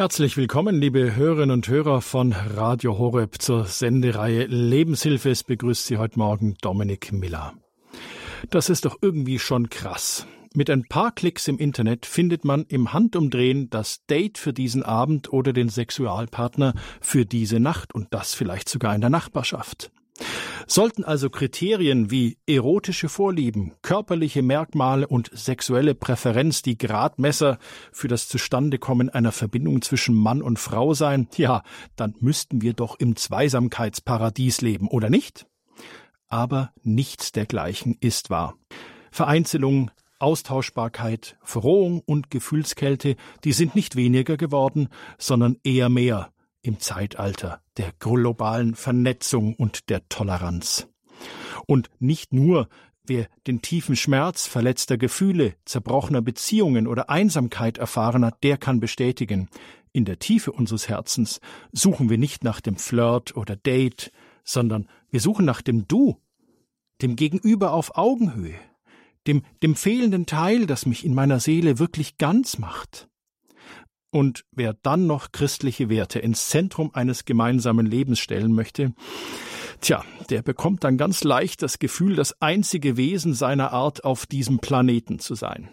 Herzlich 0.00 0.38
willkommen, 0.38 0.80
liebe 0.80 1.14
Hörerinnen 1.14 1.50
und 1.50 1.68
Hörer 1.68 2.00
von 2.00 2.32
Radio 2.32 2.96
Horeb 2.96 3.36
zur 3.38 3.66
Sendereihe 3.66 4.46
Lebenshilfe. 4.46 5.28
Es 5.28 5.44
begrüßt 5.44 5.84
Sie 5.84 5.98
heute 5.98 6.18
Morgen 6.18 6.54
Dominik 6.62 7.12
Miller. 7.12 7.52
Das 8.48 8.70
ist 8.70 8.86
doch 8.86 8.96
irgendwie 9.02 9.38
schon 9.38 9.68
krass. 9.68 10.26
Mit 10.54 10.70
ein 10.70 10.84
paar 10.84 11.12
Klicks 11.12 11.48
im 11.48 11.58
Internet 11.58 12.06
findet 12.06 12.46
man 12.46 12.64
im 12.64 12.94
Handumdrehen 12.94 13.68
das 13.68 14.06
Date 14.06 14.38
für 14.38 14.54
diesen 14.54 14.82
Abend 14.82 15.34
oder 15.34 15.52
den 15.52 15.68
Sexualpartner 15.68 16.72
für 17.02 17.26
diese 17.26 17.60
Nacht 17.60 17.94
und 17.94 18.06
das 18.14 18.32
vielleicht 18.32 18.70
sogar 18.70 18.94
in 18.94 19.02
der 19.02 19.10
Nachbarschaft. 19.10 19.92
Sollten 20.66 21.04
also 21.04 21.30
Kriterien 21.30 22.10
wie 22.10 22.38
erotische 22.46 23.08
Vorlieben, 23.08 23.72
körperliche 23.82 24.42
Merkmale 24.42 25.06
und 25.06 25.30
sexuelle 25.32 25.94
Präferenz 25.94 26.62
die 26.62 26.78
Gradmesser 26.78 27.58
für 27.92 28.08
das 28.08 28.28
Zustandekommen 28.28 29.10
einer 29.10 29.32
Verbindung 29.32 29.82
zwischen 29.82 30.14
Mann 30.14 30.42
und 30.42 30.58
Frau 30.58 30.94
sein, 30.94 31.28
ja, 31.36 31.62
dann 31.96 32.14
müssten 32.20 32.62
wir 32.62 32.72
doch 32.72 32.98
im 33.00 33.16
Zweisamkeitsparadies 33.16 34.60
leben, 34.60 34.88
oder 34.88 35.10
nicht? 35.10 35.46
Aber 36.28 36.72
nichts 36.82 37.32
dergleichen 37.32 37.96
ist 38.00 38.30
wahr. 38.30 38.54
Vereinzelung, 39.10 39.90
Austauschbarkeit, 40.20 41.36
Verrohung 41.42 42.00
und 42.00 42.30
Gefühlskälte, 42.30 43.16
die 43.42 43.52
sind 43.52 43.74
nicht 43.74 43.96
weniger 43.96 44.36
geworden, 44.36 44.88
sondern 45.18 45.56
eher 45.64 45.88
mehr 45.88 46.30
im 46.62 46.80
Zeitalter 46.80 47.62
der 47.76 47.92
globalen 47.98 48.74
Vernetzung 48.74 49.54
und 49.54 49.88
der 49.88 50.08
Toleranz. 50.08 50.88
Und 51.66 51.90
nicht 51.98 52.32
nur, 52.32 52.68
wer 53.04 53.26
den 53.46 53.62
tiefen 53.62 53.96
Schmerz 53.96 54.46
verletzter 54.46 54.98
Gefühle, 54.98 55.54
zerbrochener 55.64 56.22
Beziehungen 56.22 56.86
oder 56.86 57.10
Einsamkeit 57.10 57.78
erfahren 57.78 58.24
hat, 58.24 58.42
der 58.42 58.56
kann 58.56 58.80
bestätigen, 58.80 59.48
in 59.92 60.04
der 60.04 60.18
Tiefe 60.18 60.52
unseres 60.52 60.88
Herzens 60.88 61.40
suchen 61.72 62.08
wir 62.10 62.18
nicht 62.18 62.44
nach 62.44 62.60
dem 62.60 62.76
Flirt 62.76 63.36
oder 63.36 63.56
Date, 63.56 64.12
sondern 64.44 64.88
wir 65.10 65.20
suchen 65.20 65.44
nach 65.44 65.62
dem 65.62 65.88
Du, 65.88 66.16
dem 67.02 67.16
Gegenüber 67.16 67.72
auf 67.72 67.96
Augenhöhe, 67.96 68.54
dem, 69.26 69.42
dem 69.62 69.74
fehlenden 69.74 70.26
Teil, 70.26 70.66
das 70.66 70.86
mich 70.86 71.04
in 71.04 71.14
meiner 71.14 71.40
Seele 71.40 71.78
wirklich 71.78 72.18
ganz 72.18 72.58
macht. 72.58 73.09
Und 74.10 74.44
wer 74.50 74.74
dann 74.74 75.06
noch 75.06 75.30
christliche 75.32 75.88
Werte 75.88 76.18
ins 76.18 76.48
Zentrum 76.48 76.90
eines 76.94 77.24
gemeinsamen 77.24 77.86
Lebens 77.86 78.18
stellen 78.18 78.52
möchte, 78.52 78.92
tja, 79.80 80.04
der 80.30 80.42
bekommt 80.42 80.84
dann 80.84 80.96
ganz 80.96 81.22
leicht 81.22 81.62
das 81.62 81.78
Gefühl, 81.78 82.16
das 82.16 82.40
einzige 82.42 82.96
Wesen 82.96 83.34
seiner 83.34 83.72
Art 83.72 84.04
auf 84.04 84.26
diesem 84.26 84.58
Planeten 84.58 85.20
zu 85.20 85.34
sein. 85.34 85.70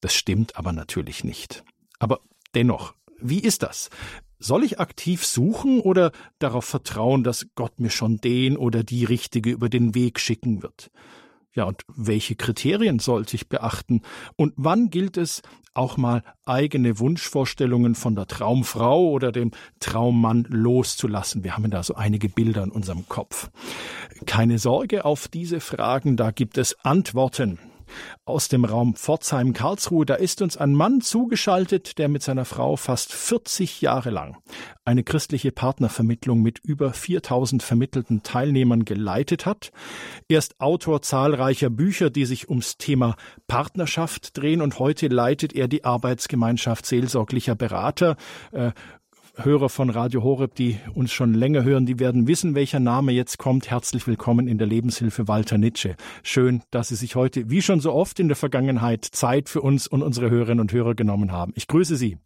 Das 0.00 0.14
stimmt 0.14 0.56
aber 0.56 0.72
natürlich 0.72 1.24
nicht. 1.24 1.62
Aber 1.98 2.20
dennoch, 2.54 2.94
wie 3.20 3.40
ist 3.40 3.62
das? 3.62 3.90
Soll 4.38 4.64
ich 4.64 4.80
aktiv 4.80 5.24
suchen 5.24 5.80
oder 5.80 6.10
darauf 6.40 6.64
vertrauen, 6.64 7.22
dass 7.22 7.46
Gott 7.54 7.78
mir 7.78 7.90
schon 7.90 8.16
den 8.16 8.56
oder 8.56 8.82
die 8.82 9.04
Richtige 9.04 9.50
über 9.50 9.68
den 9.68 9.94
Weg 9.94 10.18
schicken 10.18 10.62
wird? 10.62 10.90
Ja, 11.54 11.64
und 11.64 11.82
welche 11.94 12.34
Kriterien 12.34 12.98
sollte 12.98 13.36
ich 13.36 13.48
beachten? 13.48 14.02
Und 14.36 14.54
wann 14.56 14.90
gilt 14.90 15.16
es, 15.16 15.42
auch 15.74 15.96
mal 15.96 16.22
eigene 16.44 16.98
Wunschvorstellungen 16.98 17.94
von 17.94 18.14
der 18.14 18.26
Traumfrau 18.26 19.08
oder 19.08 19.32
dem 19.32 19.52
Traummann 19.80 20.46
loszulassen? 20.48 21.44
Wir 21.44 21.56
haben 21.56 21.70
da 21.70 21.82
so 21.82 21.94
einige 21.94 22.28
Bilder 22.28 22.62
in 22.62 22.70
unserem 22.70 23.08
Kopf. 23.08 23.50
Keine 24.26 24.58
Sorge 24.58 25.04
auf 25.04 25.28
diese 25.28 25.60
Fragen, 25.60 26.16
da 26.16 26.30
gibt 26.30 26.58
es 26.58 26.76
Antworten 26.84 27.58
aus 28.24 28.48
dem 28.48 28.64
Raum 28.64 28.94
Pforzheim-Karlsruhe. 28.94 30.06
Da 30.06 30.14
ist 30.14 30.42
uns 30.42 30.56
ein 30.56 30.74
Mann 30.74 31.00
zugeschaltet, 31.00 31.98
der 31.98 32.08
mit 32.08 32.22
seiner 32.22 32.44
Frau 32.44 32.76
fast 32.76 33.12
40 33.12 33.80
Jahre 33.80 34.10
lang 34.10 34.36
eine 34.84 35.04
christliche 35.04 35.52
Partnervermittlung 35.52 36.42
mit 36.42 36.58
über 36.58 36.92
4000 36.92 37.62
vermittelten 37.62 38.22
Teilnehmern 38.22 38.84
geleitet 38.84 39.46
hat. 39.46 39.70
Er 40.28 40.38
ist 40.38 40.60
Autor 40.60 41.02
zahlreicher 41.02 41.70
Bücher, 41.70 42.10
die 42.10 42.24
sich 42.24 42.48
ums 42.48 42.78
Thema 42.78 43.16
Partnerschaft 43.46 44.36
drehen 44.36 44.60
und 44.60 44.78
heute 44.78 45.08
leitet 45.08 45.52
er 45.54 45.68
die 45.68 45.84
Arbeitsgemeinschaft 45.84 46.86
seelsorglicher 46.86 47.54
Berater. 47.54 48.16
Äh, 48.50 48.72
Hörer 49.34 49.70
von 49.70 49.88
Radio 49.88 50.22
Horeb, 50.22 50.54
die 50.56 50.76
uns 50.94 51.10
schon 51.10 51.32
länger 51.32 51.64
hören, 51.64 51.86
die 51.86 51.98
werden 51.98 52.28
wissen, 52.28 52.54
welcher 52.54 52.80
Name 52.80 53.12
jetzt 53.12 53.38
kommt. 53.38 53.70
Herzlich 53.70 54.06
willkommen 54.06 54.46
in 54.46 54.58
der 54.58 54.66
Lebenshilfe 54.66 55.26
Walter 55.26 55.56
Nitsche. 55.56 55.96
Schön, 56.22 56.60
dass 56.70 56.88
Sie 56.88 56.96
sich 56.96 57.16
heute, 57.16 57.48
wie 57.48 57.62
schon 57.62 57.80
so 57.80 57.92
oft 57.94 58.20
in 58.20 58.28
der 58.28 58.36
Vergangenheit, 58.36 59.06
Zeit 59.06 59.48
für 59.48 59.62
uns 59.62 59.86
und 59.86 60.02
unsere 60.02 60.28
Hörerinnen 60.28 60.60
und 60.60 60.72
Hörer 60.74 60.94
genommen 60.94 61.32
haben. 61.32 61.54
Ich 61.56 61.66
grüße 61.66 61.96
Sie. 61.96 62.18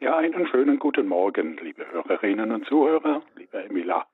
Ja, 0.00 0.18
einen 0.18 0.46
schönen 0.48 0.78
guten 0.78 1.08
Morgen, 1.08 1.56
liebe 1.62 1.86
Hörerinnen 1.90 2.52
und 2.52 2.66
Zuhörer, 2.66 3.22
lieber 3.38 3.64
Emila. 3.64 4.06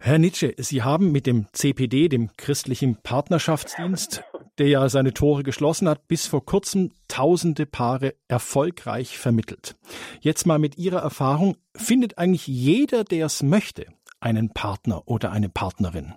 Herr 0.00 0.18
Nitsche, 0.18 0.54
Sie 0.58 0.82
haben 0.82 1.12
mit 1.12 1.26
dem 1.26 1.46
CPD, 1.52 2.08
dem 2.08 2.30
christlichen 2.36 2.96
Partnerschaftsdienst, 3.02 4.22
der 4.58 4.68
ja 4.68 4.88
seine 4.88 5.14
Tore 5.14 5.42
geschlossen 5.42 5.88
hat, 5.88 6.06
bis 6.08 6.26
vor 6.26 6.44
kurzem 6.44 6.92
tausende 7.08 7.66
Paare 7.66 8.14
erfolgreich 8.28 9.18
vermittelt. 9.18 9.76
Jetzt 10.20 10.46
mal 10.46 10.58
mit 10.58 10.78
Ihrer 10.78 11.00
Erfahrung, 11.00 11.56
findet 11.74 12.18
eigentlich 12.18 12.46
jeder, 12.46 13.04
der 13.04 13.26
es 13.26 13.42
möchte, 13.42 13.86
einen 14.20 14.52
Partner 14.52 15.02
oder 15.06 15.32
eine 15.32 15.48
Partnerin? 15.48 16.14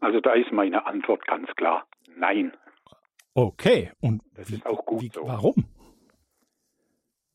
Also 0.00 0.20
da 0.20 0.32
ist 0.34 0.52
meine 0.52 0.86
Antwort 0.86 1.26
ganz 1.26 1.48
klar, 1.56 1.86
nein. 2.16 2.52
Okay, 3.34 3.92
und 4.00 4.22
das 4.34 4.50
ist 4.50 4.66
auch 4.66 4.84
gut 4.84 5.02
wie, 5.02 5.10
so. 5.12 5.26
warum? 5.26 5.64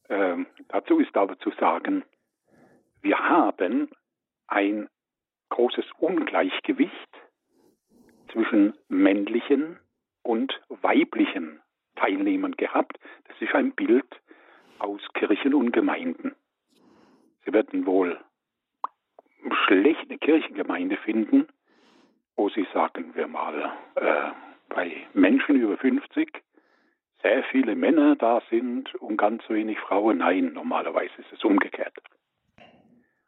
Ähm, 0.09 0.47
dazu 0.69 0.99
ist 0.99 1.15
aber 1.15 1.37
zu 1.39 1.51
sagen, 1.59 2.03
wir 3.01 3.17
haben 3.17 3.89
ein 4.47 4.87
großes 5.49 5.85
Ungleichgewicht 5.99 7.09
zwischen 8.31 8.73
männlichen 8.89 9.79
und 10.23 10.59
weiblichen 10.69 11.61
Teilnehmern 11.95 12.53
gehabt. 12.53 12.97
Das 13.27 13.39
ist 13.39 13.53
ein 13.53 13.73
Bild 13.73 14.07
aus 14.79 15.01
Kirchen 15.13 15.53
und 15.53 15.71
Gemeinden. 15.71 16.35
Sie 17.45 17.53
werden 17.53 17.85
wohl 17.85 18.19
schlechte 19.65 20.17
Kirchengemeinde 20.17 20.97
finden, 20.97 21.47
wo 22.35 22.49
Sie 22.49 22.67
sagen 22.73 23.15
wir 23.15 23.27
mal 23.27 23.73
äh, 23.95 24.31
bei 24.69 25.07
Menschen 25.13 25.55
über 25.55 25.77
50 25.77 26.29
sehr 27.21 27.43
viele 27.45 27.75
Männer 27.75 28.15
da 28.15 28.41
sind 28.49 28.93
und 28.95 29.17
ganz 29.17 29.47
wenig 29.49 29.79
Frauen. 29.79 30.19
Nein, 30.19 30.53
normalerweise 30.53 31.13
ist 31.17 31.31
es 31.31 31.43
umgekehrt. 31.43 31.95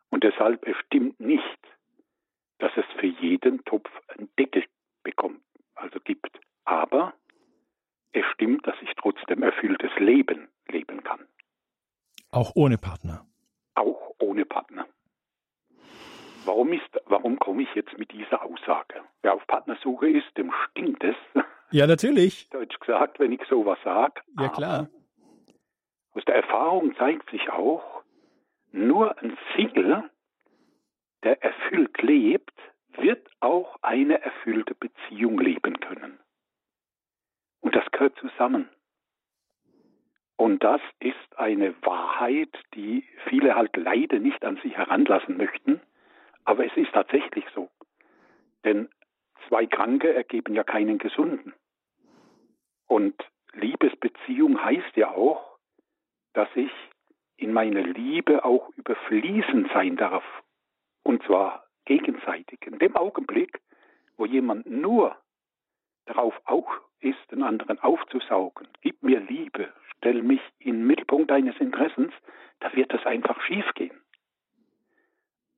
Und 0.10 0.24
deshalb 0.24 0.68
stimmt 0.86 1.20
nicht, 1.20 1.60
dass 2.60 2.72
es 2.76 2.86
für 3.00 3.08
jeden 3.08 3.64
Topf 3.66 3.90
einen 4.08 4.30
Deckel 4.38 4.64
bekommt, 5.04 5.42
also 5.76 6.00
gibt. 6.00 6.40
Aber 6.66 7.14
es 8.12 8.26
stimmt, 8.34 8.66
dass 8.68 8.76
ich 8.82 8.90
trotzdem 8.96 9.44
erfülltes 9.44 9.92
Leben 9.98 10.48
leben 10.68 11.04
kann. 11.04 11.26
Auch 12.32 12.52
ohne 12.56 12.78
Partner. 12.78 13.26
Auch 13.76 14.12
ohne 14.20 14.46
Partner. 14.46 14.86
Warum, 16.46 16.72
ist, 16.72 16.90
warum 17.06 17.40
komme 17.40 17.64
ich 17.64 17.76
jetzt 17.76 17.98
mit 17.98 18.12
dieser 18.12 18.42
Aussage? 18.44 19.02
Wer 19.22 19.34
auf 19.34 19.46
Partnersuche 19.48 20.10
ist, 20.10 20.38
dem 20.38 20.52
stinkt 20.52 21.04
es. 21.04 21.16
Ja, 21.72 21.88
natürlich. 21.88 22.50
Deutsch 22.52 22.80
gesagt, 22.80 23.20
wenn 23.20 23.34
ich 23.34 23.42
sowas 23.50 23.78
sage. 23.84 24.22
Ja, 24.40 24.50
klar. 24.50 24.90
Aus 26.14 26.24
der 26.26 26.36
Erfahrung 26.36 26.96
zeigt 26.96 27.30
sich 27.30 27.50
auch, 27.50 28.04
nur 28.72 29.18
ein 29.20 29.38
Single, 29.56 30.10
der 31.24 31.42
erfüllt 31.44 32.02
lebt, 32.02 32.54
wird 32.98 33.28
auch 33.40 33.78
eine 33.82 34.22
erfüllte 34.22 34.76
Beziehung 34.76 35.40
leben 35.40 35.80
können. 35.80 36.20
Und 37.62 37.76
das 37.76 37.90
gehört 37.92 38.18
zusammen. 38.20 38.70
Und 40.38 40.64
das 40.64 40.82
ist 41.00 41.38
eine 41.38 41.74
Wahrheit, 41.84 42.56
die 42.76 43.04
viele 43.28 43.56
halt 43.56 43.76
leider 43.76 44.20
nicht 44.20 44.46
an 44.46 44.58
sich 44.58 44.78
heranlassen 44.78 45.38
möchten. 45.38 45.82
Aber 46.46 46.66
es 46.66 46.76
ist 46.78 46.94
tatsächlich 46.94 47.46
so. 47.54 47.70
Denn 48.64 48.88
zwei 49.48 49.66
Kranke 49.66 50.14
ergeben 50.14 50.54
ja 50.54 50.64
keinen 50.64 51.00
Gesunden. 51.00 51.54
Und 52.86 53.16
Liebesbeziehung 53.54 54.64
heißt 54.64 54.96
ja 54.96 55.12
auch, 55.12 55.58
dass 56.34 56.50
ich 56.56 56.72
in 57.38 57.52
meiner 57.52 57.82
Liebe 57.82 58.46
auch 58.46 58.70
überfließend 58.78 59.70
sein 59.74 59.98
darf. 59.98 60.24
Und 61.08 61.24
zwar 61.24 61.64
gegenseitig. 61.86 62.60
In 62.66 62.80
dem 62.80 62.98
Augenblick, 62.98 63.62
wo 64.18 64.26
jemand 64.26 64.66
nur 64.70 65.16
darauf 66.06 66.38
auch 66.44 66.70
ist, 67.00 67.32
den 67.32 67.44
anderen 67.44 67.80
aufzusaugen, 67.80 68.68
gib 68.82 69.02
mir 69.02 69.22
Liebe, 69.22 69.72
stell 69.96 70.22
mich 70.22 70.42
in 70.60 70.80
den 70.80 70.88
Mittelpunkt 70.88 71.32
deines 71.32 71.56
Interessens, 71.62 72.12
da 72.60 72.76
wird 72.76 72.94
das 72.94 73.06
einfach 73.06 73.42
schiefgehen. 73.44 73.98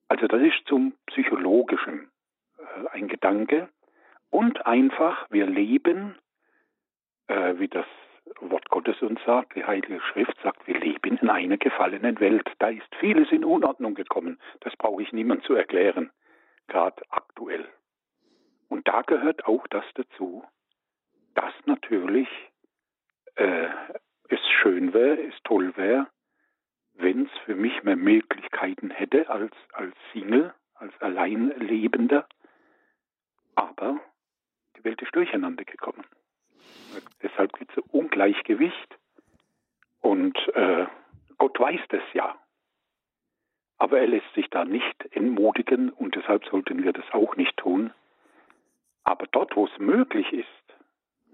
Also 0.08 0.28
das 0.28 0.40
ist 0.40 0.68
zum 0.68 0.94
Psychologischen 1.08 2.12
äh, 2.60 2.88
ein 2.92 3.08
Gedanke. 3.08 3.70
Und 4.30 4.68
einfach, 4.68 5.26
wir 5.32 5.48
leben, 5.48 6.16
äh, 7.26 7.56
wie 7.58 7.70
das 7.70 7.88
Wort 8.42 8.70
Gottes 8.70 9.02
uns 9.02 9.20
sagt, 9.26 9.56
die 9.56 9.66
Heilige 9.66 10.00
Schrift 10.02 10.38
sagt, 10.42 10.68
wir 10.68 10.80
leben 10.80 11.18
in 11.18 11.30
einer 11.30 11.58
gefallenen 11.58 12.20
Welt. 12.20 12.50
Da 12.60 12.70
ist 12.70 12.96
vieles 13.00 13.32
in 13.32 13.44
Unordnung 13.44 13.96
gekommen. 13.96 14.40
Das 14.62 14.76
brauche 14.76 15.02
ich 15.02 15.12
niemand 15.12 15.44
zu 15.44 15.54
erklären, 15.54 16.12
gerade 16.68 17.02
aktuell. 17.10 17.68
Und 18.68 18.88
da 18.88 19.02
gehört 19.02 19.46
auch 19.46 19.66
das 19.68 19.86
dazu, 19.96 20.44
dass 21.34 21.54
natürlich 21.66 22.28
äh, 23.36 23.68
es 24.30 24.40
schön 24.62 24.94
wäre, 24.94 25.22
es 25.22 25.36
toll 25.44 25.76
wäre, 25.76 26.08
wenn 26.94 27.26
es 27.26 27.32
für 27.46 27.56
mich 27.56 27.84
mehr 27.84 27.96
Möglichkeiten 27.96 28.92
hätte 28.92 29.30
als, 29.30 29.54
als 29.74 29.96
Single, 30.14 30.54
als 30.76 30.94
Alleinlebender. 31.02 32.28
Aber 33.56 34.00
die 34.78 34.84
Welt 34.84 35.02
ist 35.02 35.16
durcheinander 35.16 35.64
gekommen. 35.64 36.06
Deshalb 37.22 37.54
gibt 37.54 37.78
es 37.78 37.84
Ungleichgewicht. 37.92 38.98
Und 40.02 40.38
äh, 40.56 40.86
Gott 41.38 41.60
weiß 41.60 41.82
das 41.90 42.04
ja. 42.14 42.36
Aber 43.78 44.00
er 44.00 44.08
lässt 44.08 44.34
sich 44.34 44.50
da 44.50 44.66
nicht 44.66 45.06
entmutigen 45.12 45.90
und 45.90 46.16
deshalb 46.16 46.46
sollten 46.46 46.84
wir 46.84 46.94
das 46.94 47.06
auch 47.12 47.36
nicht 47.36 47.56
tun. 47.58 47.94
Aber 49.04 49.26
dort, 49.28 49.56
wo 49.56 49.66
es 49.66 49.80
möglich 49.80 50.32
ist, 50.34 50.48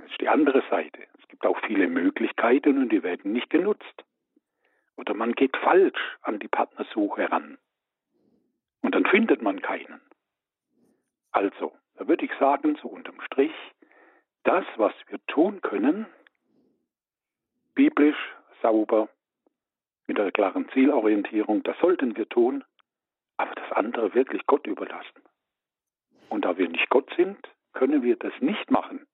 ist 0.07 0.21
die 0.21 0.29
andere 0.29 0.63
Seite. 0.69 1.03
Es 1.19 1.27
gibt 1.27 1.45
auch 1.45 1.59
viele 1.65 1.87
Möglichkeiten 1.87 2.77
und 2.77 2.89
die 2.89 3.03
werden 3.03 3.33
nicht 3.33 3.49
genutzt. 3.49 4.05
Oder 4.95 5.13
man 5.13 5.33
geht 5.33 5.57
falsch 5.57 6.17
an 6.21 6.39
die 6.39 6.47
Partnersuche 6.47 7.31
ran. 7.31 7.57
Und 8.81 8.95
dann 8.95 9.05
findet 9.05 9.41
man 9.41 9.61
keinen. 9.61 9.99
Also, 11.31 11.73
da 11.95 12.07
würde 12.07 12.25
ich 12.25 12.31
sagen, 12.39 12.77
so 12.81 12.87
unterm 12.87 13.19
Strich, 13.21 13.53
das, 14.45 14.63
was 14.77 14.93
wir 15.07 15.19
tun 15.27 15.61
können, 15.61 16.05
biblisch, 17.73 18.33
sauber, 18.61 19.09
mit 20.07 20.19
einer 20.19 20.31
klaren 20.31 20.69
Zielorientierung, 20.69 21.63
das 21.63 21.77
sollten 21.79 22.15
wir 22.15 22.29
tun, 22.29 22.63
aber 23.37 23.53
das 23.55 23.71
andere 23.71 24.13
wirklich 24.13 24.45
Gott 24.45 24.65
überlassen. 24.67 25.21
Und 26.29 26.45
da 26.45 26.57
wir 26.57 26.69
nicht 26.69 26.89
Gott 26.89 27.11
sind, 27.17 27.37
können 27.73 28.03
wir 28.03 28.15
das 28.15 28.33
nicht 28.39 28.71
machen. 28.71 29.05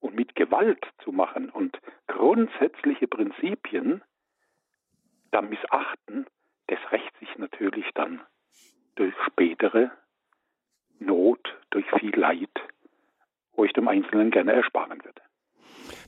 Und 0.00 0.14
mit 0.14 0.34
Gewalt 0.34 0.84
zu 1.02 1.12
machen 1.12 1.50
und 1.50 1.78
grundsätzliche 2.06 3.08
Prinzipien 3.08 4.02
da 5.30 5.40
missachten, 5.40 6.26
das 6.66 6.78
rächt 6.90 7.16
sich 7.18 7.36
natürlich 7.38 7.86
dann 7.94 8.20
durch 8.96 9.14
spätere 9.26 9.90
Not, 10.98 11.56
durch 11.70 11.86
viel 11.98 12.14
Leid 12.18 12.50
wo 13.58 13.64
ich 13.64 13.72
dem 13.72 13.88
Einzelnen 13.88 14.30
gerne 14.30 14.52
ersparen 14.52 15.04
würde. 15.04 15.20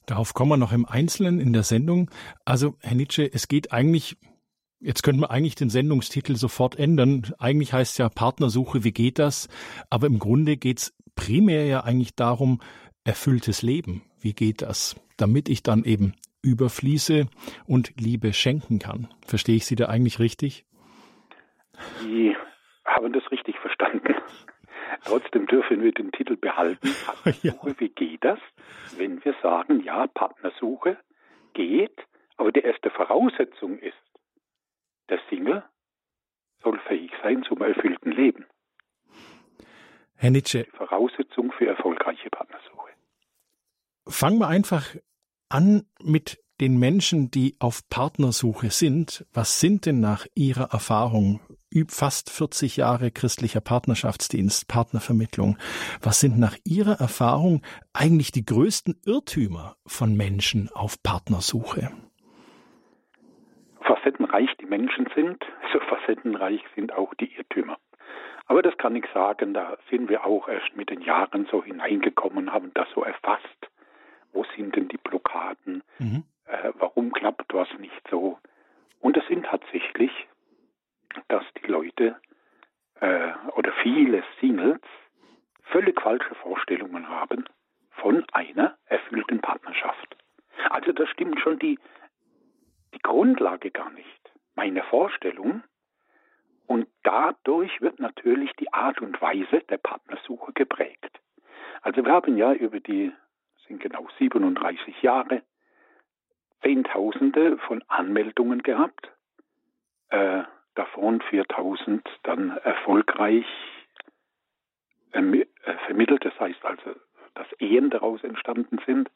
Darauf 0.07 0.33
kommen 0.33 0.53
wir 0.53 0.57
noch 0.57 0.73
im 0.73 0.87
Einzelnen 0.87 1.41
in 1.41 1.53
der 1.53 1.65
Sendung. 1.65 2.11
Also, 2.45 2.77
Herr 2.81 2.95
Nietzsche, 2.95 3.29
es 3.31 3.49
geht 3.49 3.73
eigentlich 3.73 4.17
Jetzt 4.83 5.03
könnten 5.03 5.21
wir 5.21 5.31
eigentlich 5.31 5.57
den 5.57 5.69
Sendungstitel 5.69 6.37
sofort 6.37 6.79
ändern. 6.79 7.35
Eigentlich 7.39 7.75
heißt 7.75 7.93
es 7.93 7.99
ja 7.99 8.09
Partnersuche, 8.09 8.83
wie 8.83 8.93
geht 8.93 9.19
das? 9.19 9.49
Aber 9.91 10.07
im 10.07 10.19
Grunde 10.19 10.57
geht 10.57 10.79
es 10.79 10.97
primär 11.15 11.67
ja 11.67 11.85
eigentlich 11.85 12.15
darum, 12.15 12.63
erfülltes 13.05 13.61
Leben. 13.61 14.01
Wie 14.21 14.33
geht 14.33 14.63
das? 14.63 14.97
Damit 15.19 15.51
ich 15.51 15.63
dann 15.63 15.85
eben 15.85 16.15
überfließe 16.41 17.27
und 17.67 17.93
Liebe 18.01 18.33
schenken 18.33 18.79
kann. 18.79 19.09
Verstehe 19.27 19.57
ich 19.57 19.67
Sie 19.67 19.77
da 19.77 19.91
eigentlich 19.91 20.19
richtig? 20.19 20.65
Sie 22.01 22.35
haben 22.87 23.13
das 23.13 23.31
richtig 23.31 23.59
verstanden. 23.59 24.15
Trotzdem 25.05 25.47
dürfen 25.47 25.83
wir 25.83 25.93
den 25.93 26.13
Titel 26.13 26.37
behalten. 26.37 26.95
Partnersuche, 27.05 27.75
wie 27.79 27.89
geht 27.89 28.25
das? 28.25 28.39
Wenn 28.97 29.25
wir 29.25 29.35
sagen, 29.43 29.83
ja, 29.83 30.07
Partnersuche 30.07 30.99
geht, 31.55 31.97
aber 32.37 32.53
die 32.53 32.61
erste 32.61 32.91
Voraussetzung 32.91 33.79
ist, 33.79 33.97
der 35.09 35.21
Single 35.29 35.63
soll 36.63 36.79
fähig 36.87 37.11
sein 37.23 37.43
zum 37.43 37.63
erfüllten 37.63 38.13
Leben. 38.13 38.47
Herr 40.17 40.31
Nietzsche. 40.31 40.65
Die 40.65 40.77
Voraussetzung 40.77 41.51
für 41.53 41.67
erfolgreiche 41.67 42.29
Partnersuche. 42.31 42.91
Fangen 44.07 44.39
wir 44.39 44.49
einfach 44.49 44.95
an 45.49 45.87
mit 46.03 46.39
den 46.61 46.79
Menschen, 46.79 47.31
die 47.31 47.57
auf 47.59 47.89
Partnersuche 47.89 48.71
sind. 48.71 49.27
Was 49.33 49.61
sind 49.61 49.87
denn 49.87 50.01
nach 50.01 50.27
Ihrer 50.35 50.73
Erfahrung 50.73 51.41
fast 51.89 52.31
40 52.31 52.77
Jahre 52.77 53.11
christlicher 53.11 53.61
Partnerschaftsdienst, 53.61 54.69
Partnervermittlung. 54.69 55.57
Was 56.03 56.21
sind 56.21 56.39
nach 56.39 56.57
Ihrer 56.65 57.01
Erfahrung 57.01 57.63
eigentlich 57.93 58.33
die 58.33 58.45
größten 58.45 59.01
Irrtümer 59.05 59.77
von 59.87 60.17
Menschen 60.17 60.69
auf 60.75 61.03
Partnersuche? 61.03 61.91
Facettenreich 63.83 64.51
die 64.61 64.67
Menschen 64.67 65.09
sind, 65.15 65.45
so 65.73 65.81
facettenreich 65.81 66.61
sind 66.75 66.93
auch 66.93 67.15
die 67.15 67.33
Irrtümer. 67.37 67.79
Aber 68.47 68.63
das 68.63 68.77
kann 68.79 68.97
ich 68.97 69.05
sagen, 69.15 69.55
da 69.55 69.79
sind 69.91 70.09
wir 70.09 70.27
auch 70.27 70.49
erst 70.49 70.75
mit 70.77 70.91
den 70.91 71.03
Jahren 71.03 71.47
so 71.51 71.63
hineingekommen, 71.63 72.53
haben 72.53 72.73
das 72.75 72.89
so 72.95 73.05
erfasst. 73.05 73.71
Wo 74.33 74.45
sind 74.57 74.75
denn 74.75 74.89
die 74.89 74.97
Blockaden? 74.97 75.85
Mhm. 75.99 76.25
Äh, 76.47 76.73
warum 76.75 77.13
klappt 77.13 77.55
was 77.55 77.69
nicht 77.79 78.03
so? 78.11 78.39
Und 79.01 79.17
es 79.17 79.27
sind 79.29 79.47
tatsächlich 79.47 80.11
dass 81.29 81.45
die 81.63 81.67
Leute 81.67 82.17
äh, 83.01 83.33
oder 83.55 83.73
viele 83.83 84.23
Singles 84.41 84.81
völlig 85.63 86.01
falsche 86.01 86.35
Vorstellungen 86.37 87.09
haben 87.09 87.45
von 87.91 88.25
einer 88.33 88.77
erfüllten 88.87 89.41
Partnerschaft. 89.41 90.17
Also 90.71 90.93
da 90.93 91.07
stimmt 91.07 91.41
schon 91.41 91.59
die, 91.59 91.79
die 92.95 92.99
Grundlage 93.01 93.71
gar 93.71 93.91
nicht. 93.91 94.33
Meine 94.55 94.83
Vorstellung 94.85 95.63
und 96.67 96.89
dadurch 97.03 97.81
wird 97.81 97.99
natürlich 97.99 98.53
die 98.59 98.73
Art 98.73 99.01
und 99.01 99.21
Weise 99.21 99.61
der 99.69 99.79
Partnersuche 99.79 100.53
geprägt. 100.53 101.21
Also 101.83 102.05
wir 102.05 102.13
haben 102.13 102.37
ja 102.37 102.53
über 102.53 102.81
die, 102.81 103.13
sind 103.67 103.81
genau 103.81 104.07
37 104.19 105.03
Jahre, 105.03 105.43
Zehntausende 106.63 107.59
von 107.59 107.83
Anmeldungen 107.89 108.63
gehabt. 108.63 109.11
Äh, 110.11 110.43
davon 110.81 111.21
4000 111.21 112.09
dann 112.23 112.57
erfolgreich 112.65 113.45
äh, 115.13 115.45
vermittelt. 115.87 116.25
Das 116.25 116.39
heißt 116.41 116.65
also, 116.65 116.99
dass 117.35 117.47
Ehen 117.59 117.91
daraus 117.91 118.25
entstanden 118.25 118.81
sind. 118.87 119.11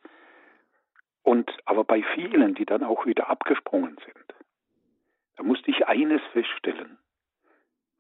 Und 1.22 1.50
aber 1.64 1.84
bei 1.84 2.02
vielen, 2.14 2.54
die 2.54 2.66
dann 2.66 2.84
auch 2.84 3.06
wieder 3.06 3.30
abgesprungen 3.30 3.96
sind, 4.04 4.34
da 5.36 5.42
musste 5.42 5.70
ich 5.70 5.86
eines 5.86 6.20
feststellen. 6.32 6.98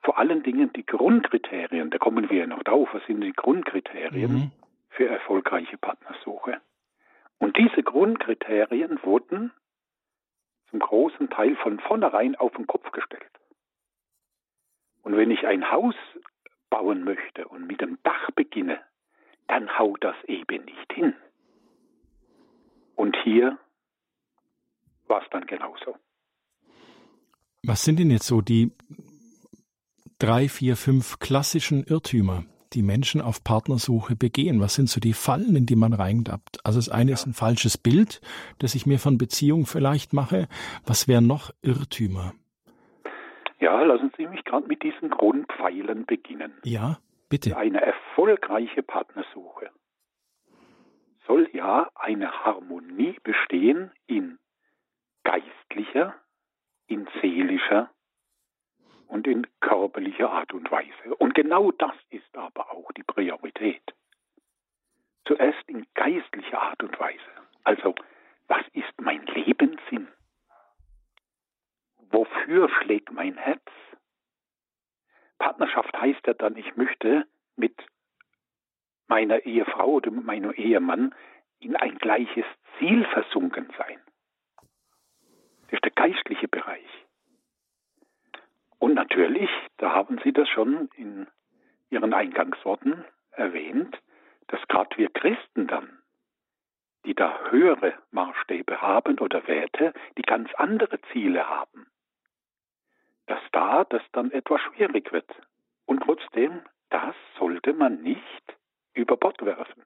Vor 0.02 0.18
allen 0.18 0.42
Dingen 0.42 0.70
die 0.74 0.84
Grundkriterien, 0.84 1.88
da 1.88 1.96
kommen 1.96 2.28
wir 2.28 2.40
ja 2.40 2.46
noch 2.46 2.62
drauf, 2.62 2.90
was 2.92 3.04
sind 3.06 3.22
die 3.22 3.32
Grundkriterien 3.32 4.32
mhm. 4.32 4.52
für 4.90 5.08
erfolgreiche 5.08 5.78
Partnersuche? 5.78 6.60
Und 7.38 7.56
diese 7.56 7.82
Grundkriterien 7.82 9.02
wurden 9.02 9.52
zum 10.68 10.80
großen 10.80 11.30
Teil 11.30 11.56
von 11.56 11.80
vornherein 11.80 12.36
auf 12.36 12.52
den 12.52 12.66
Kopf 12.66 12.92
gestellt. 12.92 13.30
Und 15.04 15.16
wenn 15.16 15.30
ich 15.30 15.46
ein 15.46 15.70
Haus 15.70 15.94
bauen 16.70 17.04
möchte 17.04 17.46
und 17.46 17.66
mit 17.66 17.80
dem 17.80 17.98
Dach 18.02 18.30
beginne, 18.34 18.80
dann 19.46 19.78
haut 19.78 20.02
das 20.02 20.16
eben 20.26 20.64
nicht 20.64 20.92
hin. 20.92 21.14
Und 22.96 23.14
hier 23.22 23.58
war 25.06 25.22
es 25.22 25.28
dann 25.30 25.46
genauso. 25.46 25.96
Was 27.62 27.84
sind 27.84 27.98
denn 27.98 28.10
jetzt 28.10 28.26
so 28.26 28.40
die 28.40 28.72
drei, 30.18 30.48
vier, 30.48 30.76
fünf 30.76 31.18
klassischen 31.18 31.84
Irrtümer, 31.84 32.44
die 32.72 32.82
Menschen 32.82 33.20
auf 33.20 33.44
Partnersuche 33.44 34.16
begehen? 34.16 34.60
Was 34.60 34.74
sind 34.74 34.88
so 34.88 35.00
die 35.00 35.12
Fallen, 35.12 35.54
in 35.54 35.66
die 35.66 35.76
man 35.76 35.92
reingappt? 35.92 36.64
Also 36.64 36.78
das 36.78 36.88
eine 36.88 37.10
ja. 37.10 37.14
ist 37.14 37.26
ein 37.26 37.34
falsches 37.34 37.76
Bild, 37.76 38.22
das 38.58 38.74
ich 38.74 38.86
mir 38.86 38.98
von 38.98 39.18
Beziehungen 39.18 39.66
vielleicht 39.66 40.14
mache. 40.14 40.48
Was 40.86 41.08
wären 41.08 41.26
noch 41.26 41.50
Irrtümer? 41.62 42.34
Ja, 43.64 43.82
lassen 43.82 44.12
Sie 44.18 44.26
mich 44.26 44.44
gerade 44.44 44.66
mit 44.66 44.82
diesen 44.82 45.08
Grundpfeilen 45.08 46.04
beginnen. 46.04 46.52
Ja, 46.64 46.98
bitte. 47.30 47.56
Eine 47.56 47.80
erfolgreiche 47.80 48.82
Partnersuche 48.82 49.70
soll 51.26 51.48
ja 51.54 51.88
eine 51.94 52.44
Harmonie 52.44 53.18
bestehen 53.22 53.90
in 54.06 54.38
geistlicher, 55.22 56.14
in 56.88 57.08
seelischer 57.22 57.88
und 59.06 59.26
in 59.26 59.46
körperlicher 59.60 60.30
Art 60.30 60.52
und 60.52 60.70
Weise. 60.70 61.14
Und 61.16 61.34
genau 61.34 61.72
das 61.72 61.94
ist 62.10 62.36
aber 62.36 62.70
auch 62.70 62.92
die 62.92 63.02
Priorität. 63.02 63.94
Zuerst 65.24 65.66
in 65.68 65.86
geistlicher 65.94 66.60
Art 66.60 66.82
und 66.82 67.00
Weise. 67.00 67.32
Also, 67.62 67.94
was 68.46 68.68
ist 68.74 69.00
mein 69.00 69.24
Lebenssinn? 69.24 70.08
Wofür 72.10 72.68
schlägt 72.68 73.12
mein 73.12 73.36
Herz? 73.36 73.62
Partnerschaft 75.38 75.94
heißt 76.00 76.26
ja 76.26 76.34
dann, 76.34 76.56
ich 76.56 76.76
möchte 76.76 77.26
mit 77.56 77.74
meiner 79.06 79.44
Ehefrau 79.44 79.94
oder 79.94 80.10
mit 80.10 80.24
meinem 80.24 80.52
Ehemann 80.52 81.14
in 81.60 81.76
ein 81.76 81.98
gleiches 81.98 82.44
Zielversunken 82.78 83.72
sein. 83.78 84.00
Das 85.64 85.74
ist 85.74 85.84
der 85.84 85.92
geistliche 85.92 86.48
Bereich. 86.48 86.88
Und 88.78 88.94
natürlich, 88.94 89.50
da 89.78 89.92
haben 89.92 90.20
Sie 90.24 90.32
das 90.32 90.48
schon 90.48 90.88
in 90.96 91.26
Ihren 91.90 92.12
Eingangsworten 92.12 93.04
erwähnt, 93.30 93.98
dass 94.48 94.60
gerade 94.68 94.96
wir 94.98 95.08
Christen 95.10 95.66
dann, 95.66 96.02
die 97.04 97.14
da 97.14 97.50
höhere 97.50 97.94
Maßstäbe 98.10 98.80
haben 98.80 99.18
oder 99.18 99.46
Werte, 99.46 99.94
die 100.18 100.22
ganz 100.22 100.52
andere 100.54 101.00
Ziele 101.12 101.48
haben, 101.48 101.86
dass 103.26 103.40
da 103.52 103.84
das 103.84 104.02
dann 104.12 104.30
etwas 104.30 104.60
schwierig 104.60 105.12
wird. 105.12 105.30
Und 105.86 106.02
trotzdem, 106.02 106.62
das 106.90 107.14
sollte 107.38 107.72
man 107.72 108.02
nicht 108.02 108.56
über 108.94 109.16
Bord 109.16 109.44
werfen. 109.44 109.82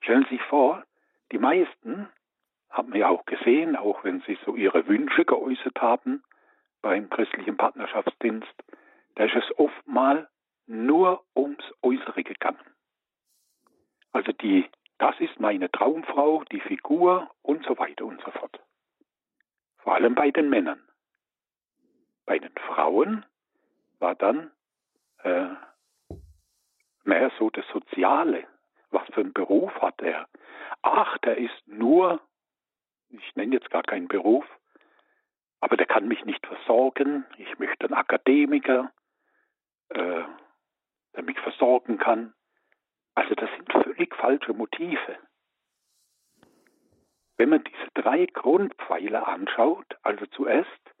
Stellen 0.00 0.24
Sie 0.28 0.36
sich 0.36 0.42
vor, 0.42 0.84
die 1.30 1.38
meisten 1.38 2.08
haben 2.72 2.92
wir 2.92 3.08
auch 3.08 3.24
gesehen, 3.26 3.76
auch 3.76 4.02
wenn 4.02 4.22
sie 4.22 4.38
so 4.44 4.56
ihre 4.56 4.86
Wünsche 4.86 5.24
geäußert 5.24 5.80
haben 5.80 6.22
beim 6.80 7.08
christlichen 7.10 7.56
Partnerschaftsdienst, 7.56 8.52
da 9.14 9.24
ist 9.24 9.36
es 9.36 9.58
oftmal 9.58 10.28
nur 10.66 11.22
ums 11.36 11.64
Äußere 11.82 12.24
gegangen. 12.24 12.64
Also 14.12 14.32
die, 14.32 14.68
das 14.98 15.18
ist 15.20 15.38
meine 15.38 15.70
Traumfrau, 15.70 16.44
die 16.50 16.60
Figur 16.60 17.30
und 17.42 17.64
so 17.64 17.78
weiter 17.78 18.04
und 18.04 18.20
so 18.22 18.30
fort. 18.30 18.58
Vor 19.78 19.94
allem 19.94 20.14
bei 20.14 20.30
den 20.30 20.48
Männern. 20.48 20.80
Bei 22.26 22.38
den 22.38 22.54
Frauen 22.66 23.24
war 23.98 24.14
dann 24.14 24.50
äh, 25.22 25.48
mehr 27.04 27.30
so 27.38 27.50
das 27.50 27.66
Soziale. 27.68 28.46
Was 28.90 29.06
für 29.12 29.20
einen 29.20 29.32
Beruf 29.32 29.72
hat 29.80 30.00
er? 30.02 30.28
Ach, 30.82 31.18
der 31.18 31.38
ist 31.38 31.66
nur, 31.66 32.20
ich 33.08 33.34
nenne 33.36 33.54
jetzt 33.54 33.70
gar 33.70 33.82
keinen 33.82 34.08
Beruf, 34.08 34.44
aber 35.60 35.76
der 35.76 35.86
kann 35.86 36.08
mich 36.08 36.24
nicht 36.24 36.44
versorgen. 36.46 37.24
Ich 37.38 37.58
möchte 37.58 37.86
einen 37.86 37.94
Akademiker, 37.94 38.92
äh, 39.90 40.24
der 41.14 41.22
mich 41.22 41.38
versorgen 41.40 41.98
kann. 41.98 42.34
Also 43.14 43.34
das 43.34 43.50
sind 43.50 43.70
völlig 43.70 44.14
falsche 44.14 44.52
Motive. 44.52 45.18
Wenn 47.36 47.50
man 47.50 47.64
diese 47.64 47.90
drei 47.94 48.26
Grundpfeiler 48.26 49.26
anschaut, 49.26 49.96
also 50.02 50.26
zuerst 50.26 50.91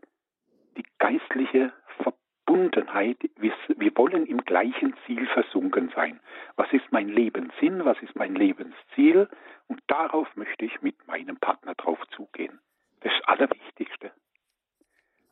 die 0.76 0.84
geistliche 0.98 1.72
Verbundenheit, 2.02 3.18
wir, 3.36 3.52
wir 3.76 3.96
wollen 3.96 4.26
im 4.26 4.44
gleichen 4.44 4.94
Ziel 5.06 5.26
versunken 5.28 5.90
sein. 5.94 6.20
Was 6.56 6.72
ist 6.72 6.90
mein 6.90 7.08
Lebenssinn, 7.08 7.84
was 7.84 8.00
ist 8.02 8.14
mein 8.16 8.34
Lebensziel? 8.34 9.28
Und 9.68 9.82
darauf 9.86 10.34
möchte 10.36 10.64
ich 10.64 10.82
mit 10.82 11.06
meinem 11.06 11.36
Partner 11.38 11.74
drauf 11.74 11.98
zugehen. 12.10 12.60
Das 13.00 13.12
ist 13.12 13.20
das 13.20 13.28
Allerwichtigste. 13.28 14.12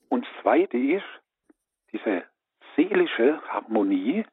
Und 0.08 0.26
Zweite 0.40 0.76
ist, 0.76 1.04
diese 1.92 2.24
seelische 2.76 3.40
Harmonie 3.48 4.24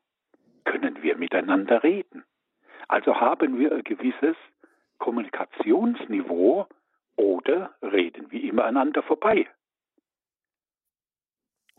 können 0.66 1.02
wir 1.02 1.18
miteinander 1.18 1.84
reden. 1.84 2.24
Also 2.88 3.20
haben 3.20 3.60
wir 3.60 3.72
ein 3.72 3.84
gewisses 3.84 4.36
Kommunikationsniveau 4.98 6.68
oder 7.16 7.76
reden 7.82 8.32
wir 8.32 8.44
immer 8.44 8.66
aneinander 8.66 9.04
vorbei. 9.04 9.48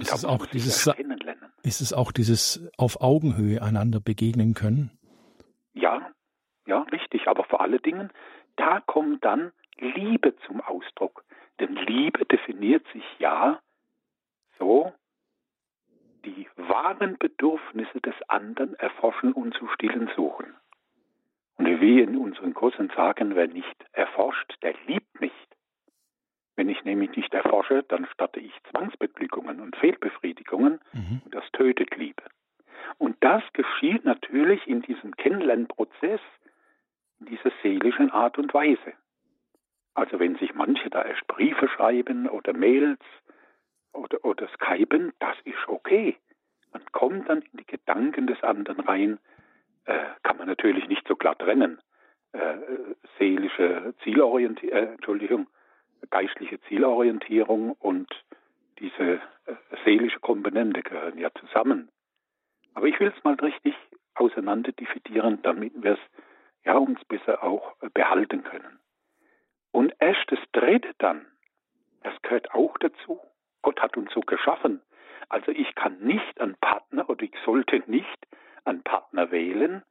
Ist 0.09 0.15
es, 0.15 0.25
auch 0.25 0.47
dieses, 0.47 0.87
ist 1.62 1.81
es 1.81 1.93
auch 1.93 2.12
dieses 2.12 2.71
auf 2.79 3.00
Augenhöhe 3.00 3.62
einander 3.62 4.00
begegnen 4.00 4.55
können? 4.55 4.91
Ja, 5.75 6.11
ja, 6.67 6.83
richtig. 6.93 7.29
Aber 7.29 7.45
vor 7.45 7.61
allen 7.61 7.83
Dingen, 7.83 8.11
da 8.57 8.81
kommt 8.81 9.25
dann 9.25 9.53
Liebe 9.77 10.35
zum 10.47 10.61
Ausdruck. 10.61 11.25
Denn 11.61 11.75
Liebe 11.75 12.25
definiert 12.25 12.87
sich 12.93 13.05
ja 13.19 13.61
so, 14.59 14.93
die 16.25 16.49
wahren 16.57 17.17
Bedürfnisse 17.19 18.00
des 18.00 18.15
anderen 18.29 18.75
erforschen 18.75 19.33
und 19.33 19.55
zu 19.55 19.69
stillen 19.69 20.11
suchen. 20.17 20.55
Und 21.57 21.67
wie 21.67 21.81
wir 21.81 22.05
in 22.05 22.17
unseren 22.17 22.55
Kursen 22.55 22.91
sagen, 22.97 23.35
wer 23.35 23.49
nicht 23.49 23.85
erforscht, 23.93 24.57
der 24.62 24.75
liebt 24.87 25.21
nicht. 25.21 25.35
Wenn 26.59 26.71
ich 26.71 26.83
nämlich 26.83 27.15
nicht 27.15 27.33
erforsche, 27.35 27.85
dann 27.85 28.05
statte 28.07 28.41
ich 28.41 28.53
Zwangsbeglückungen 28.73 29.61
und 29.61 29.77
Fehlbefriedigungen 29.77 30.81
mhm. 30.93 31.23
und 31.25 31.33
das 31.33 31.45
tötet 31.53 31.97
Liebe. 31.97 32.25
Und 32.99 33.17
das 33.21 33.45
geschieht 33.53 34.05
natürlich 34.05 34.67
in 34.67 34.83
diesem 34.83 35.15
Kennenlernprozess 35.17 36.21
in 37.21 37.27
dieser 37.27 37.53
seelischen 37.62 38.11
Art 38.11 38.38
und 38.38 38.53
Weise. 38.53 38.93
Also 39.95 40.19
wenn 40.19 40.35
sich 40.38 40.53
manche 40.53 40.91
da 40.91 41.05
erst 41.05 41.29
Briefe 41.29 41.69
schreiben 41.69 42.29
oder 42.29 42.53
Mails 42.53 42.99
oder, 43.93 44.25
oder 44.25 44.49
Skypen, 44.49 45.12
das 45.21 45.37
ist 45.45 45.69
okay. 45.69 46.17
Man 46.73 46.83
kommt 46.91 47.29
dann 47.29 47.43
in 47.43 47.59
die 47.59 47.67
Gedanken 47.67 48.27
des 48.27 48.43
anderen 48.43 48.81
rein, 48.81 49.21
äh, 49.85 50.07
kann 50.25 50.38
man 50.38 50.49
natürlich 50.49 50.88
nicht 50.88 51.07
so 51.07 51.15
klar 51.15 51.38
trennen. 51.38 51.81
Äh, 52.33 52.57
seelische 53.17 53.95
Zielorientierung, 54.03 54.77
äh, 54.77 54.87
Entschuldigung, 54.95 55.47
geistliche 56.07 56.61
Zielorientierung 56.62 57.73
und 57.73 58.09
diese 58.78 59.21
äh, 59.47 59.55
seelische 59.85 60.21
Komponente 60.21 60.83
gehören 60.83 61.19
ja 61.19 61.31
zusammen. 61.35 61.90
Aber 62.75 62.87
ich 62.87 62.99
will 63.00 63.12
es 63.17 63.25
mal 63.25 63.35
richtig 63.35 63.75
auseinander 64.14 64.73
dividieren, 64.73 65.40
damit 65.43 65.73
wir 65.83 65.93
es 65.93 65.99
ja 66.64 66.76
uns 66.76 67.05
besser 67.05 67.43
auch 67.43 67.75
äh, 67.83 67.88
behalten 67.93 68.45
können. 68.45 68.78
Und 69.73 69.95
erst 69.99 70.31
das 70.31 70.38
Dritte 70.52 70.95
dann, 70.99 71.26
das 72.02 72.14
gehört 72.23 72.52
auch 72.55 72.76
dazu. 72.78 73.21
Gott 73.62 73.81
hat 73.81 73.97
uns 73.97 74.12
so 74.12 74.21
geschaffen. 74.21 74.81
Also 75.28 75.52
ich 75.52 75.75
kann 75.75 75.99
nicht 76.00 76.40
einen 76.40 76.57
Partner 76.57 77.09
oder 77.11 77.23
ich 77.23 77.35
sollte 77.45 77.83
nicht 77.87 78.26
einen 78.64 78.83
Partner 78.83 79.31
wählen, 79.31 79.83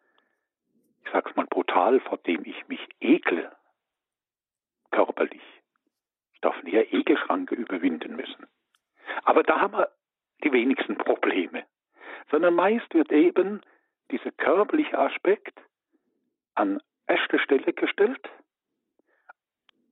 ich 1.06 1.12
sage 1.12 1.30
es 1.30 1.36
mal 1.36 1.46
brutal, 1.46 2.00
vor 2.02 2.18
dem 2.18 2.44
ich 2.44 2.68
mich 2.68 2.86
ekle, 3.00 3.56
körperlich. 4.92 5.42
Darf 6.42 6.62
nie 6.64 6.76
eine 6.76 6.92
Ekelschranke 6.92 7.56
überwinden 7.56 8.16
müssen. 8.16 8.48
Aber 9.24 9.44
da 9.44 9.60
haben 9.60 9.74
wir 9.74 9.90
die 10.44 10.52
wenigsten 10.52 10.98
Probleme. 10.98 11.64
Sondern 12.30 12.56
meist 12.56 12.94
wird 12.94 13.12
eben 13.12 13.62
dieser 14.12 14.32
körperliche 14.32 14.98
Aspekt 14.98 15.60
an 16.56 16.82
erste 17.08 17.40
Stelle 17.40 17.74
gestellt 17.74 18.30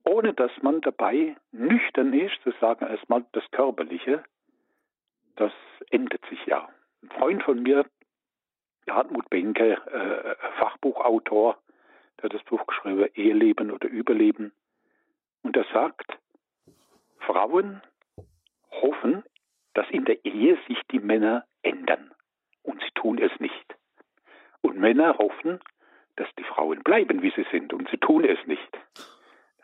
ohne 0.06 0.32
dass 0.32 0.52
man 0.62 0.80
dabei 0.80 1.36
nüchtern 1.50 2.12
ist, 2.12 2.40
zu 2.42 2.52
sagen 2.60 2.86
erstmal 2.86 3.24
das 3.32 3.44
Körperliche, 3.50 4.22
das 5.34 5.52
endet 5.90 6.24
sich 6.26 6.44
ja. 6.46 6.68
Ein 7.02 7.10
Freund 7.10 7.42
von 7.42 7.62
mir, 7.62 7.84
Hartmut 8.88 9.28
Benke, 9.28 9.72
äh, 9.72 10.36
Fachbuchautor, 10.58 11.58
der 12.16 12.24
hat 12.24 12.34
das 12.34 12.44
Buch 12.44 12.64
geschrieben, 12.66 13.08
Eheleben 13.14 13.72
oder 13.72 13.88
Überleben. 13.88 14.52
Und 15.42 15.56
er 15.56 15.66
sagt, 15.72 16.16
Frauen 17.26 17.82
hoffen, 18.70 19.22
dass 19.74 19.88
in 19.90 20.04
der 20.04 20.24
Ehe 20.24 20.58
sich 20.68 20.80
die 20.90 21.00
Männer 21.00 21.44
ändern. 21.62 22.12
Und 22.62 22.80
sie 22.82 22.90
tun 22.94 23.18
es 23.18 23.32
nicht. 23.40 23.76
Und 24.62 24.78
Männer 24.78 25.18
hoffen, 25.18 25.60
dass 26.16 26.28
die 26.38 26.44
Frauen 26.44 26.82
bleiben, 26.82 27.22
wie 27.22 27.32
sie 27.36 27.46
sind. 27.50 27.72
Und 27.72 27.88
sie 27.90 27.98
tun 27.98 28.24
es 28.24 28.38
nicht 28.46 28.78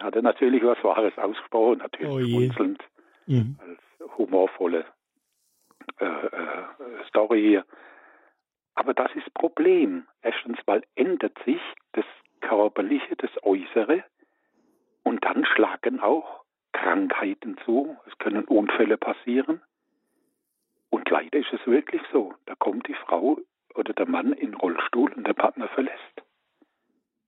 hat 0.03 0.17
er 0.17 0.23
natürlich 0.23 0.63
was 0.63 0.83
Wahres 0.83 1.17
ausgesprochen, 1.17 1.79
natürlich 1.79 2.13
oh 2.13 2.21
schmunzelnd, 2.21 2.83
mhm. 3.27 3.59
als 3.61 4.17
humorvolle 4.17 4.85
äh, 5.99 6.05
äh, 6.05 6.65
Story 7.09 7.41
hier. 7.41 7.65
Aber 8.75 8.95
das 8.95 9.15
ist 9.15 9.33
Problem. 9.35 10.07
Erstens 10.23 10.59
mal 10.67 10.83
ändert 10.95 11.39
sich 11.45 11.61
das 11.93 12.05
Körperliche, 12.41 13.17
das 13.17 13.31
Äußere 13.43 14.05
und 15.03 15.25
dann 15.25 15.45
schlagen 15.45 16.01
auch 16.01 16.42
Krankheiten 16.73 17.57
zu. 17.65 17.97
Es 18.07 18.17
können 18.19 18.45
Unfälle 18.45 18.97
passieren. 18.97 19.63
Und 20.91 21.09
leider 21.09 21.39
ist 21.39 21.53
es 21.53 21.67
wirklich 21.67 22.03
so. 22.13 22.35
Da 22.47 22.55
kommt 22.55 22.89
die 22.89 22.95
Frau 22.95 23.39
oder 23.75 23.93
der 23.93 24.07
Mann 24.07 24.33
in 24.33 24.53
den 24.53 24.55
Rollstuhl 24.55 25.13
und 25.13 25.27
der 25.27 25.33
Partner 25.33 25.69
verlässt. 25.69 26.23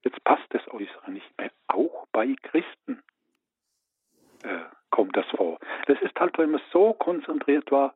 Jetzt 0.03 0.23
passt 0.25 0.47
das 0.51 0.67
Äußere 0.69 1.11
nicht 1.11 1.39
mehr. 1.39 1.51
Auch 1.69 2.07
bei 2.13 2.35
Christen 2.43 3.03
äh, 4.43 4.61
kommt 4.91 5.17
das 5.17 5.27
vor. 5.35 5.59
Das 5.87 6.01
ist 6.03 6.19
halt, 6.21 6.37
wenn 6.39 6.51
man 6.51 6.61
so 6.73 6.93
konzentriert 6.93 7.71
war 7.71 7.95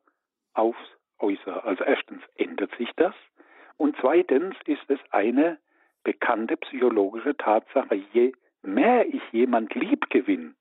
aufs 0.53 0.97
Äußere. 1.19 1.63
Also 1.63 1.83
erstens 1.83 2.23
ändert 2.35 2.75
sich 2.77 2.89
das 2.95 3.13
und 3.77 3.95
zweitens 4.01 4.55
ist 4.65 4.89
es 4.89 4.99
eine 5.11 5.59
bekannte 6.03 6.57
psychologische 6.57 7.37
Tatsache. 7.37 7.95
Je 8.13 8.33
mehr 8.63 9.07
ich 9.07 9.21
jemand 9.31 9.75
lieb 9.75 10.09
gewinne, 10.09 10.55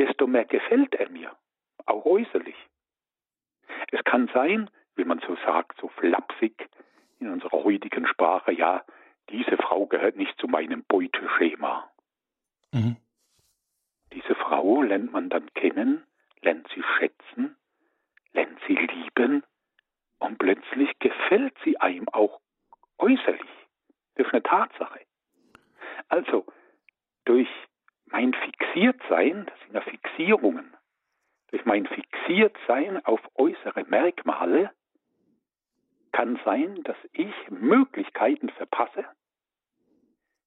desto 0.00 0.26
mehr 0.26 0.46
gefällt 0.46 0.94
er 0.94 1.10
mir, 1.10 1.36
auch 1.86 2.04
äußerlich. 2.06 2.56
Es 3.92 4.02
kann 4.04 4.30
sein, 4.32 4.70
wie 4.96 5.04
man 5.04 5.20
so 5.20 5.36
sagt, 5.44 5.78
so 5.80 5.88
flapsig 5.88 6.68
in 7.20 7.28
unserer 7.28 7.62
heutigen 7.64 8.06
Sprache, 8.06 8.52
ja, 8.52 8.82
diese 9.28 9.56
Frau 9.58 9.86
gehört 9.86 10.16
nicht 10.16 10.36
zu 10.40 10.48
meinem 10.48 10.84
Beuteschema. 10.84 11.90
Mhm. 12.72 12.96
Diese 14.12 14.34
Frau 14.34 14.82
lernt 14.82 15.12
man 15.12 15.28
dann 15.28 15.52
kennen, 15.52 16.02
lernt 16.40 16.66
sie 16.74 16.82
schätzen, 16.96 17.56
lernt 18.32 18.58
sie 18.66 18.74
lieben 18.74 19.44
und 20.18 20.38
plötzlich 20.38 20.98
gefällt 20.98 21.54
sie 21.62 21.78
einem 21.78 22.08
auch 22.08 22.40
äußerlich. 22.98 23.50
Das 24.14 24.26
ist 24.26 24.32
eine 24.32 24.42
Tatsache. 24.42 25.00
Also, 26.08 26.46
durch 27.24 27.48
mein 28.10 28.34
Fixiertsein, 28.34 29.46
das 29.46 29.58
sind 29.60 29.74
ja 29.74 29.80
Fixierungen, 29.82 30.76
durch 31.48 31.64
mein 31.64 31.86
Fixiertsein 31.86 33.04
auf 33.04 33.20
äußere 33.34 33.84
Merkmale 33.84 34.70
kann 36.12 36.38
sein, 36.44 36.82
dass 36.84 36.96
ich 37.12 37.34
Möglichkeiten 37.50 38.50
verpasse. 38.50 39.04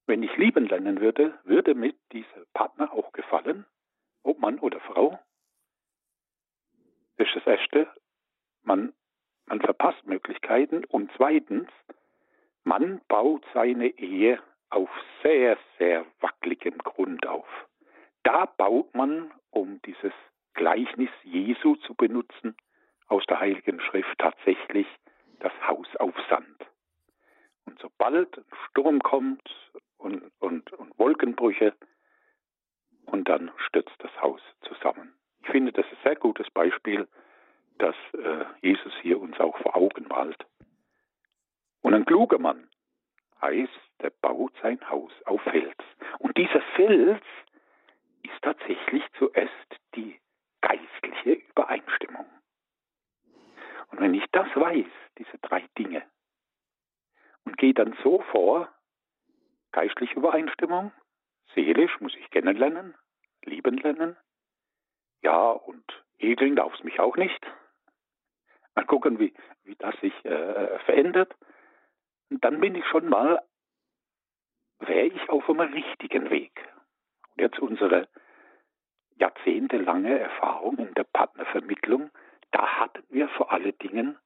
Wenn 0.06 0.24
ich 0.24 0.36
lieben 0.38 0.66
lernen 0.66 1.00
würde, 1.00 1.40
würde 1.44 1.76
mir 1.76 1.94
dieser 2.12 2.46
Partner 2.54 2.92
auch 2.94 3.12
gefallen, 3.14 3.66
ob 4.24 4.40
Mann 4.40 4.60
oder 4.60 4.80
Frau. 4.82 5.20
Das 7.18 7.28
ist 7.28 7.36
das 7.38 7.48
Erste. 7.48 7.88
Man, 8.64 8.94
man 9.46 9.62
verpasst 9.62 10.06
Möglichkeiten. 10.06 10.84
Und 10.86 11.12
zweitens, 11.16 11.70
man 12.64 13.02
baut 13.08 13.46
seine 13.54 13.88
Ehe 13.88 14.42
auf 14.74 14.90
sehr, 15.22 15.58
sehr 15.78 16.06
wackeligem 16.20 16.78
Grund 16.80 17.28
auf. 17.28 17.48
Da 18.24 18.46
baut 18.46 18.94
man, 18.96 19.32
um 19.52 19.82
dieses 19.84 20.14
Gleichnis 20.54 21.10
Jesu 21.24 21.76
zu 21.76 21.94
benutzen, 21.94 22.56
aus 23.08 23.26
der 23.28 23.40
Heiligen 23.40 23.80
Schrift 23.80 24.18
tatsächlich 24.18 24.88
das 25.40 25.54
Haus 25.68 25.88
auf 25.98 26.16
Sand. 26.30 26.66
Und 27.66 27.80
sobald 27.80 28.38
ein 28.38 28.46
Sturm 28.70 29.00
kommt 29.00 29.48
und, 29.98 30.32
und, 30.40 30.72
und 30.74 30.98
Wolkenbrüche, 30.98 31.74
und 33.06 33.28
dann 33.28 33.52
stürzt 33.68 33.96
das 34.00 34.12
Haus 34.22 34.42
zusammen. 34.62 35.14
Ich 35.44 35.50
finde, 35.50 35.72
das 35.72 35.86
ist 35.86 35.98
ein 36.00 36.04
sehr 36.04 36.16
gutes 36.16 36.50
Beispiel, 36.50 37.08
das 37.78 37.96
äh, 38.14 38.46
Jesus 38.62 38.94
hier 39.02 39.20
uns 39.20 39.40
auch 39.40 39.58
vor 39.58 39.76
Augen 39.76 40.08
malt. 40.08 40.46
Und 41.82 41.94
ein 41.94 42.06
kluger 42.06 42.40
Mann 42.40 42.70
heißt, 43.42 43.70
der 44.04 44.12
baut 44.22 44.54
sein 44.62 44.80
Haus 44.90 45.12
auf 45.26 45.42
Fels. 45.44 45.78
Und 46.20 46.38
dieser 46.38 46.62
Fels 46.76 47.22
ist 48.24 48.42
tatsächlich 48.42 49.04
zuerst 49.18 49.52
die 49.96 50.20
geistliche 50.62 51.34
Übereinstimmung. 51.50 52.26
Und 53.92 54.00
wenn 54.00 54.14
ich 54.14 54.26
das 54.32 54.48
weiß, 54.56 54.88
diese 55.18 55.38
drei 55.40 55.66
Dinge, 55.78 56.04
und 57.46 57.58
gehe 57.58 57.74
dann 57.74 57.96
so 58.04 58.22
vor, 58.32 58.70
geistliche 59.72 60.16
Übereinstimmung, 60.16 60.92
seelisch 61.54 62.00
muss 62.00 62.16
ich 62.16 62.30
kennenlernen, 62.32 62.96
lieben 63.44 63.78
lernen, 63.78 64.18
ja, 65.22 65.52
und 65.52 65.84
ekeln 66.20 66.56
darf 66.56 66.74
es 66.74 66.84
mich 66.84 67.00
auch 67.00 67.16
nicht. 67.18 67.46
Mal 68.76 68.86
gucken, 68.86 69.20
wie, 69.20 69.34
wie 69.64 69.76
das 69.76 69.96
sich 70.00 70.14
äh, 70.26 70.80
verändert. 70.80 71.36
Und 72.30 72.44
dann 72.44 72.60
bin 72.60 72.76
ich 72.76 72.86
schon 72.88 73.08
mal, 73.08 73.42
wäre 74.88 75.08
ich 75.08 75.30
auf 75.30 75.50
einem 75.50 75.74
richtigen 75.74 76.30
Weg. 76.30 76.52
Und 77.32 77.42
jetzt 77.42 77.60
unsere 77.60 78.08
jahrzehntelange 79.18 80.20
Erfahrung 80.20 80.78
in 80.78 80.94
der 80.96 81.06
Partnervermittlung, 81.06 82.10
da 82.52 82.80
hatten 82.80 83.04
wir 83.10 83.30
vor 83.30 83.52
allen 83.52 83.78
Dingen 83.80 84.18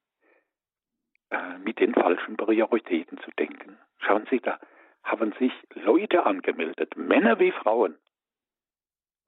äh, 1.30 1.58
mit 1.58 1.78
den 1.78 1.94
falschen 1.94 2.36
Prioritäten 2.36 3.18
zu 3.18 3.30
denken. 3.32 3.78
Schauen 3.98 4.26
Sie, 4.30 4.40
da 4.40 4.58
haben 5.02 5.32
sich 5.38 5.52
Leute 5.74 6.26
angemeldet, 6.26 6.96
Männer 6.96 7.38
wie 7.38 7.52
Frauen, 7.52 7.98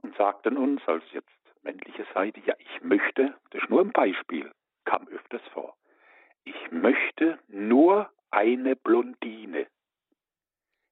und 0.03 0.17
sagten 0.17 0.57
uns 0.57 0.81
als 0.87 1.05
jetzt 1.13 1.29
männliche 1.63 2.07
Seite, 2.15 2.41
ja, 2.47 2.55
ich 2.59 2.83
möchte, 2.83 3.35
das 3.51 3.63
ist 3.63 3.71
nur 3.71 3.83
ein 3.83 3.93
Beispiel, 3.93 4.51
kam 4.85 5.07
öfters 5.09 5.43
vor, 5.53 5.77
ich 6.45 6.71
möchte 6.71 7.39
nur 7.49 8.11
eine 8.31 8.77
Blondine. 8.77 9.67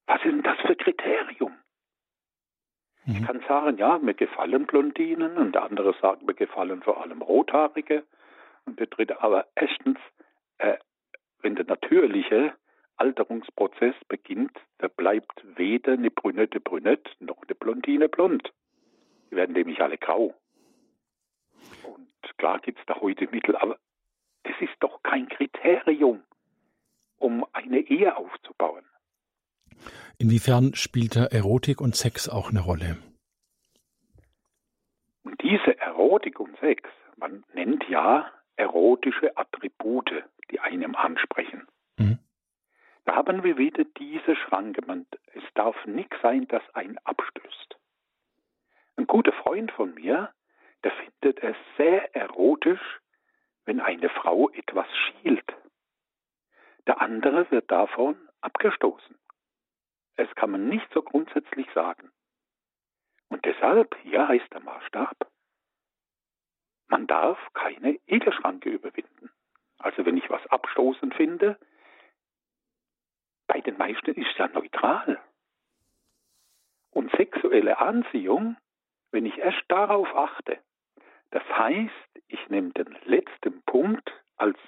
Was 0.08 0.24
ist 0.24 0.24
denn 0.24 0.42
das 0.42 0.58
für 0.60 0.74
Kriterium? 0.74 1.54
Ich 3.06 3.20
mhm. 3.20 3.24
kann 3.26 3.44
sagen, 3.46 3.76
ja, 3.76 3.98
mir 3.98 4.14
gefallen 4.14 4.66
Blondinen 4.66 5.36
und 5.36 5.52
der 5.54 5.64
andere 5.64 5.94
sagt, 6.00 6.22
mir 6.22 6.34
gefallen 6.34 6.82
vor 6.82 7.02
allem 7.02 7.20
Rothaarige. 7.20 8.04
Und 8.64 8.80
der 8.80 8.86
dritte, 8.86 9.20
aber 9.22 9.46
erstens, 9.54 9.98
äh, 10.56 10.78
wenn 11.40 11.56
der 11.56 11.66
natürliche 11.66 12.54
Alterungsprozess 12.96 13.94
beginnt, 14.08 14.58
da 14.78 14.88
bleibt 14.88 15.44
weder 15.56 15.92
eine 15.92 16.10
Brünette 16.10 16.58
brünett 16.58 17.06
noch 17.20 17.42
eine 17.42 17.54
Blondine 17.54 18.08
blond. 18.08 18.52
Die 19.30 19.36
werden 19.36 19.52
nämlich 19.52 19.80
alle 19.82 19.98
grau. 19.98 20.34
Und 21.84 22.38
klar 22.38 22.60
gibt 22.60 22.78
es 22.80 22.86
da 22.86 22.98
heute 22.98 23.28
Mittel, 23.28 23.56
aber 23.56 23.78
das 24.44 24.54
ist 24.60 24.74
doch 24.80 25.02
kein 25.02 25.28
Kriterium, 25.28 26.22
um 27.18 27.44
eine 27.52 27.80
Ehe 27.80 28.16
aufzubauen. 28.16 28.84
Inwiefern 30.18 30.74
spielt 30.74 31.16
da 31.16 31.26
Erotik 31.26 31.80
und 31.80 31.94
Sex 31.94 32.28
auch 32.28 32.50
eine 32.50 32.60
Rolle? 32.60 32.96
Und 35.22 35.40
diese 35.42 35.78
Erotik 35.78 36.40
und 36.40 36.58
Sex, 36.58 36.88
man 37.16 37.44
nennt 37.52 37.88
ja 37.88 38.30
erotische 38.56 39.36
Attribute, 39.36 40.10
die 40.50 40.60
einem 40.60 40.94
ansprechen. 40.94 41.66
Mhm. 41.98 42.18
Da 43.04 43.14
haben 43.14 43.42
wir 43.44 43.56
wieder 43.56 43.84
diese 43.84 44.36
Schranke. 44.36 44.82
Man, 44.86 45.06
es 45.34 45.44
darf 45.54 45.76
nichts 45.86 46.16
sein, 46.22 46.46
das 46.48 46.62
einen 46.74 46.98
abstößt. 47.04 47.76
Ein 48.96 49.06
guter 49.06 49.32
Freund 49.32 49.70
von 49.72 49.94
mir, 49.94 50.30
der 50.84 50.92
findet 50.92 51.42
es 51.42 51.56
sehr 51.76 52.14
erotisch, 52.14 53.00
wenn 53.64 53.80
eine 53.80 54.08
Frau 54.08 54.50
etwas 54.50 54.86
schielt. 54.96 55.44
Der 56.86 57.00
andere 57.00 57.50
wird 57.50 57.70
davon 57.70 58.16
abgestoßen. 58.40 59.16
Es 60.18 60.34
kann 60.34 60.50
man 60.50 60.68
nicht 60.68 60.92
so 60.92 61.00
grundsätzlich 61.00 61.68
sagen. 61.74 62.10
Und 63.28 63.44
deshalb, 63.44 63.96
hier 64.02 64.26
heißt 64.26 64.52
der 64.52 64.60
Maßstab, 64.60 65.16
man 66.88 67.06
darf 67.06 67.38
keine 67.54 68.00
Ekelschranke 68.08 68.68
überwinden. 68.68 69.30
Also 69.78 70.04
wenn 70.04 70.16
ich 70.16 70.28
was 70.28 70.44
abstoßend 70.48 71.14
finde, 71.14 71.56
bei 73.46 73.60
den 73.60 73.78
meisten 73.78 74.10
ist 74.10 74.28
es 74.32 74.38
ja 74.38 74.48
neutral. 74.48 75.20
Und 76.90 77.12
sexuelle 77.12 77.78
Anziehung, 77.78 78.56
wenn 79.12 79.24
ich 79.24 79.38
erst 79.38 79.62
darauf 79.68 80.12
achte, 80.16 80.58
das 81.30 81.44
heißt, 81.44 82.22
ich 82.26 82.48
nehme 82.48 82.70
den 82.70 82.98
letzten 83.04 83.62
Punkt 83.62 84.10
als 84.36 84.58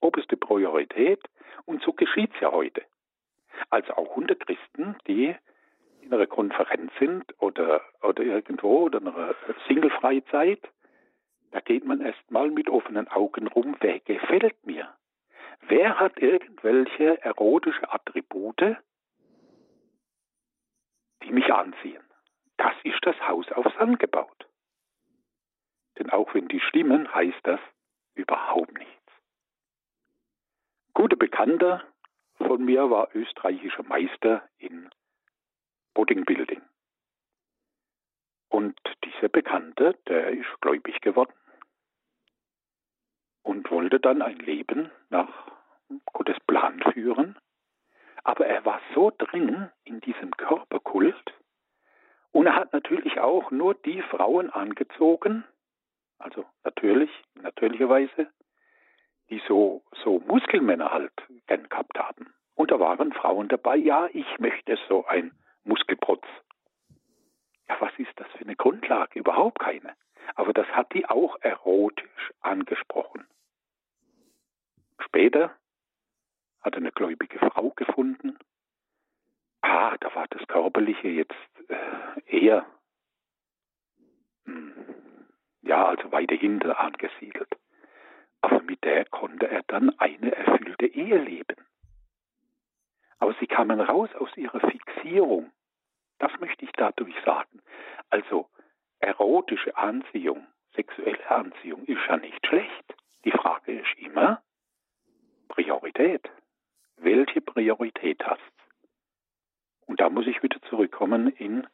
oberste 0.00 0.36
Priorität 0.36 1.20
und 1.64 1.82
so 1.82 1.92
geschieht 1.94 2.32
es 2.34 2.40
ja 2.40 2.52
heute 2.52 2.84
als 3.68 3.88
auch 3.90 4.16
unter 4.16 4.34
Christen, 4.34 4.96
die 5.06 5.34
in 6.00 6.14
einer 6.14 6.26
Konferenz 6.26 6.92
sind 6.98 7.24
oder, 7.40 7.82
oder 8.02 8.22
irgendwo 8.22 8.84
oder 8.84 9.00
in 9.00 9.08
einer 9.08 9.34
Single-Freizeit. 9.68 10.60
Da 11.50 11.60
geht 11.60 11.84
man 11.84 12.00
erstmal 12.00 12.50
mit 12.50 12.68
offenen 12.68 13.08
Augen 13.08 13.48
rum, 13.48 13.76
wer 13.80 14.00
gefällt 14.00 14.64
mir? 14.64 14.92
Wer 15.62 16.00
hat 16.00 16.18
irgendwelche 16.18 17.22
erotische 17.22 17.92
Attribute, 17.92 18.76
die 21.22 21.32
mich 21.32 21.52
anziehen? 21.52 22.02
Das 22.56 22.74
ist 22.84 22.98
das 23.02 23.16
Haus 23.28 23.50
auf 23.52 23.66
Sand 23.78 23.98
gebaut. 23.98 24.46
Denn 25.98 26.10
auch 26.10 26.34
wenn 26.34 26.48
die 26.48 26.60
stimmen, 26.60 27.12
heißt 27.14 27.40
das 27.42 27.60
überhaupt 28.14 28.76
nichts. 28.78 28.94
Gute 30.94 31.16
Bekannter 31.16 31.84
von 32.46 32.64
mir 32.64 32.90
war 32.90 33.14
österreichischer 33.14 33.82
Meister 33.84 34.48
in 34.58 34.90
Bodybuilding. 35.94 36.62
Und 38.48 38.78
dieser 39.04 39.28
Bekannte, 39.28 39.96
der 40.08 40.30
ist 40.30 40.60
gläubig 40.60 41.00
geworden 41.00 41.32
und 43.42 43.70
wollte 43.70 44.00
dann 44.00 44.22
ein 44.22 44.38
Leben 44.38 44.90
nach 45.08 45.28
Gottes 46.12 46.38
Plan 46.46 46.82
führen. 46.92 47.38
Aber 48.24 48.46
er 48.46 48.64
war 48.64 48.80
so 48.94 49.12
drin 49.16 49.70
in 49.84 50.00
diesem 50.00 50.30
Körperkult 50.32 51.32
und 52.32 52.46
er 52.46 52.56
hat 52.56 52.72
natürlich 52.72 53.18
auch 53.18 53.50
nur 53.50 53.74
die 53.74 54.02
Frauen 54.02 54.50
angezogen, 54.50 55.44
also 56.18 56.44
natürlich, 56.64 57.10
natürlicherweise, 57.34 58.30
die 59.30 59.40
so, 59.46 59.82
so 60.04 60.20
Muskelmänner 60.20 60.92
halt 60.92 61.12
gern 61.46 61.68
gehabt 61.68 61.98
haben. 61.98 62.34
Und 62.54 62.70
da 62.70 62.78
waren 62.78 63.12
Frauen 63.12 63.48
dabei, 63.48 63.76
ja, 63.76 64.08
ich 64.12 64.38
möchte 64.38 64.78
so 64.88 65.06
ein 65.06 65.32
Muskelprotz. 65.64 66.26
Ja, 67.68 67.76
was 67.80 67.92
ist 67.98 68.12
das 68.16 68.26
für 68.32 68.44
eine 68.44 68.56
Grundlage? 68.56 69.18
Überhaupt 69.18 69.60
keine. 69.60 69.94
Aber 70.34 70.52
das 70.52 70.66
hat 70.68 70.92
die 70.92 71.06
auch 71.08 71.36
erotisch 71.40 72.32
angesprochen. 72.40 73.26
Später 74.98 75.54
hat 76.60 76.74
er 76.74 76.78
eine 76.78 76.92
gläubige 76.92 77.38
Frau 77.38 77.70
gefunden. 77.70 78.38
Ah, 79.62 79.96
da 79.98 80.14
war 80.14 80.26
das 80.28 80.46
Körperliche 80.46 81.08
jetzt 81.08 81.34
äh, 81.68 82.38
eher 82.38 82.66
hm, 84.44 84.74
ja, 85.62 85.86
also 85.86 86.10
weiter 86.12 86.34
hinten 86.34 86.70
angesiedelt. 86.70 87.48
Aber 88.40 88.62
mit 88.62 88.82
der 88.84 89.04
konnte 89.04 89.48
er 89.48 89.62
dann 89.66 89.98
eine 89.98 90.34
erfüllte 90.34 90.86
Ehe 90.86 91.18
leben. 91.18 91.56
Aber 93.18 93.34
sie 93.38 93.46
kamen 93.46 93.80
raus 93.80 94.08
aus 94.18 94.34
ihrer 94.36 94.60
Fixierung. 94.60 95.52
Das 96.18 96.32
möchte 96.40 96.64
ich 96.64 96.72
dadurch 96.72 97.14
sagen. 97.24 97.60
Also 98.08 98.48
erotische 98.98 99.76
Anziehung, 99.76 100.46
sexuelle 100.74 101.30
Anziehung 101.30 101.84
ist 101.84 102.00
ja 102.08 102.16
nicht 102.16 102.46
schlecht. 102.46 102.94
Die 103.24 103.30
Frage 103.30 103.80
ist 103.80 103.98
immer 103.98 104.42
Priorität. 105.48 106.30
Welche 106.96 107.40
Priorität 107.40 108.26
hast? 108.26 108.40
Und 109.86 110.00
da 110.00 110.08
muss 110.08 110.26
ich 110.26 110.42
wieder 110.42 110.60
zurückkommen 110.62 111.28
in 111.28 111.66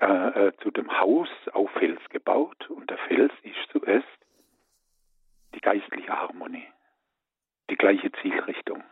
äh, 0.00 0.46
äh, 0.46 0.52
zu 0.62 0.70
dem 0.70 0.90
Haus 0.98 1.28
auf 1.52 1.70
Fels 1.72 2.00
gebaut 2.08 2.70
und 2.70 2.88
der 2.88 2.96
Fels 2.96 3.32
ist 3.42 3.70
zuerst 3.70 4.06
die 5.54 5.60
geistliche 5.60 6.08
Harmonie, 6.08 6.66
die 7.68 7.76
gleiche 7.76 8.10
Zielrichtung. 8.22 8.82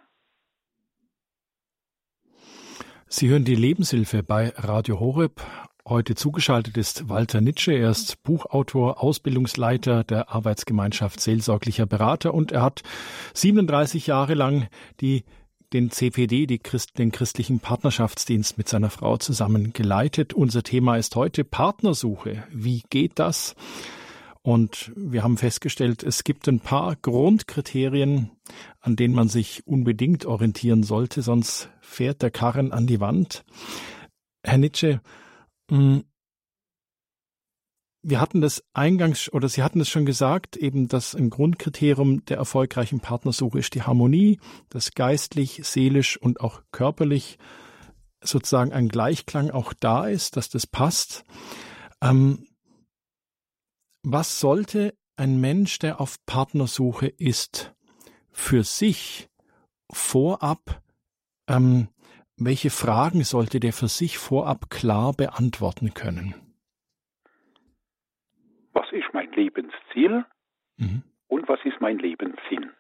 Sie 3.19 3.29
hören 3.29 3.45
die 3.45 3.57
Lebenshilfe 3.57 4.23
bei 4.23 4.53
Radio 4.55 5.01
Horeb. 5.01 5.45
Heute 5.85 6.15
zugeschaltet 6.15 6.77
ist 6.77 7.09
Walter 7.09 7.41
Nitsche. 7.41 7.73
Er 7.73 7.91
ist 7.91 8.23
Buchautor, 8.23 9.03
Ausbildungsleiter 9.03 10.05
der 10.05 10.33
Arbeitsgemeinschaft 10.33 11.21
Seelsorglicher 11.21 11.85
Berater 11.85 12.33
und 12.33 12.53
er 12.53 12.63
hat 12.63 12.85
37 13.35 14.07
Jahre 14.07 14.35
lang 14.35 14.69
die 15.01 15.25
den 15.73 15.91
CPD, 15.91 16.59
Christ, 16.59 16.97
den 16.97 17.11
christlichen 17.11 17.59
Partnerschaftsdienst 17.59 18.57
mit 18.57 18.69
seiner 18.69 18.89
Frau 18.89 19.17
zusammen 19.17 19.73
geleitet. 19.73 20.33
Unser 20.33 20.63
Thema 20.63 20.97
ist 20.97 21.17
heute 21.17 21.43
Partnersuche. 21.43 22.45
Wie 22.53 22.85
geht 22.89 23.19
das? 23.19 23.57
Und 24.49 24.93
wir 24.97 25.25
haben 25.25 25.37
festgestellt, 25.37 26.03
es 26.03 26.25
gibt 26.25 26.49
ein 26.49 26.61
paar 26.61 26.97
Grundkriterien, 26.97 28.31
an 28.81 28.97
denen 28.97 29.15
man 29.15 29.29
sich 29.29 29.67
unbedingt 29.67 30.25
orientieren 30.25 30.85
sollte, 30.85 31.21
sonst 31.21 31.69
fährt 31.83 32.23
der 32.23 32.31
Karren 32.31 32.73
an 32.73 32.87
die 32.87 32.99
Wand. 32.99 33.45
Herr 34.43 34.57
Nitsche, 34.57 35.03
hm, 35.71 36.03
wir 38.01 38.23
hatten 38.23 38.41
das 38.41 38.65
eingangs 38.73 39.31
oder 39.31 39.51
Sie 39.51 39.63
hatten 39.63 39.83
es 39.83 39.91
schon 39.91 40.07
gesagt, 40.07 40.57
eben 40.57 40.89
dass 40.89 41.15
ein 41.15 41.29
Grundkriterium 41.29 42.25
der 42.25 42.39
erfolgreichen 42.39 43.01
Partnersuche 43.01 43.59
ist 43.59 43.75
die 43.75 43.83
Harmonie, 43.83 44.41
dass 44.71 44.93
geistlich, 44.93 45.61
seelisch 45.65 46.17
und 46.17 46.41
auch 46.41 46.63
körperlich 46.73 47.37
sozusagen 48.23 48.73
ein 48.73 48.89
Gleichklang 48.89 49.51
auch 49.51 49.75
da 49.75 50.09
ist, 50.09 50.39
dass 50.39 50.49
das 50.49 50.67
passt. 50.67 51.25
Ähm, 52.01 52.47
was 54.13 54.41
sollte 54.41 54.95
ein 55.17 55.41
Mensch, 55.41 55.79
der 55.79 56.01
auf 56.01 56.17
Partnersuche 56.27 57.09
ist, 57.09 57.75
für 58.31 58.63
sich 58.63 59.29
vorab, 59.91 60.83
ähm, 61.49 61.89
welche 62.37 62.71
Fragen 62.71 63.25
sollte 63.25 63.59
der 63.59 63.73
für 63.73 63.89
sich 63.89 64.19
vorab 64.19 64.71
klar 64.71 65.13
beantworten 65.13 65.95
können? 65.95 66.35
was 68.79 68.93
ist 68.93 69.13
mein 69.13 69.31
Lebensziel 69.33 70.25
mhm. 70.77 71.03
und 71.27 71.49
was 71.49 71.59
ist 71.65 71.81
mein 71.81 71.99
Lebenssinn. 71.99 72.73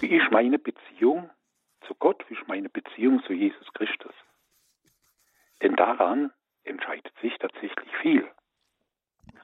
Wie 0.00 0.08
ist 0.08 0.30
meine 0.30 0.58
Beziehung 0.58 1.30
zu 1.86 1.94
Gott, 1.94 2.22
wie 2.28 2.34
ist 2.34 2.46
meine 2.46 2.68
Beziehung 2.68 3.22
zu 3.24 3.32
Jesus 3.32 3.66
Christus? 3.72 4.12
Denn 5.62 5.74
daran 5.76 6.30
entscheidet 6.64 7.12
sich 7.22 7.32
tatsächlich 7.38 7.90
viel. 8.02 8.30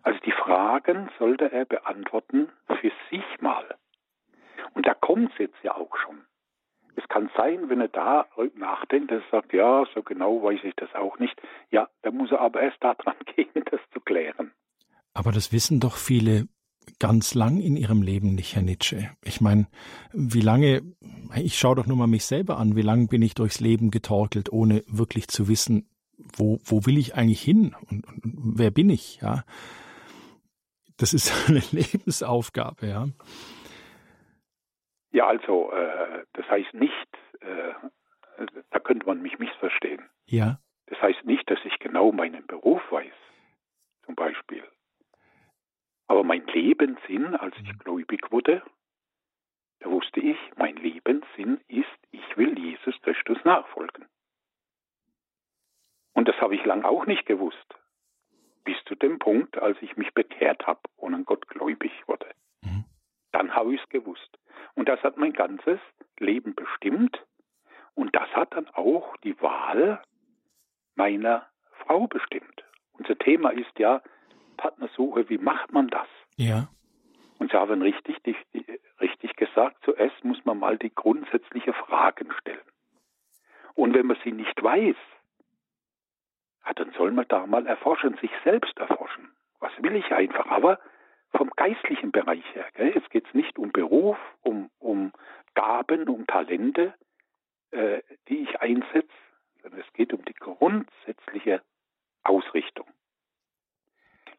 Also 0.03 0.19
die 0.21 0.33
Fragen 0.33 1.11
sollte 1.19 1.51
er 1.53 1.65
beantworten 1.65 2.49
für 2.81 2.93
sich 3.11 3.25
mal. 3.41 3.77
Und 4.75 4.87
da 4.87 4.95
kommt 4.95 5.33
es 5.33 5.39
jetzt 5.39 5.63
ja 5.63 5.75
auch 5.77 5.97
schon. 5.97 6.23
Es 6.97 7.09
kann 7.09 7.31
sein, 7.37 7.69
wenn 7.69 7.81
er 7.81 7.89
da 7.89 8.27
nachdenkt, 8.55 9.11
dass 9.11 9.23
er 9.31 9.31
sagt, 9.31 9.53
ja, 9.53 9.85
so 9.95 10.03
genau 10.03 10.43
weiß 10.43 10.61
ich 10.65 10.75
das 10.77 10.95
auch 10.95 11.19
nicht. 11.19 11.41
Ja, 11.71 11.89
da 12.03 12.11
muss 12.11 12.31
er 12.31 12.41
aber 12.41 12.61
erst 12.61 12.83
daran 12.83 13.15
gehen, 13.37 13.65
das 13.71 13.81
zu 13.93 14.01
klären. 14.01 14.53
Aber 15.15 15.33
das 15.33 15.53
wissen 15.53 15.81
doch 15.81 15.97
viele 15.97 16.49
ganz 16.99 17.35
lang 17.35 17.61
in 17.61 17.77
ihrem 17.77 18.03
Leben 18.03 18.35
nicht, 18.35 18.55
Herr 18.55 18.63
Nietzsche. 18.63 19.11
Ich 19.25 19.41
meine, 19.41 19.69
wie 20.13 20.41
lange, 20.41 20.83
ich 21.37 21.59
schaue 21.59 21.77
doch 21.77 21.87
nur 21.87 21.97
mal 21.97 22.07
mich 22.07 22.25
selber 22.25 22.59
an, 22.59 22.77
wie 22.77 22.83
lange 22.83 23.07
bin 23.07 23.23
ich 23.23 23.35
durchs 23.35 23.61
Leben 23.61 23.91
getorkelt, 23.91 24.53
ohne 24.53 24.83
wirklich 24.89 25.29
zu 25.29 25.49
wissen, 25.49 25.89
wo, 26.19 26.59
wo 26.65 26.85
will 26.87 26.99
ich 26.99 27.15
eigentlich 27.15 27.43
hin 27.43 27.75
und, 27.89 28.07
und 28.07 28.23
wer 28.59 28.71
bin 28.71 28.91
ich, 28.91 29.21
ja. 29.21 29.45
Das 30.97 31.15
ist 31.15 31.33
eine 31.49 31.63
Lebensaufgabe, 31.73 32.87
ja. 32.87 33.07
Ja, 35.13 35.27
also 35.27 35.71
äh, 35.73 36.25
das 36.33 36.49
heißt 36.49 36.75
nicht, 36.75 37.09
äh, 37.41 37.75
da 38.71 38.79
könnte 38.81 39.07
man 39.07 39.21
mich 39.21 39.39
missverstehen. 39.39 40.09
Ja. 40.27 40.59
Das 40.87 41.01
heißt 41.01 41.25
nicht, 41.25 41.51
dass 41.51 41.59
ich 41.65 41.79
genau 41.79 42.13
meinen 42.13 42.47
Beruf 42.47 42.81
weiß, 42.91 43.13
zum 44.07 44.15
Beispiel. 44.15 44.65
Aber 46.07 46.25
mein 46.25 46.47
Lebenssinn, 46.47 47.37
als 47.37 47.55
ich 47.57 47.73
mhm. 47.73 47.79
gläubig 47.79 48.31
wurde, 48.31 48.63
da 49.81 49.91
wusste 49.91 50.21
ich, 50.21 50.37
mein 50.57 50.77
Lebenssinn 50.77 51.61
ist, 51.69 51.87
ich 52.11 52.37
will 52.37 52.59
Jesus 52.59 52.95
Christus 53.03 53.39
nachfolgen. 53.45 54.07
Und 56.13 56.29
das 56.29 56.41
habe 56.41 56.55
ich 56.55 56.65
lang 56.65 56.85
auch 56.85 57.07
nicht 57.07 57.27
gewusst. 57.27 57.75
Bis 58.65 58.77
zu 58.87 58.95
dem 58.95 59.19
Punkt, 59.19 59.59
als 59.59 59.77
ich 59.81 59.97
mich 59.97 60.13
bekehrt 60.15 60.67
habe 60.67 60.81
und 60.97 61.15
an 61.15 61.25
Gott 61.25 61.49
gläubig 61.49 61.93
wurde. 62.07 62.27
Mhm. 62.63 62.85
Dann 63.33 63.55
habe 63.55 63.75
ich 63.75 63.83
es 63.83 63.89
gewusst. 63.89 64.39
Und 64.75 64.89
das 64.89 65.03
hat 65.03 65.17
mein 65.17 65.33
ganzes 65.33 65.81
Leben 66.19 66.55
bestimmt. 66.55 67.25
Und 67.95 68.15
das 68.15 68.29
hat 68.31 68.55
dann 68.55 68.69
auch 68.69 69.17
die 69.19 69.41
Wahl 69.41 70.03
meiner 70.95 71.47
Frau 71.85 72.07
bestimmt. 72.07 72.65
Unser 72.93 73.19
Thema 73.19 73.51
ist 73.51 73.79
ja 73.79 74.03
Partnersuche, 74.57 75.29
wie 75.29 75.39
macht 75.39 75.73
man 75.73 75.89
das? 75.89 76.07
Ja. 76.37 76.69
Und 77.39 77.51
Sie 77.51 77.57
haben 77.57 77.83
richtig, 77.83 78.17
richtig 79.01 79.37
gesagt, 79.37 79.77
zuerst 79.85 80.25
muss 80.25 80.45
man 80.45 80.59
mal 80.59 80.79
die 80.79 80.95
grundsätzlichen 80.95 81.75
Fragen 81.75 82.33
stellen. 82.39 82.61
Und 83.75 83.95
wenn 83.95 84.07
man 84.07 84.17
sie 84.23 84.33
nicht 84.33 84.63
weiß, 84.63 84.97
ja, 86.65 86.73
dann 86.75 86.93
soll 86.93 87.13
man 87.13 87.27
da 87.29 87.47
mal 87.47 87.67
erforschen, 87.67 88.17
sich 88.21 88.31
selbst 88.45 88.79
erforschen. 88.79 89.31
Was 89.61 89.73
will 89.83 89.97
ich 89.97 90.13
einfach? 90.13 90.47
Aber 90.47 90.79
vom 91.37 91.51
geistlichen 91.51 92.13
Bereich 92.13 92.45
her. 92.55 92.67
Gell? 92.75 92.93
Jetzt 92.95 93.11
geht 93.11 93.27
es 93.27 93.35
nicht 93.35 93.59
um 93.59 93.73
Beruf, 93.73 94.19
um, 94.43 94.71
um 94.79 95.13
Gaben, 95.55 96.09
um 96.09 96.27
Talente, 96.27 96.95
äh, 97.71 98.03
die 98.29 98.43
ich 98.43 98.61
einsetze, 98.61 99.09
sondern 99.63 99.81
es 99.81 99.93
geht 99.93 100.13
um 100.13 100.25
die 100.25 100.35
grundsätzliche 100.35 101.63
Ausrichtung. 102.23 102.87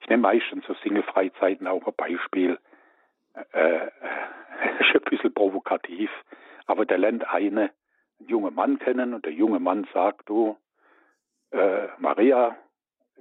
Ich 0.01 0.09
nehme 0.09 0.23
meistens 0.23 0.65
so 0.65 0.73
Single-Freizeiten 0.75 1.67
auch 1.67 1.87
ein 1.87 1.93
Beispiel. 1.95 2.59
Äh, 3.51 3.87
ist 4.79 4.93
ein 4.95 5.01
bisschen 5.09 5.33
provokativ, 5.33 6.11
aber 6.65 6.85
der 6.85 6.97
lernt 6.97 7.27
eine, 7.29 7.71
einen 8.19 8.29
jungen 8.29 8.53
Mann 8.53 8.79
kennen 8.79 9.13
und 9.13 9.25
der 9.25 9.33
junge 9.33 9.59
Mann 9.59 9.87
sagt, 9.93 10.29
du, 10.29 10.57
äh, 11.53 11.87
Maria, 11.99 12.57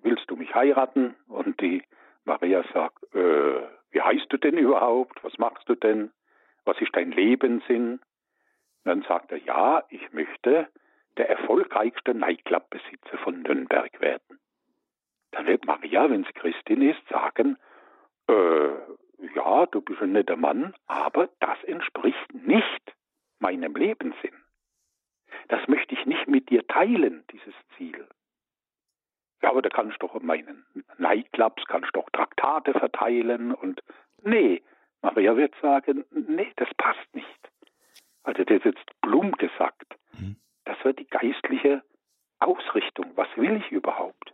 willst 0.03 0.31
du 0.31 0.37
mich 0.37 0.55
heiraten? 0.55 1.15
Und 1.29 1.61
die 1.61 1.83
Maria 2.25 2.65
sagt, 2.73 3.03
äh, 3.15 3.63
wie 3.91 4.01
heißt 4.01 4.27
du 4.31 4.39
denn 4.39 4.59
überhaupt? 4.59 5.23
Was 5.23 5.39
machst 5.39 5.69
du 5.69 5.75
denn? 5.75 6.11
Was 6.65 6.81
ist 6.81 6.95
dein 6.95 7.13
Lebenssinn? 7.13 8.01
Dann 8.85 9.03
sagt 9.03 9.31
er, 9.33 9.39
ja, 9.39 9.85
ich 9.91 10.13
möchte 10.13 10.69
der 11.17 11.29
erfolgreichste 11.29 12.15
Nightclub-Besitzer 12.15 13.19
von 13.19 13.43
Nürnberg 13.43 14.01
werden 14.01 14.41
dann 15.33 15.47
wird 15.47 15.67
Maria, 15.67 16.09
wenn 16.09 16.25
sie 16.25 16.33
Christin 16.33 16.83
ist, 16.83 17.03
sagen, 17.09 17.59
äh, 18.29 18.69
ja, 19.35 19.67
du 19.67 19.81
bist 19.81 20.01
ein 20.01 20.13
netter 20.13 20.37
Mann, 20.37 20.75
aber 20.87 21.29
das 21.41 21.63
entspricht 21.65 22.33
nicht 22.35 22.95
meinem 23.41 23.75
Lebenssinn. 23.75 24.35
Das 25.49 25.67
möchte 25.67 25.95
ich 25.95 26.07
nicht 26.07 26.29
mit 26.29 26.51
dir 26.51 26.67
teilen, 26.67 27.25
dieses 27.33 27.55
Ziel. 27.77 28.07
Ja, 29.43 29.51
aber 29.51 29.63
da 29.63 29.69
kannst 29.69 30.03
du 30.03 30.07
doch 30.07 30.15
in 30.15 30.27
meinen 30.27 30.65
Nightclubs, 30.99 31.65
kannst 31.67 31.89
du 31.95 32.01
doch 32.01 32.11
Traktate 32.11 32.73
verteilen 32.73 33.53
und 33.53 33.83
nee, 34.23 34.63
Maria 35.03 35.37
wird 35.37 35.55
sagen, 35.61 36.05
nee, 36.11 36.53
das 36.57 36.69
passt 36.77 37.15
nicht. 37.15 37.27
Also 38.23 38.45
das 38.45 38.59
ist 38.59 38.65
jetzt 38.65 39.01
plump 39.01 39.39
gesagt. 39.39 39.97
Mhm. 40.13 40.37
Das 40.65 40.77
wird 40.85 41.01
die 41.01 41.09
geistliche 41.09 41.83
Ausrichtung. 42.39 43.11
Was 43.17 43.29
will 43.37 43.57
ich 43.57 43.73
überhaupt? 43.73 44.33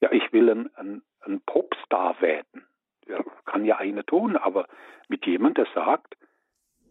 ja, 0.00 0.12
ich 0.12 0.32
will 0.32 0.50
ein, 0.50 0.70
ein, 0.76 1.02
ein 1.22 1.40
Popstar 1.40 2.20
werden. 2.20 2.66
Ja, 3.06 3.22
kann 3.44 3.64
ja 3.64 3.76
einer 3.76 4.04
tun, 4.04 4.36
aber 4.36 4.66
mit 5.08 5.26
jemandem, 5.26 5.64
der 5.64 5.74
sagt, 5.74 6.16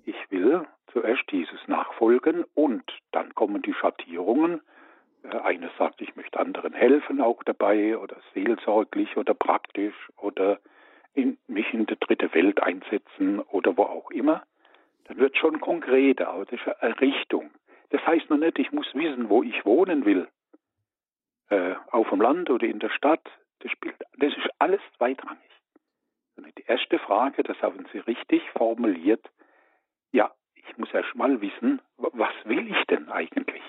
ich 0.06 0.16
will 0.30 0.66
zuerst 0.92 1.30
Jesus 1.32 1.60
nachfolgen 1.68 2.46
und 2.54 2.84
dann 3.12 3.36
kommen 3.36 3.62
die 3.62 3.74
Schattierungen, 3.74 4.62
äh, 5.26 5.30
der 5.30 5.46
eine 5.46 5.70
sagt, 5.78 6.02
ich 6.02 6.16
möchte 6.16 6.40
anderen 6.40 6.74
helfen 6.74 7.22
auch 7.22 7.44
dabei 7.44 7.98
oder 7.98 8.18
seelsorglich 8.34 9.18
oder 9.18 9.34
praktisch 9.34 9.96
oder 10.18 10.60
in, 11.14 11.38
mich 11.48 11.74
in 11.74 11.86
die 11.86 11.98
dritte 12.00 12.34
Welt 12.34 12.62
einsetzen 12.62 13.40
oder 13.40 13.78
wo 13.78 13.84
auch 13.84 14.12
immer, 14.12 14.44
dann 15.06 15.18
wird 15.18 15.38
schon 15.38 15.62
konkreter, 15.62 16.30
aber 16.30 16.46
das 16.46 16.60
ist 16.60 16.82
eine 16.82 17.00
Richtung. 17.00 17.52
Das 17.90 18.06
heißt 18.06 18.30
noch 18.30 18.38
nicht, 18.38 18.60
ich 18.60 18.72
muss 18.72 18.94
wissen, 18.94 19.30
wo 19.30 19.44
ich 19.44 19.66
wohnen 19.66 20.06
will, 20.06 20.28
äh, 21.50 21.76
auf 21.92 22.10
dem 22.10 22.22
Land 22.22 22.50
oder 22.50 22.66
in 22.66 22.80
der 22.80 22.90
Stadt. 22.90 23.26
Das, 23.60 23.72
spielt, 23.72 23.96
das 24.18 24.36
ist 24.36 24.50
alles 24.60 24.82
zweitrangig. 24.98 25.40
Die 26.58 26.66
erste 26.68 27.00
Frage, 27.00 27.44
das 27.44 27.62
haben 27.62 27.86
Sie 27.94 28.00
richtig 28.00 28.42
formuliert, 28.52 29.26
ja, 30.12 30.32
ich 30.54 30.78
muss 30.78 30.94
erst 30.94 31.16
mal 31.16 31.40
wissen, 31.42 31.82
was 31.98 32.34
will 32.44 32.70
ich 32.70 32.86
denn 32.88 33.10
eigentlich? 33.10 33.64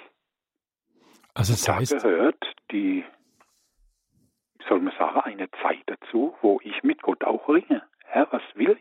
Also 1.37 1.53
das 1.53 1.69
heißt, 1.69 1.93
da 1.93 1.99
gehört 1.99 2.43
die, 2.73 3.05
soll 4.67 4.81
man 4.81 4.95
sagen, 4.99 5.21
eine 5.21 5.51
Zeit 5.63 5.83
dazu, 5.85 6.35
wo 6.41 6.61
ich 6.65 6.83
mit 6.83 7.03
Gott 7.03 7.23
auch 7.25 7.47
ringe. 7.47 7.83
Herr, 8.07 8.27
was 8.33 8.43
will 8.55 8.79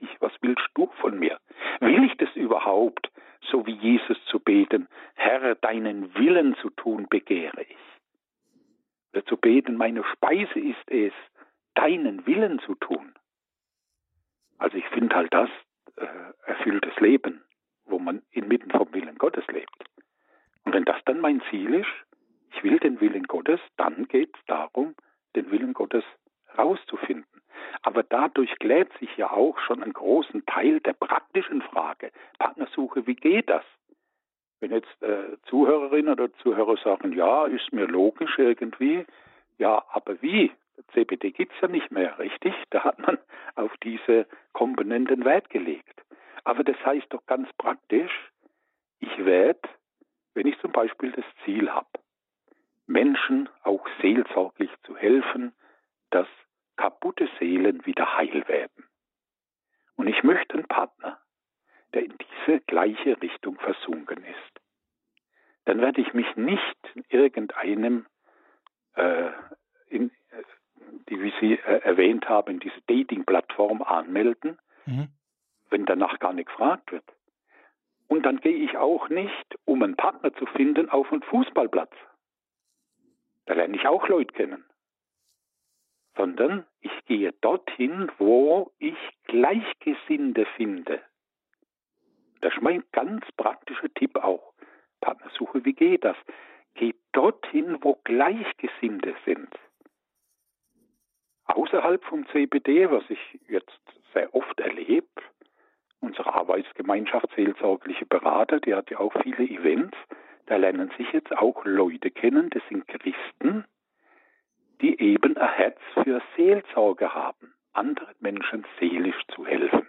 anderen 117.76 118.16
Menschen 118.20 118.66
seelisch 118.80 119.22
zu 119.34 119.46
helfen. 119.46 119.88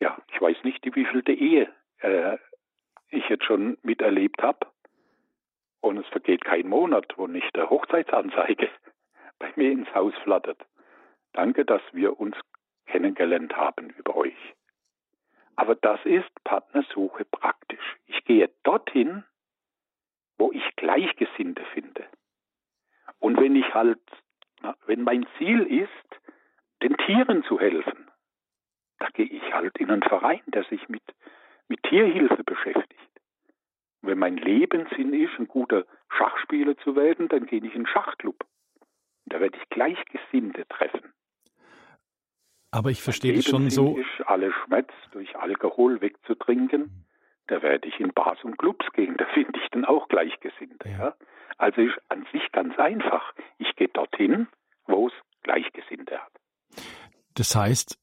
Ja, 0.00 0.18
ich 0.32 0.40
weiß 0.40 0.62
nicht, 0.64 0.84
wie 0.94 1.04
vielte 1.04 1.32
Ehe 1.32 1.72
äh, 1.98 2.38
ich 3.08 3.28
jetzt 3.28 3.44
schon 3.44 3.78
miterlebt 3.82 4.42
habe. 4.42 4.66
Und 5.80 5.98
es 5.98 6.06
vergeht 6.08 6.44
kein 6.44 6.68
Monat, 6.68 7.14
wo 7.16 7.26
nicht 7.26 7.54
der 7.56 7.70
Hochzeitsanzeige 7.70 8.68
bei 9.38 9.52
mir 9.56 9.70
ins 9.70 9.92
Haus 9.94 10.14
flattert. 10.22 10.64
Danke, 11.32 11.64
dass 11.64 11.82
wir 11.92 12.18
uns 12.18 12.36
kennengelernt 12.86 13.56
haben 13.56 13.90
über 13.90 14.16
euch. 14.16 14.54
Aber 15.56 15.74
das 15.74 16.00
ist 16.04 16.30
Partnersuche 16.44 17.24
praktisch. 17.24 17.96
Ich 18.06 18.24
gehe 18.24 18.48
dorthin, 18.62 19.24
wo 20.38 20.52
ich 20.52 20.64
Gleichgesinnte 20.76 21.64
finde. 21.74 22.06
Und 23.18 23.40
wenn 23.40 23.56
ich 23.56 23.74
halt, 23.74 24.00
wenn 24.86 25.02
mein 25.02 25.26
Ziel 25.36 25.60
ist, 25.62 26.20
den 26.82 26.96
Tieren 26.96 27.42
zu 27.44 27.58
helfen, 27.58 28.08
da 28.98 29.08
gehe 29.08 29.26
ich 29.26 29.52
halt 29.52 29.76
in 29.78 29.90
einen 29.90 30.02
Verein, 30.02 30.42
der 30.46 30.64
sich 30.64 30.88
mit, 30.88 31.02
mit 31.68 31.82
Tierhilfe 31.84 32.42
beschäftigt. 32.44 33.10
Und 34.00 34.10
wenn 34.10 34.18
mein 34.18 34.36
Lebenssinn 34.36 35.12
ist, 35.12 35.38
ein 35.38 35.48
guter 35.48 35.84
Schachspieler 36.10 36.76
zu 36.78 36.96
werden, 36.96 37.28
dann 37.28 37.46
gehe 37.46 37.58
ich 37.58 37.74
in 37.74 37.80
einen 37.80 37.86
Schachclub. 37.86 38.44
Da 39.26 39.40
werde 39.40 39.58
ich 39.58 39.68
Gleichgesinnte 39.68 40.66
treffen. 40.68 41.12
Aber 42.70 42.90
ich 42.90 43.02
verstehe 43.02 43.34
das 43.34 43.44
schon 43.44 43.70
so. 43.70 43.96
Ist, 43.96 44.26
alle 44.26 44.52
Schmerz 44.52 44.90
durch 45.12 45.36
Alkohol 45.36 46.00
wegzutrinken, 46.00 47.06
da 47.46 47.62
werde 47.62 47.88
ich 47.88 47.98
in 47.98 48.12
Bars 48.12 48.42
und 48.44 48.58
Clubs 48.58 48.86
gehen, 48.92 49.16
da 49.16 49.26
finde 49.34 49.58
ich 49.58 49.68
dann 49.70 49.84
auch 49.84 50.08
Gleichgesinnte. 50.08 50.88
Ja. 50.88 50.98
ja. 50.98 51.14
Also 51.56 51.80
ist 51.80 51.98
an 52.08 52.26
sich 52.32 52.42
ganz 52.52 52.78
einfach. 52.78 53.34
Ich 53.58 53.74
gehe 53.76 53.88
dorthin, 53.88 54.48
wo 54.86 55.08
es 55.08 55.14
Gleichgesinnte 55.42 56.18
hat. 56.18 56.32
Das 57.34 57.54
heißt, 57.54 57.98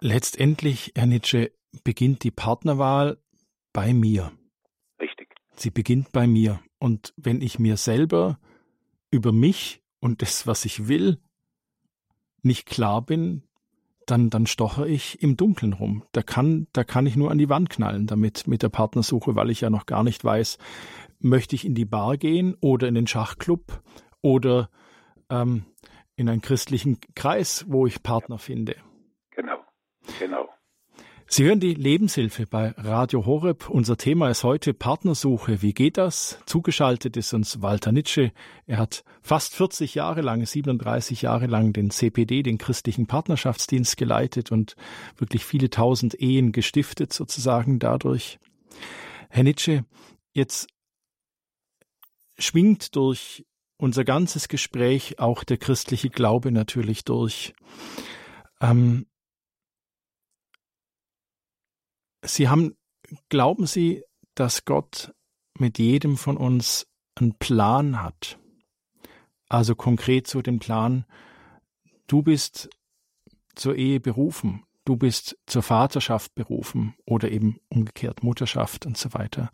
letztendlich, 0.00 0.92
Herr 0.94 1.06
Nietzsche, 1.06 1.52
beginnt 1.84 2.22
die 2.24 2.30
Partnerwahl 2.30 3.18
bei 3.72 3.92
mir. 3.92 4.32
Richtig. 5.00 5.34
Sie 5.54 5.70
beginnt 5.70 6.12
bei 6.12 6.26
mir. 6.26 6.60
Und 6.78 7.12
wenn 7.16 7.40
ich 7.40 7.58
mir 7.58 7.76
selber 7.76 8.38
über 9.10 9.32
mich 9.32 9.82
und 10.00 10.22
das, 10.22 10.46
was 10.46 10.64
ich 10.64 10.88
will, 10.88 11.18
nicht 12.42 12.66
klar 12.66 13.02
bin, 13.02 13.42
dann, 14.06 14.30
dann 14.30 14.46
stoche 14.46 14.88
ich 14.88 15.22
im 15.22 15.36
Dunkeln 15.36 15.72
rum. 15.72 16.04
Da 16.12 16.22
kann, 16.22 16.68
da 16.72 16.84
kann 16.84 17.06
ich 17.06 17.16
nur 17.16 17.30
an 17.30 17.38
die 17.38 17.48
Wand 17.48 17.70
knallen 17.70 18.06
damit, 18.06 18.46
mit 18.46 18.62
der 18.62 18.68
Partnersuche, 18.68 19.34
weil 19.34 19.50
ich 19.50 19.60
ja 19.60 19.70
noch 19.70 19.86
gar 19.86 20.02
nicht 20.02 20.24
weiß, 20.24 20.58
möchte 21.20 21.56
ich 21.56 21.64
in 21.64 21.74
die 21.74 21.84
Bar 21.84 22.16
gehen 22.16 22.56
oder 22.60 22.88
in 22.88 22.94
den 22.94 23.06
Schachclub 23.06 23.82
oder 24.22 24.70
ähm, 25.28 25.64
in 26.14 26.28
einen 26.28 26.40
christlichen 26.40 26.98
Kreis, 27.14 27.66
wo 27.68 27.86
ich 27.86 28.02
Partner 28.02 28.38
finde. 28.38 28.76
Sie 31.28 31.44
hören 31.44 31.58
die 31.58 31.74
Lebenshilfe 31.74 32.46
bei 32.46 32.68
Radio 32.76 33.26
Horeb. 33.26 33.68
Unser 33.68 33.96
Thema 33.96 34.30
ist 34.30 34.44
heute 34.44 34.72
Partnersuche. 34.72 35.60
Wie 35.60 35.74
geht 35.74 35.96
das? 35.96 36.38
Zugeschaltet 36.46 37.16
ist 37.16 37.34
uns 37.34 37.60
Walter 37.60 37.90
Nitsche. 37.90 38.30
Er 38.66 38.78
hat 38.78 39.02
fast 39.22 39.52
40 39.56 39.96
Jahre 39.96 40.20
lang, 40.20 40.46
37 40.46 41.22
Jahre 41.22 41.46
lang 41.46 41.72
den 41.72 41.90
CPD, 41.90 42.44
den 42.44 42.58
christlichen 42.58 43.08
Partnerschaftsdienst 43.08 43.96
geleitet 43.96 44.52
und 44.52 44.76
wirklich 45.16 45.44
viele 45.44 45.68
tausend 45.68 46.14
Ehen 46.14 46.52
gestiftet 46.52 47.12
sozusagen 47.12 47.80
dadurch. 47.80 48.38
Herr 49.28 49.42
Nitsche, 49.42 49.84
jetzt 50.32 50.68
schwingt 52.38 52.94
durch 52.94 53.44
unser 53.78 54.04
ganzes 54.04 54.46
Gespräch 54.46 55.18
auch 55.18 55.42
der 55.42 55.58
christliche 55.58 56.08
Glaube 56.08 56.52
natürlich 56.52 57.04
durch. 57.04 57.52
Ähm, 58.60 59.06
Sie 62.22 62.48
haben, 62.48 62.76
glauben 63.28 63.66
Sie, 63.66 64.02
dass 64.34 64.64
Gott 64.64 65.12
mit 65.58 65.78
jedem 65.78 66.16
von 66.16 66.36
uns 66.36 66.86
einen 67.14 67.34
Plan 67.34 68.02
hat? 68.02 68.38
Also 69.48 69.74
konkret 69.74 70.26
so 70.26 70.42
den 70.42 70.58
Plan, 70.58 71.04
du 72.06 72.22
bist 72.22 72.68
zur 73.54 73.76
Ehe 73.76 74.00
berufen, 74.00 74.64
du 74.84 74.96
bist 74.96 75.38
zur 75.46 75.62
Vaterschaft 75.62 76.34
berufen 76.34 76.94
oder 77.04 77.30
eben 77.30 77.58
umgekehrt 77.68 78.22
Mutterschaft 78.22 78.86
und 78.86 78.96
so 78.96 79.14
weiter. 79.14 79.50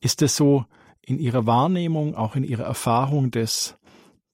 Ist 0.00 0.22
es 0.22 0.36
so 0.36 0.66
in 1.00 1.18
ihrer 1.18 1.46
Wahrnehmung, 1.46 2.14
auch 2.14 2.36
in 2.36 2.44
ihrer 2.44 2.64
Erfahrung 2.64 3.30
des, 3.30 3.76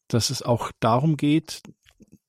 dass 0.08 0.30
es 0.30 0.42
auch 0.42 0.72
darum 0.80 1.16
geht, 1.16 1.62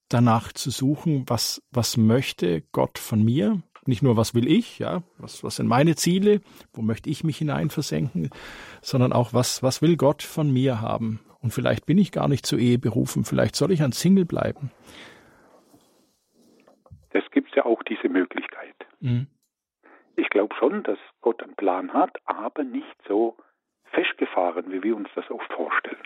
danach 0.10 0.52
zu 0.54 0.72
suchen, 0.72 1.24
was, 1.28 1.62
was 1.72 1.98
möchte 1.98 2.62
Gott 2.72 2.98
von 2.98 3.24
mir? 3.24 3.62
Nicht 3.90 4.04
nur, 4.04 4.18
was 4.18 4.36
will 4.36 4.48
ich, 4.48 4.78
ja, 4.78 5.02
was, 5.18 5.44
was 5.44 5.56
sind 5.56 5.68
meine 5.68 5.96
Ziele, 5.96 6.42
wo 6.74 6.84
möchte 6.84 7.10
ich 7.10 7.24
mich 7.24 7.40
hinein 7.40 7.72
versenken, 7.72 8.30
sondern 8.82 9.12
auch, 9.14 9.34
was, 9.34 9.64
was 9.64 9.82
will 9.82 9.98
Gott 9.98 10.22
von 10.22 10.54
mir 10.54 10.80
haben? 10.80 11.22
Und 11.42 11.56
vielleicht 11.56 11.88
bin 11.88 11.98
ich 11.98 12.12
gar 12.12 12.28
nicht 12.28 12.46
zur 12.46 12.60
Ehe 12.60 12.78
berufen, 12.78 13.26
vielleicht 13.26 13.56
soll 13.56 13.72
ich 13.72 13.82
ein 13.82 13.92
Single 13.92 14.26
bleiben. 14.26 14.70
Das 17.10 17.24
gibt 17.32 17.50
es 17.50 17.56
ja 17.56 17.66
auch, 17.66 17.82
diese 17.82 18.10
Möglichkeit. 18.10 18.76
Mhm. 19.00 19.26
Ich 20.16 20.30
glaube 20.30 20.54
schon, 20.60 20.84
dass 20.84 21.00
Gott 21.22 21.42
einen 21.42 21.56
Plan 21.56 21.92
hat, 21.92 22.16
aber 22.26 22.64
nicht 22.64 22.96
so 23.08 23.38
festgefahren, 23.86 24.72
wie 24.72 24.84
wir 24.84 24.96
uns 24.96 25.10
das 25.16 25.32
oft 25.32 25.52
vorstellen. 25.52 25.98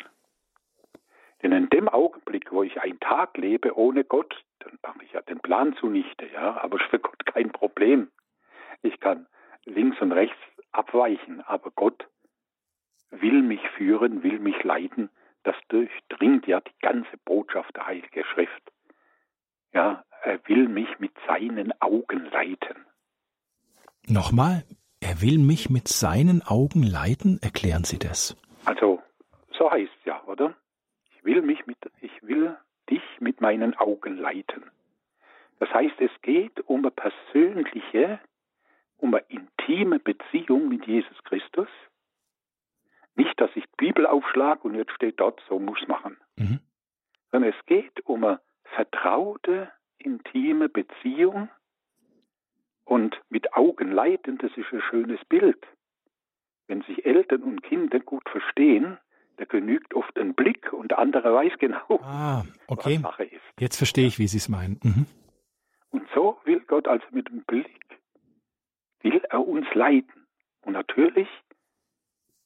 Denn 1.44 1.52
in 1.52 1.70
dem 1.70 1.90
Augenblick, 1.90 2.52
wo 2.52 2.64
ich 2.64 2.82
einen 2.82 3.00
Tag 3.02 3.38
lebe 3.38 3.78
ohne 3.78 4.06
Gott, 4.06 4.34
dann 4.60 4.80
mache 4.82 5.04
ich 5.04 5.12
ja 5.12 5.22
den 5.22 5.42
Plan 5.42 5.76
zunichte, 5.76 6.26
ja, 6.34 6.58
aber 6.62 6.80
ist 6.80 6.86
für 6.90 7.00
Gott 7.00 7.26
kein 7.26 7.52
Problem. 7.52 8.10
Ich 8.82 9.00
kann 9.00 9.28
links 9.66 10.00
und 10.02 10.14
rechts 10.14 10.38
abweichen, 10.72 11.42
aber 11.42 11.72
Gott 11.72 12.08
will 13.12 13.42
mich 13.42 13.62
führen, 13.78 14.24
will 14.24 14.40
mich 14.40 14.64
leiten. 14.64 15.10
Das 15.44 15.56
durchdringt 15.68 16.48
ja 16.48 16.62
die 16.62 16.80
ganze 16.82 17.18
Botschaft 17.26 17.76
der 17.76 17.88
Heiligen 17.88 18.24
Schrift. 18.34 18.72
Ja, 19.74 20.06
er 20.24 20.40
will 20.48 20.70
mich 20.70 21.00
mit 21.00 21.12
seinen 21.28 21.74
Augen 21.82 22.26
leiten. 22.32 22.86
Nochmal, 24.08 24.64
er 25.02 25.22
will 25.22 25.38
mich 25.38 25.70
mit 25.70 25.90
seinen 25.90 26.42
Augen 26.42 26.84
leiten? 26.84 27.40
Erklären 27.42 27.84
Sie 27.84 28.00
das. 28.00 28.38
Also, 28.66 29.02
so 29.58 29.70
heißt 29.70 29.92
es 30.00 30.06
ja, 30.06 30.24
oder? 30.26 30.56
Ich 31.24 31.26
will 31.26 31.42
mich 31.42 31.66
mit, 31.68 31.78
ich 32.02 32.12
will 32.22 32.58
dich 32.90 33.02
mit 33.22 33.40
meinen 33.40 33.78
Augen 33.78 34.18
leiten. 34.18 34.70
Das 35.58 35.74
heißt, 35.74 35.96
es 36.00 36.12
geht 36.22 36.60
um 36.68 36.82
eine 36.82 36.92
persönliche, 36.92 38.20
um 38.98 39.14
eine 39.14 39.24
intime 39.30 40.00
Beziehung 40.00 40.68
mit 40.68 40.86
Jesus 40.86 41.24
Christus. 41.24 41.70
Nicht, 43.16 43.40
dass 43.40 43.50
ich 43.56 43.64
die 43.64 43.86
Bibel 43.86 44.06
aufschlage 44.06 44.64
und 44.64 44.76
jetzt 44.76 44.92
steht 44.92 45.22
dort, 45.22 45.42
so 45.48 45.60
muss 45.60 45.88
machen. 45.88 46.18
Mhm. 46.36 46.60
Sondern 47.32 47.54
es 47.58 47.66
geht 47.68 48.06
um 48.06 48.26
eine 48.26 48.42
vertraute, 48.76 49.72
intime 50.00 50.68
Beziehung 50.68 51.48
und 52.84 53.18
mit 53.30 53.54
Augen 53.54 53.94
leiten, 53.94 54.40
das 54.40 54.52
ist 54.58 54.74
ein 54.74 54.82
schönes 54.82 55.24
Bild. 55.30 55.66
Wenn 56.68 56.82
sich 56.82 57.06
Eltern 57.06 57.44
und 57.44 57.64
Kinder 57.64 58.02
gut 58.02 58.28
verstehen, 58.28 58.98
da 59.38 59.46
genügt 59.46 59.94
oft 59.94 60.18
ein 60.18 60.34
Blick 60.34 60.72
und 60.74 60.92
der 60.92 61.00
andere 61.00 61.34
weiß 61.34 61.54
genau, 61.60 62.00
ah, 62.04 62.44
okay. 62.68 63.00
was 63.02 63.12
Sache 63.12 63.24
ist. 63.26 63.42
Jetzt 63.60 63.78
verstehe 63.78 64.08
ich, 64.08 64.20
wie 64.20 64.28
Sie 64.28 64.38
es 64.38 64.50
meinen. 64.50 64.80
Mhm. 64.84 65.06
Und 65.92 66.08
so 66.14 66.40
will 66.46 66.60
Gott 66.62 66.88
also 66.88 67.06
mit 67.12 67.30
dem 67.30 67.44
Blick, 67.44 68.00
will 69.02 69.22
er 69.30 69.48
uns 69.48 69.68
leiten. 69.74 70.28
Und 70.62 70.74
natürlich, 70.74 71.28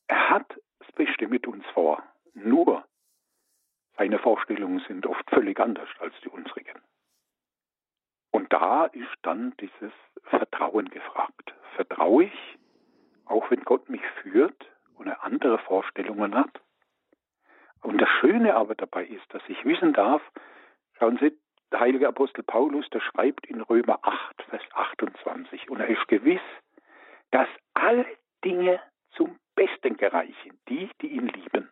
er 0.08 0.30
hat 0.30 0.54
das 0.80 0.92
Beste 0.94 1.28
mit 1.28 1.48
uns 1.48 1.66
vor. 1.74 2.04
Nur, 2.34 2.84
seine 3.98 4.20
Vorstellungen 4.20 4.82
sind 4.88 5.06
oft 5.06 5.30
völlig 5.30 5.60
anders 5.60 5.90
als 6.00 6.14
die 6.24 6.30
unsrigen. 6.30 6.80
Und 8.32 8.52
da 8.54 8.86
ist 8.86 9.08
dann 9.24 9.54
dieses 9.60 9.92
Vertrauen 10.24 10.90
gefragt. 10.90 11.54
Vertraue 11.76 12.26
ich, 12.26 12.58
auch 13.26 13.50
wenn 13.50 13.64
Gott 13.64 13.90
mich 13.90 14.02
führt 14.22 14.68
und 14.96 15.08
er 15.08 15.24
andere 15.24 15.58
Vorstellungen 15.60 16.36
hat? 16.36 16.62
Und 17.82 18.00
das 18.00 18.10
Schöne 18.20 18.56
aber 18.56 18.76
dabei 18.76 19.06
ist, 19.06 19.26
dass 19.34 19.42
ich 19.48 19.64
wissen 19.66 19.94
darf, 19.94 20.22
schauen 20.98 21.18
Sie, 21.20 21.38
der 21.72 21.82
heilige 21.82 22.08
Apostel 22.08 22.44
Paulus, 22.44 22.90
der 22.90 23.02
schreibt 23.02 23.46
in 23.46 23.62
Römer 23.62 24.00
8, 24.02 24.42
Vers 24.50 24.64
28, 24.74 25.70
und 25.70 25.80
er 25.80 25.88
ist 25.88 26.08
gewiss, 26.08 26.42
dass 27.32 27.48
alle 27.74 28.06
Dinge 28.44 28.80
zum 29.12 29.38
Besten 29.56 29.98
gereichen, 29.98 30.60
die, 30.70 30.90
die 31.02 31.08
ihn 31.08 31.28
lieben. 31.28 31.70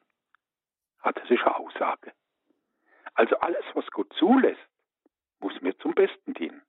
Hat 1.00 1.18
das 1.18 1.30
ist 1.30 1.44
eine 1.44 1.58
Aussage. 1.58 2.12
Also 3.13 3.38
alles, 3.38 3.63
was 3.74 3.86
Gott 3.91 4.12
zulässt, 4.13 4.68
muss 5.39 5.62
mir 5.62 5.78
zum 5.78 5.94
Besten 5.94 6.34
dienen. 6.34 6.62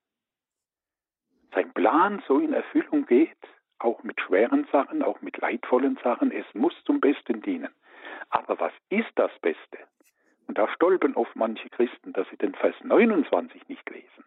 Sein 1.55 1.73
Plan 1.73 2.23
so 2.29 2.39
in 2.39 2.53
Erfüllung 2.53 3.07
geht, 3.07 3.37
auch 3.79 4.03
mit 4.03 4.21
schweren 4.21 4.67
Sachen, 4.71 5.03
auch 5.03 5.21
mit 5.23 5.39
leidvollen 5.39 5.99
Sachen, 6.03 6.31
es 6.31 6.47
muss 6.55 6.75
zum 6.85 7.01
Besten 7.01 7.43
dienen. 7.43 7.75
Aber 8.31 8.59
was 8.61 8.73
ist 8.91 9.11
das 9.15 9.31
Beste? 9.41 9.79
Und 10.47 10.59
da 10.59 10.69
stolpern 10.75 11.15
oft 11.15 11.35
manche 11.35 11.69
Christen, 11.71 12.13
dass 12.13 12.29
sie 12.31 12.37
den 12.37 12.55
Vers 12.55 12.75
29 12.83 13.69
nicht 13.69 13.89
lesen. 13.91 14.25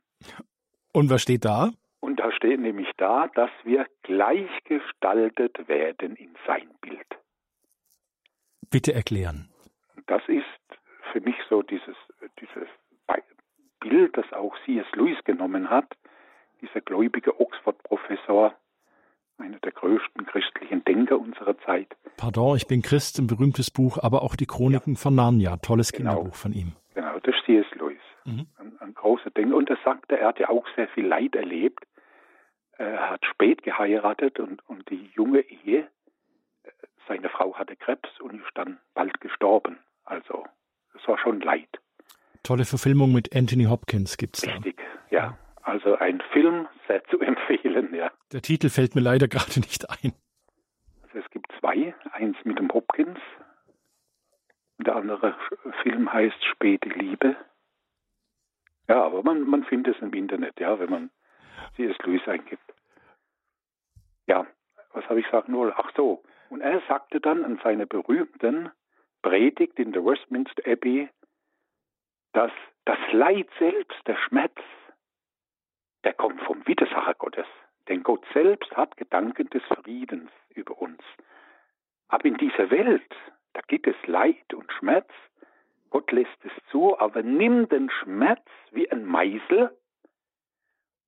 Und 0.93 1.09
was 1.09 1.21
steht 1.21 1.45
da? 1.45 1.71
Und 2.01 2.17
da 2.19 2.31
steht 2.31 2.59
nämlich 2.59 2.89
da, 2.97 3.27
dass 3.35 3.51
wir 3.63 3.85
gleichgestaltet 4.03 5.67
werden 5.67 6.15
in 6.15 6.35
sein 6.47 6.69
Bild. 6.81 7.07
Bitte 8.69 8.93
erklären. 8.93 9.49
Das 10.07 10.21
ist 10.27 10.45
für 11.11 11.21
mich 11.21 11.35
so 11.49 11.61
dieses, 11.61 11.95
dieses 12.39 12.67
Bild, 13.79 14.17
das 14.17 14.31
auch 14.33 14.55
C.S. 14.65 14.85
Lewis 14.93 15.17
genommen 15.23 15.69
hat, 15.69 15.95
dieser 16.61 16.81
gläubige 16.81 17.39
Oxford-Professor, 17.39 18.53
einer 19.39 19.59
der 19.59 19.71
größten 19.71 20.25
christlichen 20.25 20.83
Denker 20.85 21.19
unserer 21.19 21.57
Zeit. 21.59 21.87
Pardon, 22.17 22.55
ich 22.55 22.67
bin 22.67 22.81
Christ, 22.81 23.19
ein 23.19 23.27
berühmtes 23.27 23.71
Buch, 23.71 23.97
aber 24.01 24.21
auch 24.21 24.35
die 24.35 24.45
Chroniken 24.45 24.93
ja. 24.93 24.99
von 24.99 25.15
Narnia, 25.15 25.57
tolles 25.57 25.91
genau. 25.91 26.15
Kinderbuch 26.15 26.35
von 26.35 26.53
ihm. 26.53 26.73
Genau, 26.95 27.19
das 27.19 27.35
ist 27.35 27.45
C.S. 27.45 27.65
Lewis, 27.75 28.01
mhm. 28.25 28.47
ein, 28.57 28.77
ein, 28.79 28.93
großer 28.93 29.29
Denker. 29.31 29.55
Und 29.55 29.69
er 29.69 29.77
sagte, 29.83 30.17
er 30.17 30.27
hat 30.27 30.39
ja 30.39 30.49
auch 30.49 30.65
sehr 30.75 30.87
viel 30.89 31.05
Leid 31.05 31.35
erlebt. 31.35 31.85
Er 32.77 33.09
hat 33.09 33.25
spät 33.25 33.63
geheiratet 33.63 34.39
und, 34.39 34.67
und 34.67 34.89
die 34.89 35.09
junge 35.13 35.41
Ehe, 35.41 35.87
seine 37.07 37.29
Frau 37.29 37.55
hatte 37.55 37.75
Krebs 37.75 38.09
und 38.21 38.35
ist 38.35 38.51
dann 38.55 38.77
bald 38.93 39.19
gestorben. 39.19 39.79
Also, 40.05 40.45
es 40.95 41.07
war 41.07 41.17
schon 41.17 41.41
Leid. 41.41 41.69
Tolle 42.43 42.65
Verfilmung 42.65 43.11
mit 43.11 43.35
Anthony 43.35 43.65
Hopkins 43.65 44.17
gibt 44.17 44.37
es 44.37 44.43
da. 44.43 44.51
Richtig, 44.51 44.79
ja. 45.09 45.37
Also 45.69 45.95
ein 45.97 46.19
Film 46.33 46.67
sehr 46.87 47.03
zu 47.05 47.19
empfehlen, 47.31 47.93
ja. 47.93 48.11
Der 48.31 48.41
Titel 48.41 48.69
fällt 48.69 48.95
mir 48.95 49.01
leider 49.01 49.27
gerade 49.27 49.59
nicht 49.59 49.87
ein. 49.89 50.13
Also 51.03 51.19
es 51.19 51.29
gibt 51.29 51.51
zwei, 51.59 51.93
eins 52.11 52.37
mit 52.43 52.57
dem 52.57 52.73
Hopkins. 52.73 53.19
Der 54.79 54.95
andere 54.95 55.35
Film 55.83 56.11
heißt 56.11 56.43
Späte 56.45 56.89
Liebe. 56.89 57.35
Ja, 58.87 59.03
aber 59.03 59.21
man, 59.21 59.47
man 59.47 59.63
findet 59.63 59.95
es 59.95 60.01
im 60.01 60.13
Internet, 60.13 60.59
ja, 60.59 60.79
wenn 60.79 60.89
man 60.89 61.11
C.S. 61.75 61.97
Lewis 61.99 62.27
eingibt. 62.27 62.73
Ja, 64.25 64.47
was 64.93 65.05
habe 65.05 65.19
ich 65.19 65.25
gesagt? 65.25 65.49
Nur, 65.49 65.77
ach 65.77 65.91
so. 65.95 66.23
Und 66.49 66.61
er 66.61 66.81
sagte 66.87 67.19
dann 67.19 67.45
an 67.45 67.59
seiner 67.63 67.85
berühmten 67.85 68.71
Predigt 69.21 69.77
in 69.77 69.91
der 69.91 70.03
Westminster 70.03 70.63
Abbey, 70.65 71.09
dass 72.33 72.51
das 72.85 72.97
Leid 73.11 73.49
selbst, 73.59 73.99
der 74.07 74.15
Schmerz, 74.15 74.55
der 76.03 76.13
kommt 76.13 76.41
vom 76.41 76.65
Widersacher 76.67 77.13
Gottes. 77.15 77.47
Denn 77.87 78.03
Gott 78.03 78.23
selbst 78.33 78.75
hat 78.77 78.97
Gedanken 78.97 79.49
des 79.49 79.63
Friedens 79.63 80.29
über 80.53 80.79
uns. 80.79 81.01
Aber 82.07 82.25
in 82.25 82.37
dieser 82.37 82.69
Welt, 82.69 83.15
da 83.53 83.61
gibt 83.67 83.87
es 83.87 83.95
Leid 84.05 84.53
und 84.53 84.71
Schmerz. 84.73 85.09
Gott 85.89 86.11
lässt 86.11 86.37
es 86.43 86.51
zu, 86.71 86.99
aber 86.99 87.23
nimm 87.23 87.67
den 87.69 87.89
Schmerz 87.89 88.45
wie 88.71 88.89
ein 88.91 89.05
Meißel, 89.05 89.75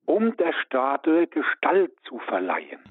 um 0.06 0.36
der 0.38 0.54
Statue 0.54 1.28
Gestalt 1.28 1.94
zu 2.04 2.20
verleihen. 2.20 2.82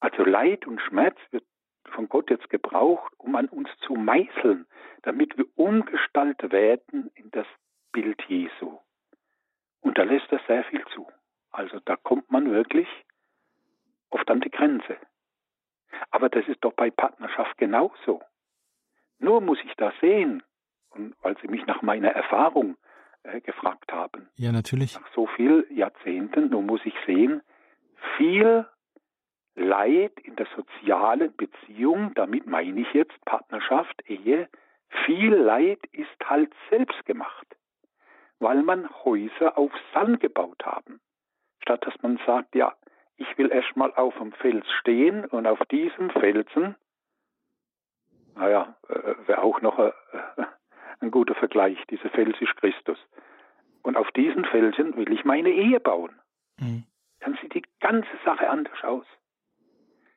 Also 0.00 0.24
Leid 0.24 0.66
und 0.66 0.80
Schmerz 0.80 1.18
wird 1.30 1.44
von 1.90 2.08
Gott 2.08 2.30
jetzt 2.30 2.48
gebraucht, 2.48 3.12
um 3.18 3.36
an 3.36 3.48
uns 3.48 3.68
zu 3.86 3.94
meißeln, 3.94 4.66
damit 5.02 5.36
wir 5.36 5.46
umgestaltet 5.56 6.52
werden 6.52 7.10
in 7.14 7.30
das 7.30 7.46
Bild 7.92 8.22
Jesu. 8.28 8.78
Und 9.80 9.98
da 9.98 10.02
lässt 10.02 10.30
er 10.30 10.40
sehr 10.46 10.64
viel 10.64 10.84
zu. 10.94 11.06
Also 11.50 11.80
da 11.84 11.96
kommt 11.96 12.30
man 12.30 12.50
wirklich 12.50 12.88
oft 14.10 14.30
an 14.30 14.40
die 14.40 14.50
Grenze. 14.50 14.96
Aber 16.10 16.28
das 16.28 16.46
ist 16.48 16.62
doch 16.64 16.72
bei 16.72 16.90
Partnerschaft 16.90 17.56
genauso. 17.58 18.22
Nur 19.18 19.40
muss 19.40 19.58
ich 19.64 19.74
da 19.76 19.92
sehen, 20.00 20.42
und 20.90 21.14
weil 21.22 21.36
Sie 21.38 21.48
mich 21.48 21.66
nach 21.66 21.82
meiner 21.82 22.10
Erfahrung 22.10 22.76
äh, 23.22 23.40
gefragt 23.40 23.92
haben. 23.92 24.28
Ja, 24.36 24.52
natürlich. 24.52 24.94
Nach 24.98 25.12
so 25.14 25.26
vielen 25.26 25.64
Jahrzehnten, 25.74 26.48
nur 26.50 26.62
muss 26.62 26.80
ich 26.84 26.94
sehen, 27.06 27.42
viel 28.16 28.66
Leid 29.54 30.18
in 30.20 30.36
der 30.36 30.46
sozialen 30.56 31.34
Beziehung, 31.36 32.12
damit 32.14 32.46
meine 32.46 32.80
ich 32.80 32.92
jetzt 32.94 33.24
Partnerschaft, 33.24 34.02
Ehe, 34.08 34.48
viel 35.04 35.34
Leid 35.34 35.80
ist 35.92 36.08
halt 36.24 36.52
selbst 36.70 37.04
gemacht, 37.04 37.46
weil 38.40 38.62
man 38.62 38.88
Häuser 39.04 39.56
auf 39.56 39.72
Sand 39.94 40.20
gebaut 40.20 40.64
haben. 40.64 41.00
Statt 41.62 41.86
dass 41.86 41.94
man 42.02 42.18
sagt, 42.26 42.54
ja, 42.54 42.74
ich 43.16 43.38
will 43.38 43.52
erstmal 43.52 43.92
auf 43.94 44.16
dem 44.16 44.32
Fels 44.32 44.66
stehen 44.80 45.24
und 45.26 45.46
auf 45.46 45.60
diesem 45.66 46.10
Felsen 46.10 46.74
naja, 48.40 48.74
äh, 48.88 49.14
wäre 49.26 49.42
auch 49.42 49.60
noch 49.60 49.78
ein, 49.78 49.92
ein 51.00 51.10
guter 51.10 51.34
Vergleich. 51.34 51.78
Dieser 51.90 52.08
Fels 52.10 52.40
ist 52.40 52.56
Christus. 52.56 52.98
Und 53.82 53.96
auf 53.96 54.10
diesen 54.12 54.44
Felsen 54.44 54.96
will 54.96 55.12
ich 55.12 55.24
meine 55.24 55.50
Ehe 55.50 55.80
bauen. 55.80 56.18
Mhm. 56.58 56.84
Dann 57.20 57.38
sieht 57.40 57.54
die 57.54 57.64
ganze 57.80 58.10
Sache 58.24 58.48
anders 58.48 58.82
aus. 58.82 59.06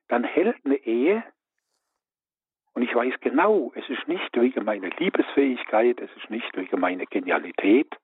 Dann 0.07 0.23
hält 0.23 0.57
eine 0.65 0.75
Ehe, 0.75 1.23
und 2.73 2.81
ich 2.81 2.95
weiß 2.95 3.13
genau, 3.21 3.71
es 3.75 3.87
ist 3.87 4.07
nicht 4.07 4.35
wegen 4.35 4.65
meiner 4.65 4.89
Liebesfähigkeit, 4.89 6.01
es 6.01 6.09
ist 6.17 6.29
nicht 6.29 6.55
wegen 6.57 6.79
meiner 6.79 7.05
Genialität. 7.05 7.95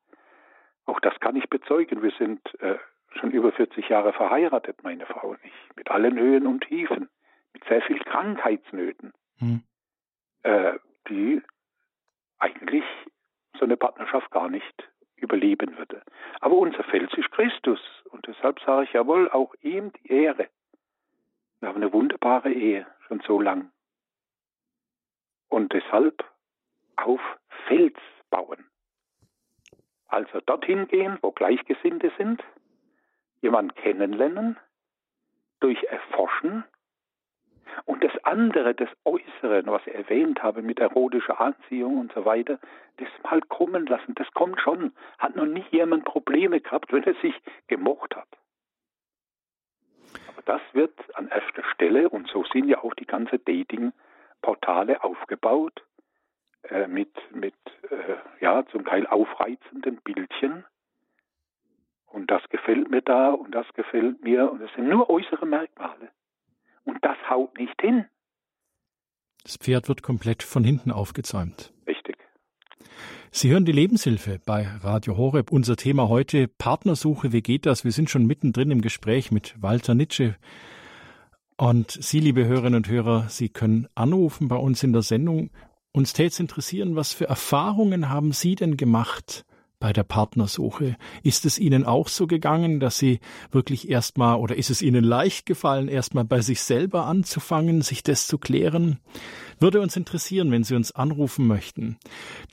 Auch 0.86 1.00
das 1.00 1.20
kann 1.20 1.36
ich 1.36 1.50
bezeugen. 1.50 2.02
Wir 2.02 2.12
sind 2.18 2.42
äh, 2.62 2.78
schon 3.12 3.32
über 3.32 3.52
40 3.52 3.90
Jahre 3.90 4.14
verheiratet, 4.14 4.84
meine 4.84 5.06
Frau 5.06 5.30
und 5.30 5.40
ich, 5.44 5.54
mit 5.76 5.90
allen 5.92 6.18
Höhen 6.18 6.48
und 6.48 6.62
Tiefen, 6.62 7.10
mit 7.54 7.64
sehr 7.66 7.82
viel 7.82 8.00
Krankheitsnöten, 8.00 9.14
hm. 9.38 9.64
äh, 10.44 10.74
die 11.10 11.42
eigentlich 12.40 12.84
so 13.58 13.66
eine 13.66 13.78
Partnerschaft 13.78 14.32
gar 14.32 14.50
nicht 14.50 14.90
überleben 15.16 15.78
würde. 15.78 16.02
Aber 16.40 16.56
unser 16.56 16.84
Fels 16.84 17.12
ist 17.18 17.32
Christus 17.32 17.80
und 18.12 18.26
deshalb 18.28 18.60
sage 18.62 18.86
ich 18.86 18.94
jawohl, 18.94 19.30
auch 19.30 19.54
ihm 19.62 19.92
die 19.94 20.12
Ehre. 20.12 20.48
Wir 21.60 21.70
haben 21.70 21.82
eine 21.82 21.92
wunderbare 21.92 22.52
Ehe, 22.52 22.88
schon 23.08 23.22
so 23.22 23.42
lang. 23.42 23.72
Und 25.50 25.74
deshalb 25.74 26.24
auf 26.96 27.20
Fels 27.68 27.98
bauen. 28.30 28.66
Also 30.70 30.86
dorthin 30.86 30.88
gehen, 30.88 31.18
wo 31.22 31.32
Gleichgesinnte 31.32 32.12
sind, 32.18 32.44
jemanden 33.42 33.74
kennenlernen, 33.76 34.58
durch 35.60 35.84
Erforschen 35.84 36.64
und 37.86 38.04
das 38.04 38.12
andere, 38.24 38.76
das 38.76 38.90
Äußere, 39.04 39.64
was 39.66 39.86
ich 39.88 39.96
erwähnt 39.96 40.44
habe 40.44 40.62
mit 40.62 40.80
erotischer 40.80 41.42
Anziehung 41.42 42.00
und 42.00 42.14
so 42.14 42.24
weiter, 42.26 42.60
das 42.98 43.08
mal 43.24 43.42
kommen 43.42 43.86
lassen. 43.88 44.14
Das 44.16 44.32
kommt 44.34 44.62
schon. 44.62 44.94
Hat 45.18 45.36
noch 45.36 45.46
nie 45.46 45.66
jemand 45.72 46.06
Probleme 46.06 46.62
gehabt, 46.62 46.94
wenn 46.94 47.04
er 47.04 47.16
sich 47.16 47.36
gemocht 47.68 48.16
hat. 48.16 48.28
Aber 50.28 50.42
das 50.44 50.62
wird 50.74 50.94
an 51.16 51.30
erster 51.30 51.64
Stelle, 51.74 52.10
und 52.10 52.28
so 52.30 52.44
sind 52.46 52.68
ja 52.68 52.84
auch 52.84 52.94
die 52.94 53.06
ganzen 53.06 53.44
Dating-Portale 53.44 55.04
aufgebaut, 55.04 55.84
äh, 56.64 56.88
mit, 56.88 57.12
mit 57.34 57.56
äh, 57.92 58.44
ja, 58.44 58.66
zum 58.72 58.86
Teil 58.86 59.08
aufreizenden 59.08 59.98
Bildchen. 60.04 60.66
Und 62.08 62.32
das 62.32 62.42
gefällt 62.50 62.90
mir 62.90 63.02
da 63.02 63.32
und 63.32 63.54
das 63.54 63.68
gefällt 63.74 64.24
mir. 64.24 64.52
Und 64.52 64.62
es 64.62 64.72
sind 64.76 64.88
nur 64.88 65.10
äußere 65.10 65.46
Merkmale. 65.46 66.10
Und 66.84 66.98
das 67.04 67.18
haut 67.30 67.58
nicht 67.58 67.80
hin. 67.82 68.06
Das 69.44 69.58
Pferd 69.58 69.88
wird 69.88 70.04
komplett 70.04 70.44
von 70.44 70.64
hinten 70.64 70.92
aufgezäumt. 70.92 71.72
Richtig. 71.88 72.18
Sie 73.32 73.52
hören 73.52 73.66
die 73.66 73.72
Lebenshilfe 73.72 74.40
bei 74.46 74.68
Radio 74.82 75.16
Horeb. 75.16 75.52
Unser 75.52 75.76
Thema 75.76 76.10
heute 76.10 76.48
Partnersuche. 76.48 77.32
Wie 77.32 77.42
geht 77.42 77.66
das? 77.66 77.84
Wir 77.84 77.92
sind 77.92 78.10
schon 78.10 78.26
mittendrin 78.26 78.72
im 78.72 78.82
Gespräch 78.82 79.32
mit 79.32 79.62
Walter 79.62 79.94
Nitsche. 79.94 80.36
Und 81.56 81.92
Sie, 81.92 82.20
liebe 82.20 82.46
Hörerinnen 82.46 82.76
und 82.76 82.90
Hörer, 82.90 83.28
Sie 83.30 83.50
können 83.50 83.88
anrufen 83.94 84.48
bei 84.48 84.56
uns 84.56 84.82
in 84.82 84.94
der 84.94 85.04
Sendung. 85.04 85.52
Uns 85.92 86.14
täte 86.14 86.34
es 86.34 86.40
interessieren, 86.40 86.96
was 86.96 87.14
für 87.14 87.28
Erfahrungen 87.28 88.10
haben 88.10 88.32
Sie 88.32 88.54
denn 88.54 88.78
gemacht 88.78 89.44
bei 89.80 89.92
der 89.92 90.04
Partnersuche? 90.04 90.98
Ist 91.24 91.46
es 91.46 91.58
Ihnen 91.58 91.84
auch 91.84 92.10
so 92.10 92.28
gegangen, 92.28 92.80
dass 92.80 93.00
Sie 93.00 93.20
wirklich 93.52 93.90
erstmal 93.90 94.38
oder 94.38 94.56
ist 94.56 94.70
es 94.70 94.84
Ihnen 94.84 95.04
leicht 95.04 95.48
gefallen, 95.48 95.88
erstmal 95.88 96.26
bei 96.26 96.42
sich 96.42 96.62
selber 96.62 97.06
anzufangen, 97.06 97.82
sich 97.82 98.04
das 98.04 98.28
zu 98.28 98.38
klären? 98.38 99.00
Würde 99.62 99.82
uns 99.82 99.98
interessieren, 99.98 100.52
wenn 100.52 100.64
Sie 100.64 100.74
uns 100.74 100.94
anrufen 100.94 101.46
möchten. 101.46 101.98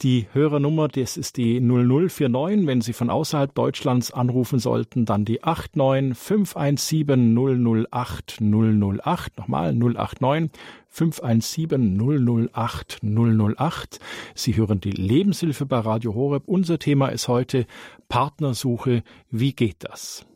Die 0.02 0.26
Hörernummer, 0.32 0.88
das 0.88 1.16
ist 1.16 1.36
die 1.36 1.60
0049. 1.60 2.66
Wenn 2.66 2.80
Sie 2.80 2.92
von 2.92 3.10
außerhalb 3.10 3.54
Deutschlands 3.54 4.10
anrufen 4.10 4.58
sollten, 4.58 5.04
dann 5.04 5.24
die 5.24 5.40
89 5.40 6.18
517 6.18 7.86
008 7.92 8.40
008. 8.40 9.38
Nochmal 9.38 9.72
089 9.72 10.50
517 10.88 12.50
008 12.52 13.00
008. 13.02 14.00
Sie 14.34 14.56
hören 14.56 14.80
die 14.80 14.90
Lebenshilfe 14.90 15.64
bei 15.64 15.78
Radio 15.78 16.12
Horeb. 16.14 16.42
Unser 16.46 16.80
Thema 16.80 17.08
ist 17.08 17.28
heute 17.28 17.66
Partnersuche. 18.08 19.04
Wie 19.30 19.52
geht 19.52 19.84
das? 19.84 20.26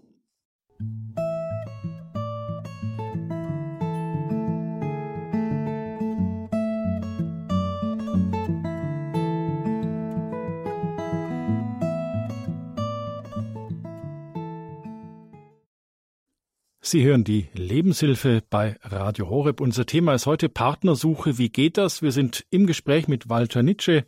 Sie 16.90 17.04
hören 17.04 17.22
die 17.22 17.46
Lebenshilfe 17.54 18.42
bei 18.50 18.74
Radio 18.82 19.30
Horeb. 19.30 19.60
Unser 19.60 19.86
Thema 19.86 20.12
ist 20.14 20.26
heute 20.26 20.48
Partnersuche. 20.48 21.38
Wie 21.38 21.48
geht 21.48 21.78
das? 21.78 22.02
Wir 22.02 22.10
sind 22.10 22.44
im 22.50 22.66
Gespräch 22.66 23.06
mit 23.06 23.28
Walter 23.28 23.62
Nitsche. 23.62 24.04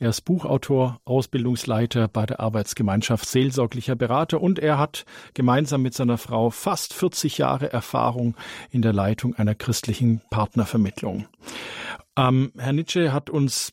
Er 0.00 0.08
ist 0.08 0.22
Buchautor, 0.22 1.00
Ausbildungsleiter 1.04 2.08
bei 2.08 2.26
der 2.26 2.40
Arbeitsgemeinschaft 2.40 3.24
Seelsorglicher 3.28 3.94
Berater 3.94 4.40
und 4.40 4.58
er 4.58 4.78
hat 4.78 5.04
gemeinsam 5.34 5.82
mit 5.82 5.94
seiner 5.94 6.18
Frau 6.18 6.50
fast 6.50 6.92
40 6.92 7.38
Jahre 7.38 7.72
Erfahrung 7.72 8.34
in 8.68 8.82
der 8.82 8.92
Leitung 8.92 9.36
einer 9.36 9.54
christlichen 9.54 10.20
Partnervermittlung. 10.30 11.28
Ähm, 12.16 12.50
Herr 12.58 12.72
Nitsche 12.72 13.12
hat 13.12 13.30
uns 13.30 13.70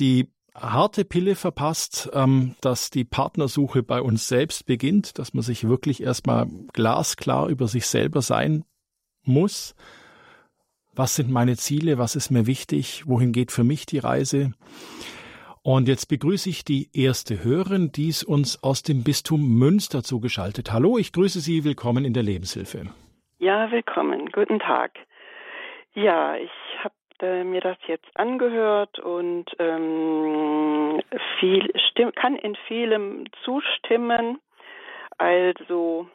die 0.00 0.32
harte 0.60 1.04
Pille 1.04 1.34
verpasst, 1.34 2.10
ähm, 2.14 2.54
dass 2.60 2.90
die 2.90 3.04
Partnersuche 3.04 3.82
bei 3.82 4.00
uns 4.00 4.28
selbst 4.28 4.66
beginnt, 4.66 5.18
dass 5.18 5.34
man 5.34 5.42
sich 5.42 5.68
wirklich 5.68 6.02
erstmal 6.02 6.46
glasklar 6.72 7.48
über 7.48 7.66
sich 7.66 7.86
selber 7.86 8.22
sein 8.22 8.64
muss. 9.24 9.74
Was 10.94 11.16
sind 11.16 11.30
meine 11.30 11.56
Ziele? 11.56 11.98
Was 11.98 12.16
ist 12.16 12.30
mir 12.30 12.46
wichtig? 12.46 13.04
Wohin 13.06 13.32
geht 13.32 13.52
für 13.52 13.64
mich 13.64 13.86
die 13.86 13.98
Reise? 13.98 14.52
Und 15.62 15.88
jetzt 15.88 16.06
begrüße 16.06 16.48
ich 16.48 16.64
die 16.64 16.88
erste 16.94 17.44
Hörerin, 17.44 17.92
die 17.92 18.08
ist 18.08 18.24
uns 18.24 18.62
aus 18.62 18.82
dem 18.82 19.04
Bistum 19.04 19.58
Münster 19.58 20.02
zugeschaltet. 20.02 20.72
Hallo, 20.72 20.96
ich 20.96 21.12
grüße 21.12 21.40
Sie. 21.40 21.64
Willkommen 21.64 22.04
in 22.04 22.14
der 22.14 22.22
Lebenshilfe. 22.22 22.86
Ja, 23.38 23.70
willkommen. 23.70 24.30
Guten 24.32 24.58
Tag. 24.58 24.92
Ja, 25.94 26.36
ich 26.36 26.50
äh, 27.22 27.44
mir 27.44 27.60
das 27.60 27.78
jetzt 27.86 28.08
angehört 28.14 28.98
und 28.98 29.46
ähm, 29.58 31.02
viel 31.38 31.70
kann 32.14 32.36
in 32.36 32.56
vielem 32.66 33.24
zustimmen. 33.44 34.40
Also 35.18 36.08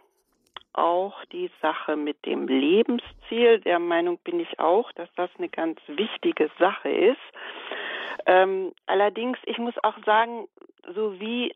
auch 0.73 1.23
die 1.25 1.49
Sache 1.61 1.95
mit 1.95 2.25
dem 2.25 2.47
Lebensziel. 2.47 3.59
Der 3.59 3.79
Meinung 3.79 4.17
bin 4.23 4.39
ich 4.39 4.59
auch, 4.59 4.91
dass 4.93 5.09
das 5.15 5.29
eine 5.37 5.49
ganz 5.49 5.79
wichtige 5.87 6.49
Sache 6.59 6.89
ist. 6.89 7.17
Ähm, 8.25 8.73
allerdings, 8.85 9.37
ich 9.45 9.57
muss 9.57 9.75
auch 9.83 9.97
sagen, 10.05 10.47
so 10.93 11.19
wie 11.19 11.53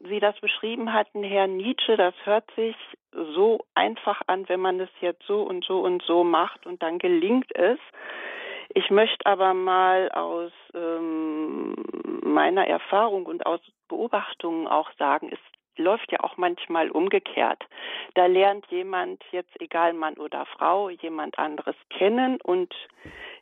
Sie 0.00 0.20
das 0.20 0.38
beschrieben 0.40 0.92
hatten, 0.92 1.22
Herr 1.24 1.46
Nietzsche, 1.46 1.96
das 1.96 2.14
hört 2.24 2.48
sich 2.54 2.76
so 3.12 3.64
einfach 3.74 4.22
an, 4.26 4.48
wenn 4.48 4.60
man 4.60 4.80
es 4.80 4.88
jetzt 5.00 5.24
so 5.26 5.42
und 5.42 5.64
so 5.64 5.80
und 5.80 6.02
so 6.02 6.24
macht 6.24 6.66
und 6.66 6.82
dann 6.82 6.98
gelingt 6.98 7.54
es. 7.54 7.78
Ich 8.76 8.90
möchte 8.90 9.24
aber 9.24 9.54
mal 9.54 10.10
aus 10.10 10.50
ähm, 10.74 11.76
meiner 12.22 12.66
Erfahrung 12.66 13.24
und 13.26 13.46
aus 13.46 13.60
Beobachtungen 13.88 14.66
auch 14.66 14.90
sagen, 14.98 15.30
es 15.32 15.38
läuft 15.76 16.10
ja 16.10 16.20
auch 16.20 16.36
manchmal 16.36 16.90
umgekehrt. 16.90 17.62
Da 18.14 18.26
lernt 18.26 18.66
jemand, 18.66 19.22
jetzt 19.30 19.60
egal 19.60 19.92
Mann 19.92 20.14
oder 20.14 20.44
Frau, 20.46 20.88
jemand 20.88 21.38
anderes 21.38 21.76
kennen 21.90 22.40
und 22.42 22.74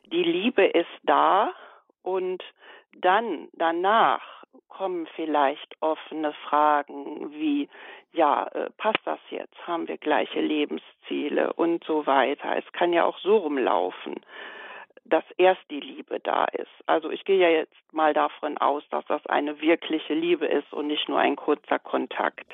die 0.05 0.23
Liebe 0.23 0.65
ist 0.65 0.87
da 1.01 1.51
und 2.03 2.43
dann 2.95 3.49
danach 3.53 4.21
kommen 4.69 5.07
vielleicht 5.15 5.75
offene 5.81 6.33
Fragen 6.47 7.31
wie, 7.31 7.69
ja, 8.11 8.45
äh, 8.53 8.69
passt 8.77 9.01
das 9.05 9.19
jetzt? 9.31 9.55
Haben 9.65 9.87
wir 9.87 9.97
gleiche 9.97 10.41
Lebensziele 10.41 11.53
und 11.53 11.83
so 11.85 12.05
weiter. 12.05 12.55
Es 12.55 12.71
kann 12.73 12.93
ja 12.93 13.05
auch 13.05 13.17
so 13.17 13.37
rumlaufen 13.37 14.21
dass 15.05 15.23
erst 15.37 15.61
die 15.69 15.79
Liebe 15.79 16.19
da 16.19 16.45
ist. 16.45 16.71
Also 16.85 17.09
ich 17.09 17.25
gehe 17.25 17.37
ja 17.37 17.49
jetzt 17.49 17.75
mal 17.91 18.13
davon 18.13 18.57
aus, 18.57 18.83
dass 18.89 19.05
das 19.05 19.25
eine 19.27 19.59
wirkliche 19.61 20.13
Liebe 20.13 20.45
ist 20.45 20.71
und 20.73 20.87
nicht 20.87 21.09
nur 21.09 21.19
ein 21.19 21.35
kurzer 21.35 21.79
Kontakt. 21.79 22.45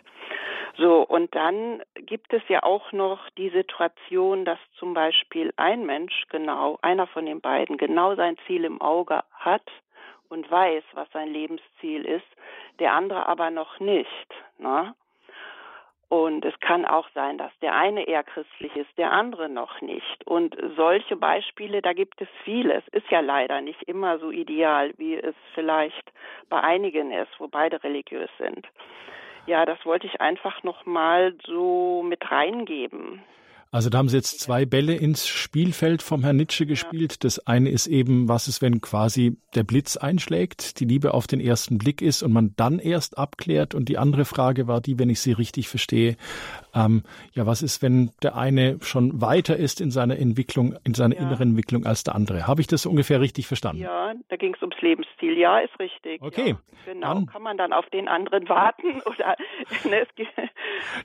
So, 0.78 1.02
und 1.02 1.36
dann 1.36 1.82
gibt 1.96 2.34
es 2.34 2.42
ja 2.48 2.64
auch 2.64 2.92
noch 2.92 3.30
die 3.32 3.50
Situation, 3.50 4.46
dass 4.46 4.60
zum 4.78 4.94
Beispiel 4.94 5.54
ein 5.58 5.86
Mensch 5.86 6.26
genau, 6.30 6.80
einer 6.82 7.08
von 7.08 7.26
den 7.26 7.42
beiden, 7.42 7.78
genau 7.78 8.16
sein 8.16 8.38
Ziel 8.48 8.64
im 8.64 8.82
Auge 8.82 9.24
hat 9.34 9.70
und 10.30 10.50
weiß, 10.50 10.84
was 10.94 11.12
sein 11.12 11.28
Lebensziel 11.28 12.06
ist, 12.06 12.28
der 12.80 12.94
andere 12.94 13.28
aber 13.28 13.50
noch 13.50 13.80
nicht. 13.80 14.28
Ne? 14.58 14.94
Und 16.10 16.44
es 16.44 16.60
kann 16.60 16.86
auch 16.86 17.08
sein, 17.14 17.38
dass 17.38 17.52
der 17.62 17.76
eine 17.76 18.08
eher 18.08 18.24
christlich 18.24 18.76
ist, 18.76 18.90
der 18.98 19.12
andere 19.12 19.48
noch 19.48 19.80
nicht. 19.82 20.26
Und 20.26 20.58
solche 20.76 21.16
Beispiele, 21.16 21.84
da 21.84 21.94
gibt 21.94 22.20
es 22.20 22.28
viele. 22.44 22.74
Es 22.74 22.88
ist 22.88 23.10
ja 23.12 23.20
leider 23.20 23.62
nicht 23.62 23.84
immer 23.84 24.18
so 24.18 24.32
ideal, 24.32 24.92
wie 24.98 25.16
es 25.16 25.36
vielleicht 25.54 26.12
bei 26.50 26.62
einigen 26.62 27.12
ist, 27.12 27.30
wo 27.40 27.48
beide 27.48 27.84
religiös 27.84 28.30
sind. 28.40 28.68
Ja, 29.46 29.66
das 29.66 29.86
wollte 29.86 30.08
ich 30.08 30.20
einfach 30.20 30.64
noch 30.64 30.88
mal 30.88 31.36
so 31.46 32.02
mit 32.04 32.32
reingeben. 32.32 33.24
Also 33.72 33.92
da 33.92 34.00
haben 34.00 34.10
Sie 34.10 34.16
jetzt 34.16 34.40
zwei 34.40 34.66
Bälle 34.66 34.96
ins 34.96 35.28
Spielfeld 35.28 36.02
vom 36.02 36.24
Herrn 36.24 36.38
Nietzsche 36.38 36.66
gespielt. 36.66 37.24
Das 37.24 37.46
eine 37.46 37.70
ist 37.70 37.86
eben, 37.86 38.28
was 38.28 38.48
ist, 38.48 38.64
wenn 38.64 38.82
quasi 38.82 39.38
der 39.54 39.64
Blitz 39.64 39.96
einschlägt, 39.96 40.80
die 40.80 40.86
Liebe 40.86 41.14
auf 41.14 41.28
den 41.28 41.40
ersten 41.40 41.78
Blick 41.78 42.02
ist 42.02 42.24
und 42.24 42.34
man 42.34 42.54
dann 42.56 42.80
erst 42.80 43.20
abklärt. 43.20 43.76
Und 43.76 43.88
die 43.88 44.00
andere 44.00 44.26
Frage 44.26 44.68
war 44.68 44.82
die, 44.82 44.98
wenn 44.98 45.12
ich 45.12 45.20
sie 45.20 45.34
richtig 45.34 45.70
verstehe, 45.70 46.18
ähm, 46.76 47.04
ja, 47.34 47.46
was 47.46 47.62
ist, 47.62 47.82
wenn 47.82 48.12
der 48.22 48.36
eine 48.36 48.78
schon 48.82 49.22
weiter 49.22 49.58
ist 49.58 49.82
in 49.82 49.92
seiner 49.92 50.18
Entwicklung, 50.18 50.76
in 50.84 50.94
seiner 50.94 51.16
ja. 51.16 51.22
inneren 51.22 51.50
Entwicklung 51.50 51.86
als 51.86 52.04
der 52.04 52.16
andere? 52.16 52.48
Habe 52.48 52.62
ich 52.62 52.68
das 52.68 52.86
ungefähr 52.86 53.22
richtig 53.22 53.48
verstanden? 53.48 53.82
Ja, 53.82 54.14
da 54.30 54.36
ging 54.36 54.54
es 54.54 54.62
ums 54.62 54.80
Lebensstil. 54.82 55.38
Ja, 55.38 55.60
ist 55.60 55.78
richtig. 55.80 56.22
Okay. 56.22 56.50
Ja, 56.50 56.94
genau. 56.94 57.14
Dann, 57.16 57.26
Kann 57.28 57.42
man 57.42 57.58
dann 57.58 57.74
auf 57.74 57.90
den 57.90 58.08
anderen 58.08 58.48
warten 58.50 59.02
oder? 59.06 59.36
ne, 59.90 60.08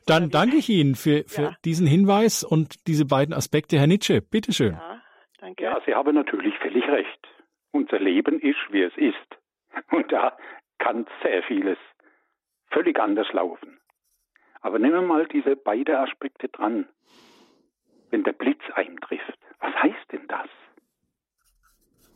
dann 0.07 0.31
danke 0.31 0.57
ich 0.57 0.69
Ihnen 0.69 0.95
für, 0.95 1.25
für 1.27 1.57
diesen 1.65 1.87
Hinweis 1.87 2.45
und 2.45 2.87
diese 2.87 3.05
beiden 3.05 3.35
Aspekte. 3.35 3.79
Herr 3.79 3.87
Nietzsche, 3.87 4.21
bitteschön. 4.21 4.73
Ja, 4.73 5.01
danke. 5.41 5.65
Ja, 5.65 5.81
Sie 5.87 5.95
haben 5.95 6.15
natürlich 6.15 6.55
völlig 6.59 6.87
recht. 6.89 7.29
Unser 7.73 7.99
Leben 7.99 8.39
ist, 8.41 8.59
wie 8.71 8.83
es 8.83 8.97
ist. 8.97 9.17
Und 9.91 10.13
da 10.13 10.37
kann 10.79 11.07
sehr 11.23 11.43
vieles 11.43 11.79
völlig 12.71 12.99
anders 12.99 13.27
laufen. 13.33 13.79
Aber 14.65 14.79
nehmen 14.79 14.95
wir 14.95 15.03
mal 15.03 15.27
diese 15.27 15.57
beiden 15.57 15.95
Aspekte 15.95 16.49
dran. 16.49 16.89
Wenn 18.09 18.25
der 18.25 18.33
Blitz 18.33 18.63
eintrifft, 18.75 19.39
was 19.61 19.75
heißt 19.75 20.11
denn 20.11 20.27
das? 20.27 20.49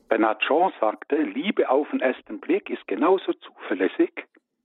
Bernard 0.08 0.42
Shaw 0.42 0.72
sagte, 0.80 1.16
Liebe 1.16 1.68
auf 1.68 1.90
den 1.90 2.00
ersten 2.00 2.40
Blick 2.40 2.70
ist 2.70 2.88
genauso 2.88 3.34
zuverlässig 3.34 4.12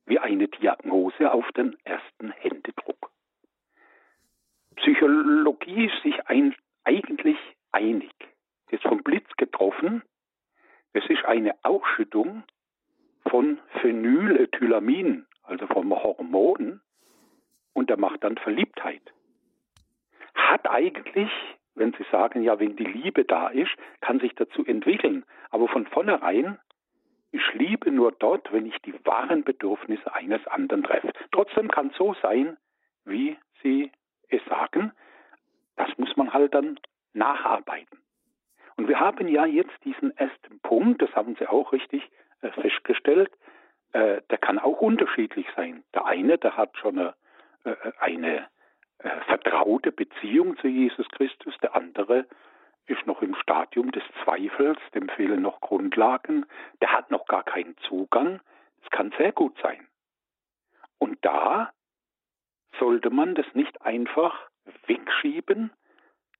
wie 0.05 0.17
eine 0.17 0.47
Diagnose 0.47 1.29
auf 1.29 1.45
den 1.57 1.75
ersten 1.83 2.31
Händedruck. 2.31 3.11
Psychologie 4.77 5.87
ist 5.87 6.03
sich 6.03 6.25
ein, 6.27 6.55
eigentlich 6.85 7.37
einig. 7.73 8.13
Ist 8.69 8.83
vom 8.83 9.03
Blitz 9.03 9.29
getroffen. 9.35 10.03
Es 10.93 11.05
ist 11.09 11.25
eine 11.25 11.53
Ausschüttung 11.63 12.43
von 13.27 13.59
Phenylethylamin, 13.81 15.25
also 15.43 15.67
vom 15.67 15.91
Hormon, 15.91 16.79
der 17.93 17.99
macht 17.99 18.23
dann 18.23 18.37
Verliebtheit. 18.37 19.03
Hat 20.33 20.67
eigentlich, 20.67 21.29
wenn 21.75 21.93
Sie 21.93 22.05
sagen, 22.11 22.41
ja, 22.41 22.59
wenn 22.59 22.75
die 22.75 22.85
Liebe 22.85 23.23
da 23.23 23.49
ist, 23.49 23.69
kann 24.01 24.19
sich 24.19 24.33
dazu 24.33 24.65
entwickeln. 24.65 25.25
Aber 25.51 25.67
von 25.67 25.85
vornherein, 25.85 26.57
ich 27.31 27.53
liebe 27.53 27.91
nur 27.91 28.11
dort, 28.11 28.51
wenn 28.51 28.65
ich 28.65 28.75
die 28.79 28.95
wahren 29.05 29.43
Bedürfnisse 29.43 30.11
eines 30.11 30.45
anderen 30.47 30.81
treffe. 30.81 31.11
Trotzdem 31.31 31.67
kann 31.67 31.91
es 31.91 31.97
so 31.97 32.15
sein, 32.19 32.57
wie 33.05 33.37
Sie 33.61 33.91
es 34.29 34.43
sagen, 34.45 34.91
das 35.75 35.95
muss 35.99 36.17
man 36.17 36.33
halt 36.33 36.55
dann 36.55 36.79
nacharbeiten. 37.13 37.99
Und 38.75 38.87
wir 38.87 38.99
haben 38.99 39.27
ja 39.27 39.45
jetzt 39.45 39.77
diesen 39.85 40.17
ersten 40.17 40.59
Punkt, 40.61 41.03
das 41.03 41.15
haben 41.15 41.35
Sie 41.35 41.45
auch 41.45 41.73
richtig 41.73 42.09
äh, 42.41 42.49
festgestellt, 42.53 43.29
äh, 43.91 44.23
der 44.31 44.39
kann 44.39 44.57
auch 44.57 44.81
unterschiedlich 44.81 45.45
sein. 45.55 45.83
Der 45.93 46.07
eine, 46.07 46.39
der 46.39 46.57
hat 46.57 46.75
schon 46.79 46.97
eine, 46.97 47.13
eine 47.99 48.47
äh, 48.99 49.09
vertraute 49.27 49.91
Beziehung 49.91 50.57
zu 50.57 50.67
Jesus 50.67 51.07
Christus, 51.09 51.55
der 51.61 51.75
andere 51.75 52.25
ist 52.85 53.05
noch 53.05 53.21
im 53.21 53.35
Stadium 53.35 53.91
des 53.91 54.03
Zweifels, 54.23 54.79
dem 54.93 55.07
fehlen 55.09 55.41
noch 55.41 55.61
Grundlagen, 55.61 56.45
der 56.81 56.91
hat 56.91 57.11
noch 57.11 57.25
gar 57.25 57.43
keinen 57.43 57.77
Zugang. 57.87 58.41
Das 58.81 58.89
kann 58.91 59.13
sehr 59.17 59.31
gut 59.31 59.57
sein. 59.61 59.87
Und 60.97 61.17
da 61.23 61.71
sollte 62.79 63.09
man 63.09 63.35
das 63.35 63.45
nicht 63.53 63.81
einfach 63.81 64.49
wegschieben, 64.87 65.71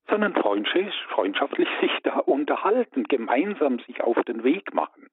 sondern 0.09 0.35
freundschaftlich 0.35 1.69
sich 1.81 1.91
da 2.03 2.19
unterhalten, 2.19 3.03
gemeinsam 3.05 3.79
sich 3.79 4.01
auf 4.01 4.21
den 4.25 4.43
Weg 4.43 4.73
machen, 4.73 5.09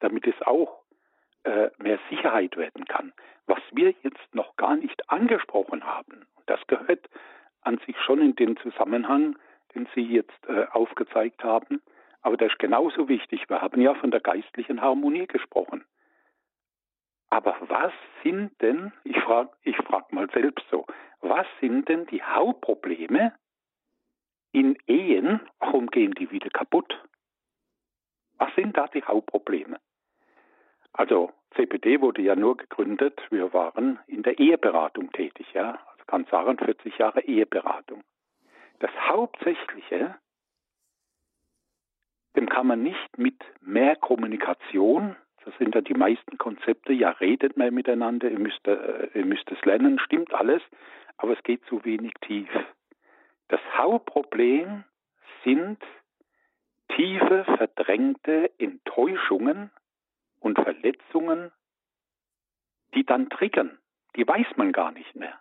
damit 0.00 0.26
es 0.26 0.40
auch 0.42 0.81
äh, 1.44 1.70
mehr 1.78 1.98
Sicherheit 2.10 2.56
werden 2.56 2.84
kann. 2.86 3.12
Was 3.46 3.60
wir 3.72 3.94
jetzt 4.02 4.34
noch 4.34 4.56
gar 4.56 4.76
nicht 4.76 5.10
angesprochen 5.10 5.84
haben, 5.84 6.26
das 6.46 6.60
gehört 6.66 7.08
an 7.62 7.78
sich 7.86 7.96
schon 8.00 8.20
in 8.20 8.34
den 8.36 8.56
Zusammenhang, 8.58 9.36
den 9.74 9.88
Sie 9.94 10.02
jetzt 10.02 10.48
äh, 10.48 10.66
aufgezeigt 10.72 11.42
haben, 11.44 11.80
aber 12.22 12.36
das 12.36 12.52
ist 12.52 12.58
genauso 12.58 13.08
wichtig. 13.08 13.48
Wir 13.48 13.60
haben 13.60 13.80
ja 13.80 13.94
von 13.94 14.10
der 14.10 14.20
geistlichen 14.20 14.80
Harmonie 14.80 15.26
gesprochen. 15.26 15.84
Aber 17.30 17.56
was 17.60 17.92
sind 18.22 18.60
denn, 18.60 18.92
ich 19.04 19.18
frage 19.20 19.50
ich 19.62 19.76
frag 19.78 20.12
mal 20.12 20.28
selbst 20.30 20.64
so, 20.70 20.86
was 21.20 21.46
sind 21.60 21.88
denn 21.88 22.06
die 22.06 22.22
Hauptprobleme 22.22 23.34
in 24.52 24.76
Ehen? 24.86 25.40
Warum 25.58 25.86
gehen 25.86 26.12
die 26.12 26.30
wieder 26.30 26.50
kaputt? 26.50 27.02
Was 28.38 28.54
sind 28.54 28.76
da 28.76 28.86
die 28.86 29.02
Hauptprobleme? 29.02 29.80
Also 30.92 31.32
CPD 31.54 32.00
wurde 32.00 32.22
ja 32.22 32.36
nur 32.36 32.56
gegründet, 32.56 33.20
wir 33.30 33.52
waren 33.52 33.98
in 34.06 34.22
der 34.22 34.38
Eheberatung 34.38 35.12
tätig, 35.12 35.46
ja. 35.52 35.78
Also 35.92 36.04
kann 36.06 36.26
sagen 36.30 36.58
40 36.58 36.98
Jahre 36.98 37.22
Eheberatung. 37.22 38.02
Das 38.78 38.90
Hauptsächliche, 39.08 40.16
dem 42.36 42.48
kann 42.48 42.66
man 42.66 42.82
nicht 42.82 43.18
mit 43.18 43.42
mehr 43.60 43.96
Kommunikation 43.96 45.16
das 45.44 45.54
sind 45.58 45.74
ja 45.74 45.80
die 45.80 45.94
meisten 45.94 46.38
Konzepte. 46.38 46.92
Ja, 46.92 47.10
redet 47.10 47.56
mal 47.56 47.70
miteinander, 47.70 48.30
ihr 48.30 48.38
müsst, 48.38 48.66
äh, 48.66 49.08
ihr 49.14 49.24
müsst 49.24 49.50
es 49.50 49.60
lernen, 49.64 49.98
stimmt 49.98 50.32
alles, 50.32 50.62
aber 51.16 51.32
es 51.32 51.42
geht 51.42 51.64
zu 51.66 51.84
wenig 51.84 52.12
tief. 52.20 52.48
Das 53.48 53.60
Hauptproblem 53.76 54.84
sind 55.44 55.78
tiefe, 56.94 57.44
verdrängte 57.56 58.50
Enttäuschungen 58.58 59.70
und 60.42 60.58
Verletzungen, 60.58 61.50
die 62.94 63.04
dann 63.04 63.30
triggern. 63.30 63.78
Die 64.16 64.26
weiß 64.26 64.56
man 64.56 64.72
gar 64.72 64.92
nicht 64.92 65.14
mehr. 65.16 65.40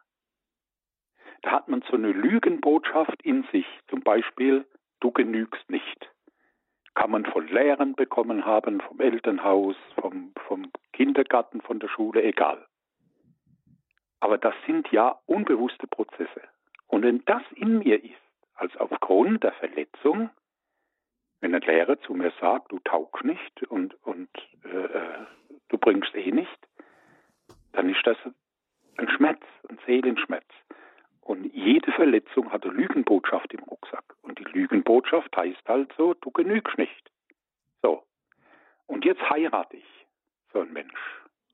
Da 1.42 1.52
hat 1.52 1.68
man 1.68 1.82
so 1.90 1.96
eine 1.96 2.12
Lügenbotschaft 2.12 3.22
in 3.24 3.44
sich, 3.52 3.66
zum 3.90 4.02
Beispiel, 4.02 4.66
du 5.00 5.12
genügst 5.12 5.70
nicht 5.70 6.12
kann 6.94 7.12
man 7.12 7.26
von 7.26 7.48
Lehrern 7.48 7.96
bekommen 7.96 8.46
haben, 8.46 8.82
vom 8.82 9.00
Elternhaus, 9.00 9.76
vom, 10.00 10.34
vom 10.48 10.72
Kindergarten, 10.94 11.62
von 11.62 11.80
der 11.80 11.88
Schule, 11.88 12.22
egal. 12.24 12.66
Aber 14.20 14.38
das 14.38 14.54
sind 14.66 14.92
ja 14.92 15.20
unbewusste 15.26 15.88
Prozesse. 15.88 16.42
Und 16.88 17.04
wenn 17.04 17.24
das 17.26 17.44
in 17.56 17.80
mir 17.80 18.04
ist, 18.04 18.22
als 18.56 18.76
aufgrund 18.78 19.44
der 19.44 19.54
Verletzung, 19.54 20.30
wenn 21.42 21.56
ein 21.56 21.62
Lehrer 21.62 22.00
zu 22.02 22.14
mir 22.14 22.32
sagt, 22.40 22.72
du 22.72 22.80
taugst 22.80 23.26
nicht 23.26 23.64
und, 23.64 23.96
und 24.06 24.30
äh, 24.64 24.86
äh 24.86 25.26
du 25.70 25.78
bringst 25.78 26.14
eh 26.16 26.32
nicht, 26.32 26.68
dann 27.74 27.90
ist 27.90 28.06
das 28.06 28.18
ein 28.98 29.10
Schmerz, 29.10 29.42
ein 29.70 29.80
Seelenschmerz. 29.86 30.46
Und 31.22 31.46
jede 31.54 31.92
Verletzung 31.92 32.52
hat 32.52 32.66
eine 32.66 32.74
Lügenbotschaft 32.74 33.54
im 33.54 33.64
Rucksack. 33.64 34.04
Und 34.22 34.40
die 34.40 34.44
Lügenbotschaft 34.44 35.36
heißt 35.36 35.68
halt 35.68 35.94
so, 35.98 36.14
du 36.14 36.32
genügst 36.32 36.78
nicht. 36.78 37.12
So. 37.82 38.04
Und 38.88 39.06
jetzt 39.06 39.22
heirate 39.30 39.78
ich 39.78 40.08
so 40.52 40.60
ein 40.60 40.74
Mensch. 40.74 41.00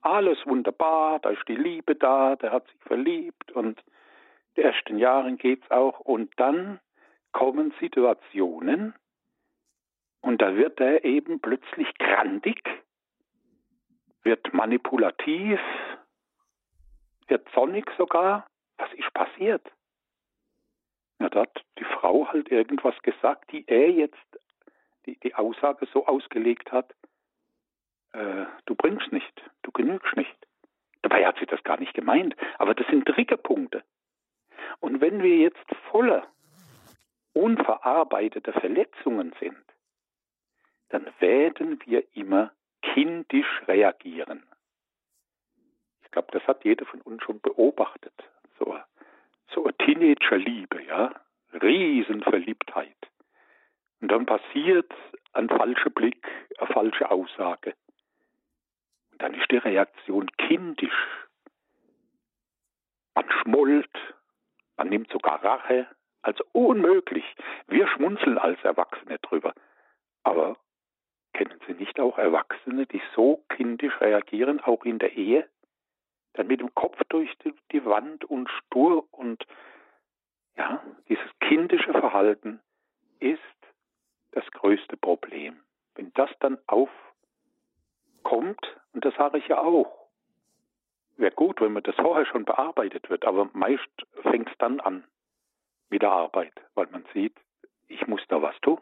Alles 0.02 0.38
wunderbar, 0.46 1.20
da 1.20 1.30
ist 1.30 1.48
die 1.48 1.56
Liebe 1.56 1.96
da, 1.96 2.36
der 2.36 2.52
hat 2.52 2.68
sich 2.68 2.82
verliebt 2.82 3.52
und 3.52 3.84
die 4.56 4.62
ersten 4.62 4.98
Jahren 4.98 5.38
geht's 5.38 5.70
auch. 5.70 6.00
Und 6.00 6.32
dann 6.38 6.80
kommen 7.34 7.74
Situationen 7.80 8.94
und 10.22 10.42
da 10.42 10.56
wird 10.56 10.80
er 10.80 11.04
eben 11.04 11.40
plötzlich 11.40 11.94
grandig, 11.98 12.62
wird 14.24 14.54
manipulativ, 14.54 15.60
wird 17.28 17.48
sonnig 17.54 17.90
sogar 17.98 18.48
was 18.78 18.94
ist 18.94 19.14
passiert? 19.14 19.66
Ja, 21.20 21.30
da 21.30 21.42
hat 21.42 21.66
die 21.80 21.84
Frau 21.84 22.28
halt 22.28 22.50
irgendwas 22.52 22.96
gesagt, 23.02 23.52
die 23.52 23.68
er 23.68 23.90
jetzt 23.90 24.16
die, 25.06 25.18
die 25.20 25.34
Aussage 25.36 25.88
so 25.92 26.06
ausgelegt 26.06 26.72
hat, 26.72 26.94
äh, 28.14 28.46
du 28.66 28.76
bringst 28.76 29.12
nicht, 29.12 29.42
du 29.64 29.72
genügst 29.72 30.16
nicht. 30.16 30.36
Dabei 31.02 31.26
hat 31.26 31.38
sie 31.40 31.46
das 31.46 31.64
gar 31.64 31.80
nicht 31.80 31.94
gemeint, 31.94 32.36
aber 32.60 32.76
das 32.76 32.88
sind 32.88 33.06
Triggerpunkte. 33.06 33.84
Und 34.80 35.02
wenn 35.02 35.24
wir 35.24 35.38
jetzt 35.38 35.66
voller 35.90 36.28
unverarbeiteter 37.34 38.54
Verletzungen 38.54 39.34
sind, 39.40 39.58
dann 40.90 41.08
werden 41.20 41.80
wir 41.86 42.04
immer 42.16 42.52
kindisch 42.82 43.62
reagieren. 43.68 44.44
Ich 46.04 46.12
glaube, 46.12 46.30
das 46.32 46.44
hat 46.48 46.64
jeder 46.64 46.86
von 46.86 47.02
uns 47.02 47.22
schon 47.24 47.40
beobachtet 47.42 48.14
so 49.54 49.70
Teenagerliebe, 49.72 50.84
ja, 50.84 51.14
Riesenverliebtheit. 51.54 52.96
Und 54.02 54.12
dann 54.12 54.26
passiert 54.26 54.92
ein 55.34 55.50
falscher 55.50 55.90
Blick, 55.90 56.28
eine 56.60 56.68
falsche 56.68 57.10
Aussage. 57.10 57.74
Und 59.12 59.22
dann 59.22 59.34
ist 59.34 59.50
die 59.52 59.58
Reaktion 59.58 60.30
kindisch. 60.38 61.08
Man 63.16 63.30
schmollt, 63.32 63.98
man 64.78 64.90
nimmt 64.90 65.12
sogar 65.12 65.44
Rache, 65.44 65.88
also 66.22 66.44
unmöglich. 66.52 67.26
Wir 67.68 67.88
schmunzeln 67.88 68.38
als 68.38 68.64
Erwachsene 68.64 69.18
drüber. 69.20 69.54
Aber 70.24 70.58
kennen 71.38 71.60
Sie 71.68 71.74
nicht 71.74 72.00
auch 72.00 72.18
Erwachsene, 72.18 72.88
die 72.88 73.02
so 73.16 73.44
kindisch 73.50 74.02
reagieren, 74.02 74.60
auch 74.60 74.84
in 74.86 74.98
der 74.98 75.16
Ehe? 75.16 75.48
Dann 76.34 76.48
mit 76.48 76.60
dem 76.60 76.74
Kopf 76.74 77.00
durch 77.10 77.32
die 77.72 77.86
Wand 77.86 78.26
und 78.26 78.50
stur 78.50 79.08
und 79.12 79.46
ja, 80.58 80.84
dieses 81.08 81.30
kindische 81.40 81.92
Verhalten 81.92 82.60
ist 83.20 83.40
das 84.32 84.50
größte 84.52 84.98
Problem. 84.98 85.60
Wenn 85.94 86.12
das 86.14 86.32
dann 86.40 86.58
aufkommt, 86.66 86.98
und 88.94 89.06
das 89.06 89.14
sage 89.16 89.38
ich 89.38 89.48
ja 89.48 89.60
auch, 89.60 90.10
wäre 91.18 91.36
gut, 91.36 91.62
wenn 91.62 91.74
man 91.74 91.84
das 91.84 91.96
vorher 91.96 92.26
schon 92.26 92.46
bearbeitet 92.46 93.12
wird, 93.12 93.26
aber 93.26 93.50
meist 93.54 93.88
fängt 94.24 94.50
es 94.50 94.58
dann 94.58 94.80
an 94.80 95.04
mit 95.90 96.02
der 96.02 96.12
Arbeit, 96.12 96.54
weil 96.74 96.88
man 96.88 97.06
sieht, 97.14 97.36
ich 97.88 98.08
muss 98.08 98.22
da 98.28 98.42
was 98.42 98.60
tun. 98.62 98.82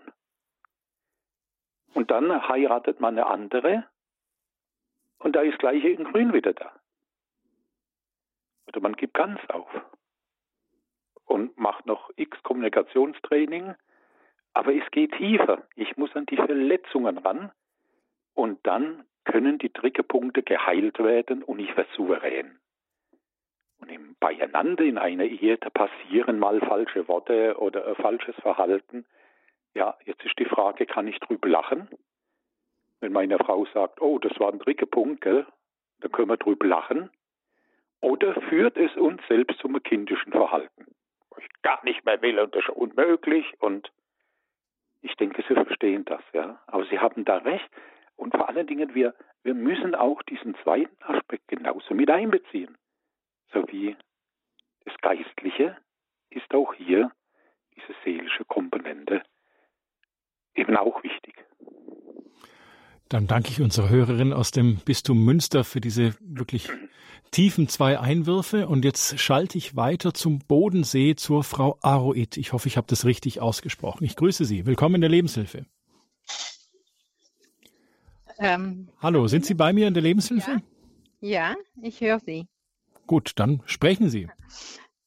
Und 1.96 2.12
dann 2.12 2.48
heiratet 2.50 3.00
man 3.00 3.18
eine 3.18 3.26
andere 3.26 3.86
und 5.18 5.36
da 5.36 5.42
ist 5.42 5.60
gleiche 5.60 5.88
in 5.88 6.04
Grün 6.04 6.34
wieder 6.34 6.52
da. 6.52 6.74
Oder 8.68 8.82
man 8.82 8.98
gibt 8.98 9.14
ganz 9.14 9.40
auf 9.48 9.70
und 11.24 11.58
macht 11.58 11.86
noch 11.86 12.12
x 12.18 12.38
Kommunikationstraining, 12.44 13.76
aber 14.54 14.76
es 14.76 14.84
geht 14.92 15.14
tiefer. 15.14 15.64
Ich 15.76 15.96
muss 15.96 16.14
an 16.18 16.26
die 16.26 16.36
Verletzungen 16.36 17.18
ran 17.18 17.54
und 18.34 18.60
dann 18.68 19.06
können 19.24 19.58
die 19.58 19.70
Triggerpunkte 19.70 20.44
geheilt 20.44 21.00
werden 21.00 21.44
und 21.44 21.60
ich 21.60 21.78
werde 21.78 21.90
souverän. 21.96 22.60
Und 23.80 23.90
im 23.90 24.18
Beieinander 24.20 24.84
in 24.84 24.98
einer 24.98 25.24
Ehe, 25.24 25.58
da 25.58 25.70
passieren 25.70 26.40
mal 26.40 26.60
falsche 26.60 27.08
Worte 27.08 27.58
oder 27.58 27.88
äh, 27.88 27.96
falsches 27.96 28.36
Verhalten. 28.36 29.06
Ja, 29.76 29.98
jetzt 30.06 30.24
ist 30.24 30.40
die 30.40 30.46
Frage, 30.46 30.86
kann 30.86 31.08
ich 31.08 31.20
drüber 31.20 31.50
lachen? 31.50 31.90
Wenn 33.02 33.12
meine 33.12 33.38
Frau 33.38 33.66
sagt, 33.74 34.02
oh, 34.02 34.18
das 34.20 34.40
war 34.40 34.52
ein 34.52 34.60
Triggerpunkt, 34.60 35.22
gell? 35.22 35.46
dann 36.00 36.12
können 36.12 36.30
wir 36.30 36.38
drüber 36.38 36.66
lachen. 36.66 37.10
Oder 38.00 38.40
führt 38.50 38.78
es 38.78 38.96
uns 38.96 39.22
selbst 39.28 39.60
zum 39.60 39.82
kindischen 39.84 40.32
Verhalten? 40.32 40.86
Wo 41.30 41.38
ich 41.40 41.48
gar 41.62 41.84
nicht 41.84 42.06
mehr 42.06 42.22
will 42.22 42.40
und 42.40 42.56
das 42.56 42.64
ist 42.64 42.70
unmöglich 42.70 43.46
und 43.60 43.92
ich 45.02 45.14
denke, 45.16 45.44
Sie 45.48 45.54
verstehen 45.54 46.06
das, 46.06 46.22
ja. 46.34 46.60
Aber 46.68 46.86
Sie 46.86 47.00
haben 47.00 47.26
da 47.26 47.38
recht. 47.38 47.70
Und 48.16 48.32
vor 48.32 48.48
allen 48.48 48.66
Dingen, 48.66 48.96
wir, 48.96 49.14
wir 49.44 49.54
müssen 49.54 49.94
auch 49.94 50.24
diesen 50.24 50.56
zweiten 50.64 51.04
Aspekt 51.04 51.48
genauso 51.50 51.94
mit 51.94 52.10
einbeziehen. 52.10 52.78
So 53.54 53.68
wie 53.68 53.96
das 54.86 54.96
Geistliche 55.02 55.78
ist 56.30 56.54
auch 56.54 56.74
hier 56.74 57.12
diese 57.76 57.94
seelische 58.04 58.46
Komponente 58.46 59.22
eben 60.56 60.76
auch 60.78 61.04
wichtig. 61.04 61.36
Dann 63.10 63.28
danke 63.28 63.50
ich 63.50 63.62
unserer 63.62 63.90
Hörerin 63.90 64.34
aus 64.34 64.52
dem 64.52 64.78
Bistum 64.78 65.24
Münster 65.24 65.64
für 65.64 65.80
diese 65.80 66.16
wirklich 66.22 66.70
tiefen 67.32 67.68
zwei 67.68 68.00
Einwürfe. 68.00 68.68
Und 68.68 68.84
jetzt 68.84 69.20
schalte 69.20 69.58
ich 69.58 69.76
weiter 69.76 70.14
zum 70.14 70.40
Bodensee 70.40 71.16
zur 71.16 71.44
Frau 71.44 71.78
Aroit. 71.82 72.38
Ich 72.38 72.54
hoffe, 72.54 72.68
ich 72.68 72.78
habe 72.78 72.88
das 72.88 73.06
richtig 73.06 73.42
ausgesprochen. 73.42 74.06
Ich 74.06 74.16
grüße 74.16 74.46
Sie. 74.46 74.66
Willkommen 74.66 74.96
in 74.96 75.02
der 75.02 75.10
Lebenshilfe. 75.12 75.66
Ähm, 78.38 78.90
Hallo, 79.02 79.28
sind 79.28 79.46
Sie 79.46 79.54
bei 79.54 79.72
mir 79.72 79.88
in 79.88 79.94
der 79.94 80.04
Lebenshilfe? 80.04 80.62
Ja, 81.22 81.52
ja 81.52 81.56
ich 81.82 82.02
höre 82.02 82.20
Sie. 82.20 82.48
Gut, 83.08 83.34
dann 83.36 83.62
sprechen 83.66 84.10
Sie. 84.10 84.28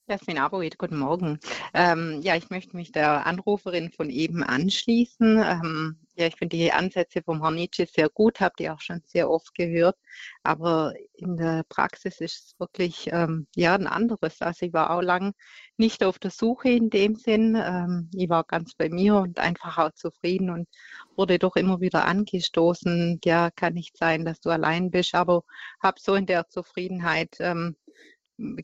Jasmin 0.08 0.38
Aboid, 0.38 0.78
guten 0.78 0.98
Morgen. 0.98 1.38
Ähm, 1.74 2.22
ja, 2.22 2.34
ich 2.34 2.48
möchte 2.48 2.74
mich 2.74 2.92
der 2.92 3.26
Anruferin 3.26 3.92
von 3.92 4.08
eben 4.08 4.42
anschließen. 4.42 5.36
Ähm, 5.36 5.98
ja, 6.16 6.26
ich 6.28 6.36
finde 6.36 6.56
die 6.56 6.72
Ansätze 6.72 7.22
vom 7.22 7.42
Herrn 7.42 7.56
Nietzsche 7.56 7.84
sehr 7.84 8.08
gut, 8.08 8.40
habe 8.40 8.54
die 8.58 8.70
auch 8.70 8.80
schon 8.80 9.02
sehr 9.04 9.28
oft 9.28 9.54
gehört. 9.54 9.98
Aber 10.42 10.94
in 11.12 11.36
der 11.36 11.62
Praxis 11.68 12.22
ist 12.22 12.46
es 12.46 12.54
wirklich 12.58 13.10
ähm, 13.12 13.48
ja 13.54 13.74
ein 13.74 13.86
anderes. 13.86 14.40
Also 14.40 14.64
ich 14.64 14.72
war 14.72 14.92
auch 14.92 15.02
lang 15.02 15.34
nicht 15.76 16.02
auf 16.02 16.18
der 16.18 16.30
Suche 16.30 16.70
in 16.70 16.88
dem 16.88 17.14
Sinn. 17.14 17.54
Ähm, 17.54 18.10
ich 18.14 18.30
war 18.30 18.44
ganz 18.44 18.74
bei 18.74 18.88
mir 18.88 19.16
und 19.16 19.38
einfach 19.38 19.76
auch 19.76 19.92
zufrieden 19.92 20.48
und 20.48 20.68
wurde 21.16 21.38
doch 21.38 21.54
immer 21.54 21.82
wieder 21.82 22.06
angestoßen. 22.06 23.20
Ja, 23.26 23.50
kann 23.50 23.74
nicht 23.74 23.98
sein, 23.98 24.24
dass 24.24 24.40
du 24.40 24.48
allein 24.48 24.90
bist, 24.90 25.14
aber 25.14 25.44
habe 25.82 26.00
so 26.00 26.14
in 26.14 26.24
der 26.24 26.48
Zufriedenheit 26.48 27.36
ähm, 27.40 27.76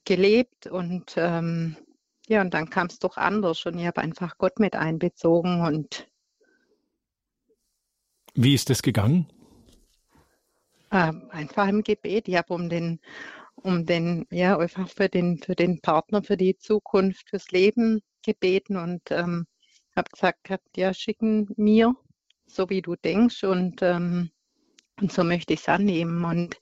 gelebt 0.04 0.66
und 0.66 1.14
ähm, 1.16 1.76
ja, 2.26 2.40
und 2.40 2.54
dann 2.54 2.70
kam 2.70 2.86
es 2.86 2.98
doch 2.98 3.16
anders 3.16 3.66
und 3.66 3.78
ich 3.78 3.86
habe 3.86 4.00
einfach 4.00 4.38
Gott 4.38 4.58
mit 4.58 4.76
einbezogen 4.76 5.60
und 5.60 6.08
wie 8.34 8.54
ist 8.54 8.68
das 8.68 8.82
gegangen? 8.82 9.28
Äh, 10.90 11.12
einfach 11.30 11.68
im 11.68 11.82
Gebet. 11.82 12.26
Ich 12.28 12.36
habe 12.36 12.52
um 12.52 12.68
den, 12.68 13.00
um 13.54 13.86
den, 13.86 14.26
ja, 14.30 14.58
einfach 14.58 14.88
für 14.88 15.08
den, 15.08 15.38
für 15.38 15.54
den 15.54 15.80
Partner, 15.80 16.22
für 16.22 16.36
die 16.36 16.56
Zukunft, 16.56 17.28
fürs 17.30 17.50
Leben 17.52 18.02
gebeten 18.24 18.76
und 18.76 19.02
ähm, 19.10 19.46
habe 19.94 20.10
gesagt, 20.10 20.48
ja, 20.76 20.92
schicken 20.92 21.48
mir, 21.56 21.94
so 22.46 22.68
wie 22.70 22.82
du 22.82 22.96
denkst 22.96 23.44
und, 23.44 23.82
ähm, 23.82 24.30
und 25.00 25.12
so 25.12 25.24
möchte 25.24 25.52
ich 25.54 25.60
es 25.60 25.68
annehmen. 25.68 26.24
Und 26.24 26.56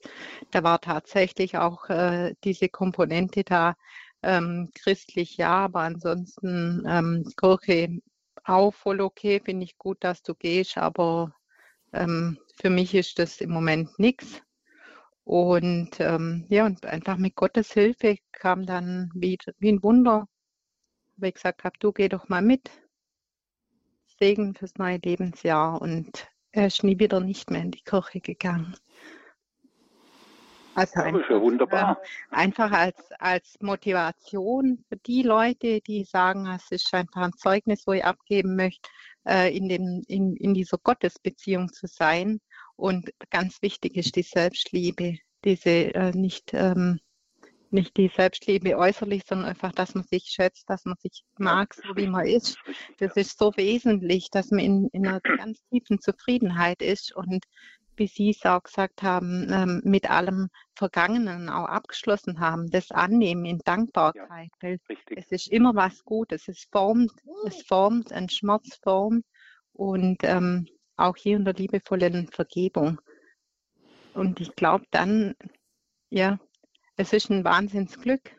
da 0.51 0.63
war 0.63 0.81
tatsächlich 0.81 1.57
auch 1.57 1.89
äh, 1.89 2.35
diese 2.43 2.69
Komponente 2.69 3.43
da, 3.43 3.75
ähm, 4.23 4.69
christlich 4.73 5.37
ja, 5.37 5.65
aber 5.65 5.81
ansonsten 5.81 6.83
ähm, 6.87 7.25
Kirche 7.37 7.99
auch 8.45 8.73
voll 8.73 9.01
okay, 9.01 9.41
finde 9.43 9.65
ich 9.65 9.77
gut, 9.77 10.03
dass 10.03 10.23
du 10.23 10.33
gehst, 10.35 10.77
aber 10.77 11.33
ähm, 11.93 12.37
für 12.59 12.69
mich 12.69 12.93
ist 12.95 13.19
das 13.19 13.41
im 13.41 13.51
Moment 13.51 13.97
nichts. 13.99 14.41
Und 15.23 15.99
ähm, 15.99 16.45
ja, 16.49 16.65
und 16.65 16.85
einfach 16.85 17.17
mit 17.17 17.35
Gottes 17.35 17.71
Hilfe 17.71 18.17
kam 18.31 18.65
dann 18.65 19.09
wie, 19.15 19.37
wie 19.59 19.71
ein 19.71 19.83
Wunder, 19.83 20.27
weil 21.17 21.29
ich 21.29 21.35
gesagt 21.35 21.63
habe, 21.63 21.77
du 21.79 21.93
geh 21.93 22.09
doch 22.09 22.27
mal 22.27 22.41
mit. 22.41 22.69
Segen 24.19 24.53
fürs 24.53 24.75
neue 24.75 24.97
Lebensjahr. 24.97 25.81
Und 25.81 26.27
er 26.53 26.67
ist 26.67 26.83
nie 26.83 26.97
wieder 26.99 27.19
nicht 27.19 27.51
mehr 27.51 27.61
in 27.61 27.71
die 27.71 27.81
Kirche 27.81 28.21
gegangen. 28.21 28.75
Also 30.75 30.99
ja, 30.99 31.05
einfach, 31.05 31.41
wunderbar. 31.41 31.99
Äh, 32.31 32.35
einfach 32.35 32.71
als, 32.71 33.11
als 33.19 33.57
Motivation 33.59 34.83
für 34.87 34.97
die 34.97 35.21
Leute, 35.21 35.81
die 35.81 36.03
sagen, 36.03 36.47
es 36.47 36.71
ist 36.71 36.93
einfach 36.93 37.21
ein 37.21 37.33
Zeugnis, 37.33 37.85
wo 37.85 37.93
ich 37.93 38.05
abgeben 38.05 38.55
möchte, 38.55 38.89
äh, 39.27 39.55
in, 39.55 39.67
dem, 39.69 40.03
in, 40.07 40.35
in 40.35 40.53
dieser 40.53 40.77
Gottesbeziehung 40.77 41.71
zu 41.71 41.87
sein. 41.87 42.39
Und 42.75 43.11
ganz 43.29 43.61
wichtig 43.61 43.97
ist 43.97 44.15
die 44.15 44.23
Selbstliebe, 44.23 45.17
diese 45.43 45.93
äh, 45.93 46.11
nicht, 46.11 46.53
ähm, 46.53 46.99
nicht 47.73 47.97
die 47.97 48.09
Selbstliebe 48.09 48.77
äußerlich, 48.77 49.23
sondern 49.27 49.49
einfach, 49.49 49.71
dass 49.71 49.95
man 49.95 50.03
sich 50.03 50.25
schätzt, 50.25 50.69
dass 50.69 50.85
man 50.85 50.95
sich 50.97 51.23
mag, 51.37 51.73
so 51.73 51.95
wie 51.95 52.07
man 52.07 52.25
ist. 52.25 52.57
Das 52.99 53.15
ist 53.17 53.37
so 53.37 53.51
wesentlich, 53.55 54.29
dass 54.29 54.51
man 54.51 54.59
in, 54.59 54.87
in 54.93 55.07
einer 55.07 55.21
ganz 55.21 55.61
tiefen 55.69 55.99
Zufriedenheit 55.99 56.81
ist 56.81 57.15
und 57.15 57.45
wie 57.95 58.07
Sie 58.07 58.31
es 58.31 58.45
auch 58.45 58.63
gesagt 58.63 59.03
haben, 59.03 59.47
ähm, 59.51 59.81
mit 59.83 60.09
allem 60.09 60.49
Vergangenen 60.75 61.49
auch 61.49 61.67
abgeschlossen 61.67 62.39
haben, 62.39 62.69
das 62.69 62.91
Annehmen 62.91 63.45
in 63.45 63.59
Dankbarkeit. 63.59 64.49
Ja, 64.61 64.69
weil 64.69 64.79
es 65.15 65.31
ist 65.31 65.47
immer 65.47 65.75
was 65.75 66.03
Gutes. 66.03 66.47
Es 66.47 66.65
formt, 66.71 67.11
es 67.45 67.61
formt, 67.63 68.11
ein 68.11 68.29
Schmerz 68.29 68.79
formt 68.81 69.25
und 69.73 70.17
ähm, 70.23 70.67
auch 70.95 71.15
hier 71.15 71.37
in 71.37 71.45
der 71.45 71.53
liebevollen 71.53 72.27
Vergebung. 72.27 72.99
Und 74.13 74.39
ich 74.39 74.55
glaube 74.55 74.85
dann, 74.91 75.35
ja, 76.09 76.39
es 76.97 77.13
ist 77.13 77.29
ein 77.29 77.43
Wahnsinnsglück, 77.43 78.35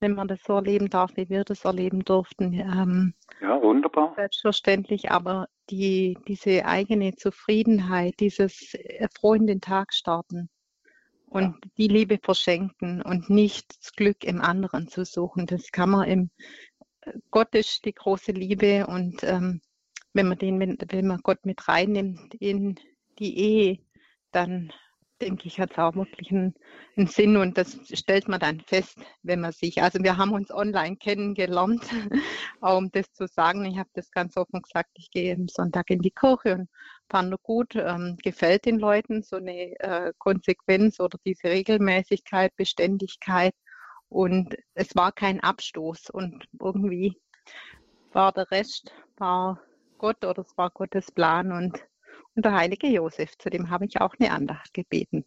wenn 0.00 0.14
man 0.14 0.28
das 0.28 0.42
so 0.42 0.54
erleben 0.54 0.90
darf, 0.90 1.16
wie 1.16 1.28
wir 1.28 1.44
das 1.44 1.64
erleben 1.64 2.04
durften. 2.04 2.52
Ähm, 2.54 3.14
ja, 3.40 3.60
wunderbar. 3.62 4.14
Selbstverständlich, 4.16 5.10
aber 5.10 5.48
die, 5.70 6.18
diese 6.26 6.64
eigene 6.66 7.14
Zufriedenheit, 7.14 8.14
dieses 8.20 8.74
Erfreuen 8.74 9.46
den 9.46 9.60
Tag 9.60 9.94
starten 9.94 10.50
und 11.26 11.44
ja. 11.44 11.70
die 11.78 11.88
Liebe 11.88 12.18
verschenken 12.22 13.00
und 13.02 13.30
nicht 13.30 13.66
das 13.80 13.92
Glück 13.92 14.24
im 14.24 14.40
anderen 14.40 14.88
zu 14.88 15.04
suchen, 15.04 15.46
das 15.46 15.70
kann 15.70 15.90
man 15.90 16.08
im 16.08 16.30
Gott 17.30 17.54
ist 17.54 17.84
die 17.84 17.94
große 17.94 18.30
Liebe 18.30 18.86
und 18.86 19.24
ähm, 19.24 19.60
wenn 20.12 20.28
man 20.28 20.38
den, 20.38 20.60
wenn 20.60 21.06
man 21.06 21.20
Gott 21.22 21.44
mit 21.44 21.66
reinnimmt 21.66 22.34
in 22.34 22.78
die 23.18 23.38
Ehe, 23.38 23.78
dann 24.30 24.72
denke 25.22 25.46
ich, 25.46 25.60
hat 25.60 25.72
es 25.72 25.78
auch 25.78 25.94
wirklich 25.94 26.30
einen, 26.32 26.54
einen, 26.96 27.06
Sinn 27.06 27.36
und 27.36 27.56
das 27.56 27.78
stellt 27.92 28.28
man 28.28 28.40
dann 28.40 28.60
fest, 28.60 28.98
wenn 29.22 29.40
man 29.40 29.52
sich, 29.52 29.80
also 29.82 30.02
wir 30.02 30.16
haben 30.16 30.32
uns 30.32 30.50
online 30.50 30.96
kennengelernt, 30.96 31.82
um 32.60 32.90
das 32.90 33.12
zu 33.12 33.26
sagen. 33.28 33.64
Ich 33.64 33.78
habe 33.78 33.88
das 33.94 34.10
ganz 34.10 34.36
offen 34.36 34.60
gesagt, 34.62 34.90
ich 34.94 35.10
gehe 35.10 35.34
am 35.34 35.48
Sonntag 35.48 35.90
in 35.90 36.00
die 36.00 36.10
Kirche 36.10 36.54
und 36.54 36.68
fand 37.08 37.34
gut, 37.42 37.76
ähm, 37.76 38.16
gefällt 38.22 38.66
den 38.66 38.78
Leuten 38.78 39.22
so 39.22 39.36
eine 39.36 39.78
äh, 39.80 40.12
Konsequenz 40.18 40.98
oder 40.98 41.18
diese 41.24 41.44
Regelmäßigkeit, 41.44 42.54
Beständigkeit 42.56 43.54
und 44.08 44.56
es 44.74 44.94
war 44.96 45.12
kein 45.12 45.40
Abstoß 45.40 46.10
und 46.10 46.46
irgendwie 46.60 47.16
war 48.12 48.32
der 48.32 48.50
Rest, 48.50 48.92
war 49.16 49.60
Gott 49.98 50.24
oder 50.24 50.42
es 50.42 50.58
war 50.58 50.70
Gottes 50.70 51.12
Plan 51.12 51.52
und 51.52 51.80
und 52.34 52.44
der 52.44 52.54
heilige 52.54 52.86
Josef, 52.86 53.36
zu 53.38 53.50
dem 53.50 53.70
habe 53.70 53.84
ich 53.84 54.00
auch 54.00 54.14
eine 54.18 54.32
Andacht 54.32 54.72
gebeten, 54.74 55.24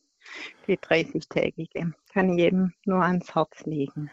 die 0.67 0.77
30-tägige. 0.77 1.93
Kann 2.13 2.29
ich 2.31 2.37
jedem 2.37 2.73
nur 2.85 3.03
ans 3.03 3.35
Herz 3.35 3.65
legen. 3.65 4.09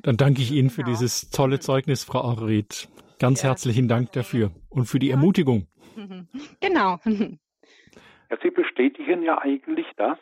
Dann 0.00 0.16
danke 0.16 0.42
ich 0.42 0.52
Ihnen 0.52 0.70
für 0.70 0.82
genau. 0.82 0.90
dieses 0.90 1.30
tolle 1.30 1.60
Zeugnis, 1.60 2.04
Frau 2.04 2.20
Aureth. 2.20 2.88
Ganz 3.18 3.42
ja. 3.42 3.48
herzlichen 3.48 3.88
Dank 3.88 4.12
dafür 4.12 4.50
und 4.68 4.86
für 4.86 4.98
die 4.98 5.10
Ermutigung. 5.10 5.66
Genau. 6.60 6.98
Ja, 8.28 8.36
Sie 8.42 8.50
bestätigen 8.50 9.22
ja 9.22 9.40
eigentlich 9.40 9.86
das, 9.96 10.18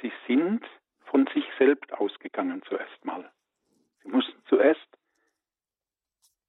Sie 0.00 0.10
sind 0.26 0.64
von 1.04 1.28
sich 1.34 1.44
selbst 1.58 1.92
ausgegangen 1.92 2.62
zuerst 2.66 3.04
mal. 3.04 3.30
Sie 4.02 4.08
mussten 4.08 4.40
zuerst 4.48 4.86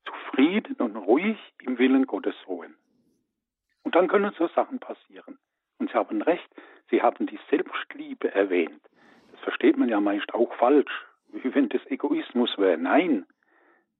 zufrieden 0.05 0.75
und 0.75 0.95
ruhig 0.95 1.37
im 1.63 1.77
Willen 1.77 2.05
Gottes 2.05 2.35
ruhen. 2.47 2.75
Und 3.91 3.95
dann 3.97 4.07
können 4.07 4.33
so 4.37 4.47
Sachen 4.47 4.79
passieren. 4.79 5.37
Und 5.77 5.91
Sie 5.91 5.97
haben 5.97 6.21
recht, 6.21 6.47
Sie 6.89 7.01
haben 7.01 7.25
die 7.25 7.37
Selbstliebe 7.49 8.33
erwähnt. 8.33 8.79
Das 9.33 9.41
versteht 9.41 9.75
man 9.75 9.89
ja 9.89 9.99
meist 9.99 10.33
auch 10.33 10.53
falsch, 10.53 11.05
wie 11.33 11.53
wenn 11.53 11.67
das 11.67 11.85
Egoismus 11.87 12.57
wäre. 12.57 12.77
Nein, 12.77 13.25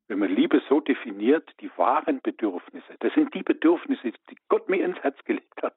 wenn 0.07 0.19
man 0.19 0.33
Liebe 0.33 0.61
so 0.69 0.79
definiert, 0.79 1.51
die 1.59 1.69
wahren 1.75 2.21
Bedürfnisse, 2.23 2.95
das 2.99 3.13
sind 3.15 3.33
die 3.33 3.43
Bedürfnisse, 3.43 4.13
die 4.29 4.37
Gott 4.47 4.69
mir 4.69 4.81
ins 4.81 4.97
Herz 4.99 5.17
gelegt 5.25 5.61
hat. 5.61 5.75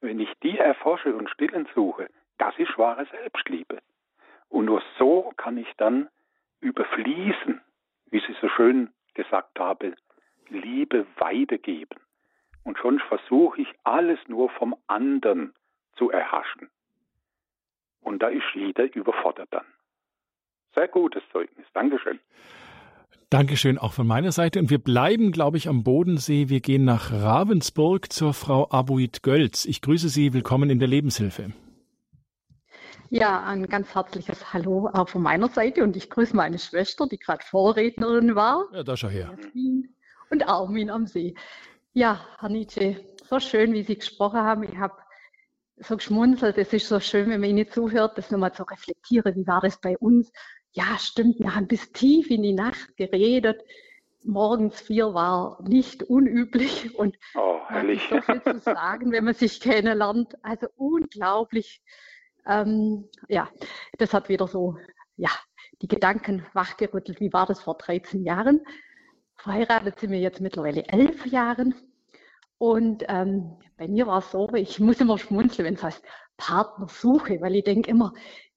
Wenn 0.00 0.20
ich 0.20 0.32
die 0.44 0.56
erforsche 0.56 1.12
und 1.16 1.28
stillen 1.28 1.66
suche, 1.74 2.08
das 2.38 2.56
ist 2.56 2.78
wahre 2.78 3.06
Selbstliebe. 3.06 3.80
Und 4.48 4.66
nur 4.66 4.80
so 4.96 5.32
kann 5.36 5.58
ich 5.58 5.72
dann 5.76 6.08
überfließen, 6.60 7.60
wie 8.12 8.20
Sie 8.20 8.36
so 8.40 8.48
schön 8.48 8.90
gesagt 9.14 9.58
haben, 9.58 9.96
Liebe 10.50 11.04
weitergeben. 11.16 11.98
Und 12.62 12.78
schon 12.78 12.98
versuche 13.08 13.62
ich 13.62 13.68
alles 13.84 14.18
nur 14.28 14.50
vom 14.50 14.76
anderen 14.86 15.54
zu 15.96 16.10
erhaschen. 16.10 16.68
Und 18.00 18.22
da 18.22 18.28
ist 18.28 18.44
jeder 18.54 18.94
überfordert 18.94 19.48
dann. 19.50 19.64
Sehr 20.74 20.88
gutes 20.88 21.22
Zeugnis. 21.32 21.66
Dankeschön. 21.74 22.20
Dankeschön 23.28 23.78
auch 23.78 23.92
von 23.92 24.06
meiner 24.06 24.32
Seite. 24.32 24.58
Und 24.58 24.70
wir 24.70 24.78
bleiben, 24.78 25.30
glaube 25.30 25.56
ich, 25.56 25.68
am 25.68 25.84
Bodensee. 25.84 26.48
Wir 26.48 26.60
gehen 26.60 26.84
nach 26.84 27.12
Ravensburg 27.12 28.12
zur 28.12 28.34
Frau 28.34 28.68
Abuit 28.70 29.22
Gölz. 29.22 29.64
Ich 29.66 29.82
grüße 29.82 30.08
Sie. 30.08 30.32
Willkommen 30.32 30.68
in 30.70 30.80
der 30.80 30.88
Lebenshilfe. 30.88 31.52
Ja, 33.08 33.44
ein 33.44 33.66
ganz 33.66 33.94
herzliches 33.94 34.52
Hallo 34.52 34.88
auch 34.92 35.08
von 35.08 35.22
meiner 35.22 35.48
Seite. 35.48 35.82
Und 35.82 35.96
ich 35.96 36.10
grüße 36.10 36.34
meine 36.34 36.58
Schwester, 36.58 37.06
die 37.08 37.18
gerade 37.18 37.44
Vorrednerin 37.44 38.34
war. 38.34 38.66
Ja, 38.72 38.82
da 38.82 38.96
schau 38.96 39.08
her. 39.08 39.36
Und 40.30 40.48
Armin 40.48 40.90
am 40.90 41.06
See. 41.06 41.34
Ja, 41.92 42.24
Herr 42.38 42.50
Nietzsche, 42.50 43.04
so 43.28 43.40
schön, 43.40 43.72
wie 43.72 43.82
Sie 43.82 43.96
gesprochen 43.96 44.38
haben. 44.38 44.62
Ich 44.62 44.76
habe 44.76 44.94
so 45.76 45.96
geschmunzelt. 45.96 46.56
Es 46.56 46.72
ist 46.72 46.86
so 46.86 47.00
schön, 47.00 47.28
wenn 47.30 47.40
man 47.40 47.50
Ihnen 47.50 47.68
zuhört, 47.68 48.16
das 48.16 48.30
nochmal 48.30 48.54
zu 48.54 48.62
reflektieren. 48.62 49.34
Wie 49.34 49.46
war 49.48 49.60
das 49.60 49.80
bei 49.80 49.98
uns? 49.98 50.30
Ja, 50.70 50.96
stimmt, 50.98 51.40
wir 51.40 51.52
haben 51.52 51.66
bis 51.66 51.90
tief 51.90 52.30
in 52.30 52.44
die 52.44 52.52
Nacht 52.52 52.96
geredet. 52.96 53.64
Morgens 54.22 54.80
vier 54.80 55.14
war 55.14 55.60
nicht 55.66 56.04
unüblich 56.04 56.96
und 56.96 57.16
oh, 57.34 57.58
herrlich. 57.66 58.06
so 58.08 58.20
viel 58.20 58.40
zu 58.40 58.58
sagen, 58.60 59.10
wenn 59.10 59.24
man 59.24 59.34
sich 59.34 59.60
kennenlernt. 59.60 60.36
Also 60.44 60.68
unglaublich. 60.76 61.82
Ähm, 62.46 63.08
ja, 63.26 63.50
das 63.98 64.14
hat 64.14 64.28
wieder 64.28 64.46
so, 64.46 64.78
ja, 65.16 65.30
die 65.82 65.88
Gedanken 65.88 66.46
wachgerüttelt. 66.52 67.18
Wie 67.18 67.32
war 67.32 67.46
das 67.46 67.60
vor 67.60 67.76
13 67.76 68.22
Jahren? 68.22 68.60
Verheiratet 69.42 69.98
sind 69.98 70.10
wir 70.10 70.20
jetzt 70.20 70.40
mittlerweile 70.40 70.84
elf 70.88 71.26
Jahre. 71.26 71.72
Und 72.58 73.04
ähm, 73.08 73.58
bei 73.78 73.88
mir 73.88 74.06
war 74.06 74.18
es 74.18 74.30
so, 74.30 74.52
ich 74.54 74.78
muss 74.80 75.00
immer 75.00 75.16
schmunzeln, 75.16 75.66
wenn 75.66 75.74
es 75.74 75.82
heißt 75.82 76.04
Partnersuche, 76.36 77.40
weil 77.40 77.56
ich 77.56 77.64
denke 77.64 77.90
immer, 77.90 78.12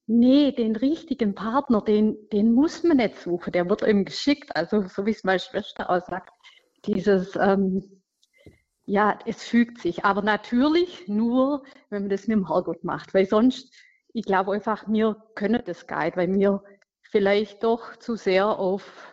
nee, 0.08 0.52
den 0.52 0.76
richtigen 0.76 1.36
Partner, 1.36 1.82
den, 1.82 2.18
den 2.34 2.54
muss 2.54 2.84
man 2.84 2.98
nicht 2.98 3.18
suchen, 3.18 3.54
der 3.54 3.70
wird 3.70 3.82
ihm 3.84 4.04
geschickt. 4.04 4.56
Also 4.56 4.82
so 4.88 5.06
wie 5.06 5.12
es 5.12 5.24
meine 5.24 5.40
Schwester 5.40 5.90
auch 5.90 6.02
sagt, 6.02 6.32
dieses, 6.86 7.38
ähm, 7.38 8.02
ja, 8.86 9.18
es 9.26 9.44
fügt 9.44 9.80
sich. 9.80 10.04
Aber 10.04 10.22
natürlich 10.22 11.08
nur, 11.08 11.64
wenn 11.90 12.04
man 12.04 12.10
das 12.10 12.28
mit 12.28 12.36
dem 12.38 12.48
Herrgott 12.48 12.84
macht, 12.84 13.14
weil 13.14 13.26
sonst, 13.26 13.74
ich 14.14 14.26
glaube 14.26 14.52
einfach, 14.52 14.86
wir 14.88 15.16
können 15.36 15.64
das 15.66 15.88
nicht, 15.88 16.18
weil 16.18 16.34
wir 16.34 16.62
vielleicht 17.04 17.64
doch 17.64 17.96
zu 17.98 18.16
sehr 18.18 18.48
auf 18.60 19.13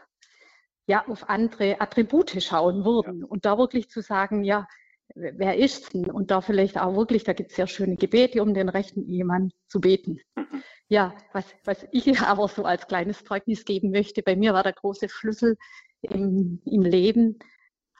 ja 0.90 1.06
auf 1.06 1.30
andere 1.30 1.80
Attribute 1.80 2.42
schauen 2.42 2.84
würden 2.84 3.20
ja. 3.20 3.26
und 3.26 3.44
da 3.44 3.56
wirklich 3.56 3.88
zu 3.88 4.02
sagen, 4.02 4.42
ja, 4.42 4.66
wer 5.14 5.56
ist 5.56 5.94
denn? 5.94 6.10
Und 6.10 6.30
da 6.30 6.40
vielleicht 6.40 6.78
auch 6.78 6.96
wirklich, 6.96 7.22
da 7.24 7.32
gibt 7.32 7.50
es 7.50 7.56
sehr 7.56 7.68
schöne 7.68 7.96
Gebete, 7.96 8.42
um 8.42 8.54
den 8.54 8.68
rechten 8.68 9.06
Ehemann 9.08 9.52
zu 9.68 9.80
beten. 9.80 10.20
Mhm. 10.36 10.46
Ja, 10.92 11.14
was, 11.32 11.44
was 11.62 11.86
ich 11.92 12.18
aber 12.20 12.48
so 12.48 12.64
als 12.64 12.88
kleines 12.88 13.22
Zeugnis 13.22 13.64
geben 13.64 13.92
möchte, 13.92 14.24
bei 14.24 14.34
mir 14.34 14.54
war 14.54 14.64
der 14.64 14.72
große 14.72 15.08
Schlüssel 15.08 15.56
im, 16.00 16.60
im 16.64 16.82
Leben, 16.82 17.38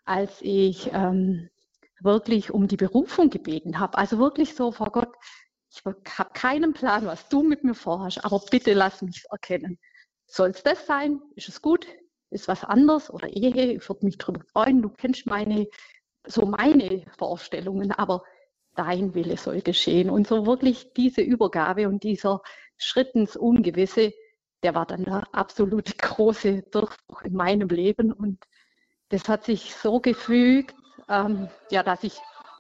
als 0.05 0.39
ich 0.41 0.91
ähm, 0.93 1.51
wirklich 2.01 2.51
um 2.51 2.67
die 2.67 2.77
Berufung 2.77 3.31
gebeten 3.31 3.79
habe. 3.79 3.97
Also 3.97 4.19
wirklich 4.19 4.57
so 4.57 4.73
vor 4.73 4.91
Gott, 4.91 5.15
ich 5.71 5.85
habe 5.85 6.31
keinen 6.35 6.73
Plan, 6.73 7.07
was 7.07 7.29
du 7.29 7.45
mit 7.45 7.63
mir 7.63 7.75
vorhast, 7.75 8.25
aber 8.25 8.43
bitte 8.51 8.73
lass 8.73 9.03
mich 9.03 9.23
erkennen. 9.31 9.79
Soll 10.27 10.51
es 10.51 10.65
das 10.65 10.85
sein? 10.85 11.21
Ist 11.37 11.49
es 11.49 11.63
gut? 11.63 11.87
Ist 12.31 12.49
was 12.49 12.65
anderes 12.65 13.11
oder 13.11 13.29
Ehe, 13.29 13.73
ich 13.73 13.89
würde 13.89 14.07
mich 14.07 14.19
darüber 14.19 14.41
freuen, 14.53 14.83
du 14.83 14.89
kennst 14.89 15.27
meine, 15.27 15.67
so 16.27 16.47
meine 16.47 17.05
Vorstellungen, 17.19 17.93
aber 17.93 18.23
dein 18.77 19.15
Wille 19.15 19.37
soll 19.37 19.61
geschehen. 19.63 20.11
Und 20.11 20.27
so 20.27 20.47
wirklich 20.47 20.93
diese 20.95 21.21
Übergabe 21.21 21.89
und 21.89 22.03
dieser 22.03 22.41
Schritt 22.77 23.11
ins 23.15 23.37
Ungewisse, 23.37 24.13
der 24.63 24.75
war 24.75 24.87
dann 24.87 25.05
der 25.05 25.25
absolute 25.33 25.95
große 25.99 26.63
Durchbruch 26.71 27.23
in 27.23 27.35
meinem 27.35 27.69
Leben. 27.69 28.13
Und 28.13 28.39
das 29.09 29.29
hat 29.29 29.45
sich 29.45 29.75
so 29.75 30.01
gefügt, 30.01 30.75
ähm, 31.09 31.49
ja, 31.71 31.83
dass 31.83 32.05
ich 32.05 32.19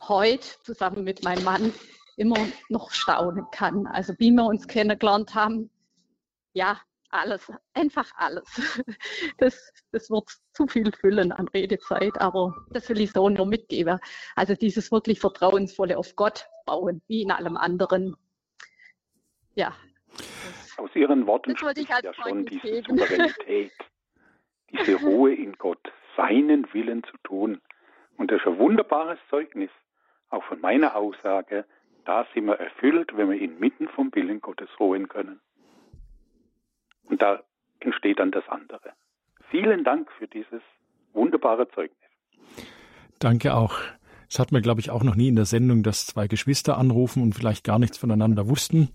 heute 0.08 0.46
zusammen 0.62 1.04
mit 1.04 1.22
meinem 1.22 1.44
Mann 1.44 1.72
immer 2.16 2.38
noch 2.68 2.90
staunen 2.90 3.46
kann. 3.52 3.86
Also 3.86 4.14
wie 4.18 4.30
wir 4.30 4.44
uns 4.44 4.66
kennengelernt 4.66 5.34
haben, 5.34 5.70
ja, 6.52 6.80
alles, 7.11 7.52
einfach 7.74 8.11
alles. 8.16 8.84
Das, 9.38 9.72
das 9.92 10.11
wird 10.11 10.28
zu 10.52 10.66
viel 10.66 10.92
füllen 10.92 11.32
an 11.32 11.48
Redezeit, 11.48 12.20
aber 12.20 12.54
das 12.70 12.88
will 12.88 13.00
ich 13.00 13.12
so 13.12 13.28
nur 13.28 13.46
mitgeben. 13.46 13.98
Also 14.36 14.54
dieses 14.54 14.92
wirklich 14.92 15.20
Vertrauensvolle 15.20 15.96
auf 15.96 16.14
Gott 16.16 16.46
bauen, 16.66 17.00
wie 17.08 17.22
in 17.22 17.30
allem 17.30 17.56
anderen. 17.56 18.16
Ja. 19.54 19.74
Aus 20.76 20.90
Ihren 20.94 21.26
Worten 21.26 21.56
spricht 21.56 21.88
ja 21.88 22.14
schon 22.14 22.46
diese 22.46 22.62
geben. 22.62 22.98
Souveränität, 22.98 23.72
diese 24.72 24.96
Ruhe 24.96 25.34
in 25.34 25.54
Gott, 25.54 25.92
seinen 26.16 26.72
Willen 26.72 27.02
zu 27.04 27.16
tun. 27.24 27.61
Und 28.16 28.30
das 28.30 28.40
ist 28.40 28.46
ein 28.46 28.58
wunderbares 28.58 29.18
Zeugnis, 29.30 29.70
auch 30.28 30.44
von 30.44 30.61
meiner 30.61 30.96
Aussage, 30.96 31.64
da 32.04 32.26
sind 32.34 32.46
wir 32.46 32.58
erfüllt, 32.58 33.16
wenn 33.16 33.30
wir 33.30 33.40
inmitten 33.40 33.88
vom 33.88 34.14
Willen 34.14 34.40
Gottes 34.40 34.68
ruhen 34.78 35.08
können. 35.08 35.40
Und 37.05 37.22
da 37.22 37.42
entsteht 37.80 38.18
dann 38.18 38.30
das 38.30 38.48
andere. 38.48 38.92
Vielen 39.51 39.84
Dank 39.84 40.11
für 40.18 40.28
dieses 40.28 40.62
wunderbare 41.12 41.68
Zeugnis. 41.70 41.98
Danke 43.18 43.55
auch. 43.55 43.78
Es 44.28 44.38
hat 44.38 44.53
mir, 44.53 44.62
glaube 44.62 44.80
ich, 44.80 44.90
auch 44.90 45.03
noch 45.03 45.16
nie 45.16 45.26
in 45.26 45.34
der 45.34 45.44
Sendung, 45.44 45.82
dass 45.82 46.07
zwei 46.07 46.28
Geschwister 46.28 46.78
anrufen 46.78 47.20
und 47.20 47.34
vielleicht 47.34 47.64
gar 47.64 47.80
nichts 47.80 47.98
voneinander 47.98 48.48
wussten. 48.48 48.90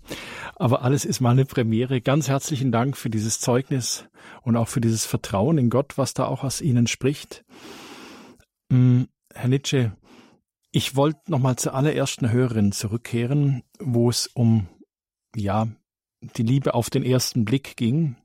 Aber 0.54 0.80
alles 0.82 1.04
ist 1.04 1.20
mal 1.20 1.32
eine 1.32 1.44
Premiere. 1.44 2.00
Ganz 2.00 2.28
herzlichen 2.28 2.72
Dank 2.72 2.96
für 2.96 3.10
dieses 3.10 3.38
Zeugnis 3.38 4.08
und 4.42 4.56
auch 4.56 4.68
für 4.68 4.80
dieses 4.80 5.04
Vertrauen 5.04 5.58
in 5.58 5.68
Gott, 5.68 5.98
was 5.98 6.14
da 6.14 6.24
auch 6.24 6.42
aus 6.42 6.62
Ihnen 6.62 6.86
spricht. 6.86 7.44
Hm, 8.72 9.08
Herr 9.34 9.48
Nitsche, 9.48 9.92
ich 10.72 10.96
wollte 10.96 11.30
noch 11.30 11.38
mal 11.38 11.56
zur 11.56 11.74
allerersten 11.74 12.32
Hörerin 12.32 12.72
zurückkehren, 12.72 13.62
wo 13.78 14.08
es 14.08 14.28
um, 14.28 14.68
ja, 15.34 15.68
die 16.20 16.42
Liebe 16.42 16.74
auf 16.74 16.90
den 16.90 17.02
ersten 17.02 17.44
Blick 17.44 17.76
ging, 17.76 18.16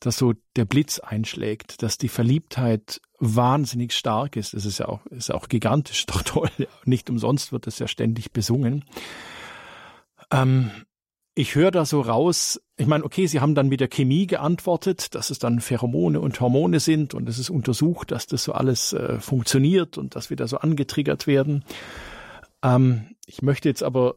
dass 0.00 0.16
so 0.16 0.32
der 0.56 0.64
Blitz 0.64 0.98
einschlägt, 0.98 1.82
dass 1.82 1.98
die 1.98 2.08
Verliebtheit 2.08 3.00
wahnsinnig 3.18 3.92
stark 3.92 4.36
ist. 4.36 4.54
Das 4.54 4.64
ist 4.64 4.78
ja 4.78 4.88
auch, 4.88 5.04
ist 5.06 5.32
auch 5.32 5.48
gigantisch, 5.48 6.06
doch 6.06 6.22
toll. 6.22 6.50
Nicht 6.84 7.10
umsonst 7.10 7.52
wird 7.52 7.66
das 7.66 7.78
ja 7.78 7.86
ständig 7.86 8.32
besungen. 8.32 8.84
Ähm, 10.30 10.70
ich 11.34 11.54
höre 11.54 11.70
da 11.70 11.84
so 11.84 12.00
raus, 12.00 12.60
ich 12.76 12.86
meine, 12.86 13.04
okay, 13.04 13.26
Sie 13.26 13.40
haben 13.40 13.54
dann 13.54 13.68
mit 13.68 13.80
der 13.80 13.88
Chemie 13.88 14.26
geantwortet, 14.26 15.14
dass 15.14 15.30
es 15.30 15.38
dann 15.38 15.60
Pheromone 15.60 16.20
und 16.20 16.40
Hormone 16.40 16.80
sind 16.80 17.14
und 17.14 17.28
es 17.28 17.38
ist 17.38 17.50
untersucht, 17.50 18.10
dass 18.10 18.26
das 18.26 18.44
so 18.44 18.52
alles 18.52 18.92
äh, 18.92 19.20
funktioniert 19.20 19.96
und 19.96 20.16
dass 20.16 20.30
wir 20.30 20.36
da 20.36 20.48
so 20.48 20.58
angetriggert 20.58 21.26
werden. 21.26 21.64
Ähm, 22.62 23.14
ich 23.26 23.42
möchte 23.42 23.68
jetzt 23.68 23.82
aber 23.82 24.16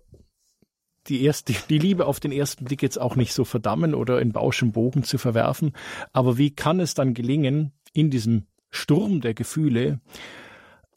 die 1.08 1.24
erste, 1.24 1.54
die 1.70 1.80
Liebe 1.80 2.06
auf 2.06 2.20
den 2.20 2.32
ersten 2.32 2.66
Blick 2.66 2.82
jetzt 2.82 3.00
auch 3.00 3.16
nicht 3.16 3.34
so 3.34 3.46
verdammen 3.46 3.94
oder 3.94 4.22
in 4.22 4.32
Bausch 4.32 4.62
und 4.64 4.72
Bogen 4.72 5.04
zu 5.04 5.18
verwerfen. 5.18 5.74
Aber 6.12 6.38
wie 6.38 6.52
kann 6.52 6.80
es 6.80 6.94
dann 6.94 7.14
gelingen, 7.14 7.74
in 7.94 8.10
diesem 8.10 8.48
Sturm 8.70 9.22
der 9.22 9.34
Gefühle, 9.34 10.00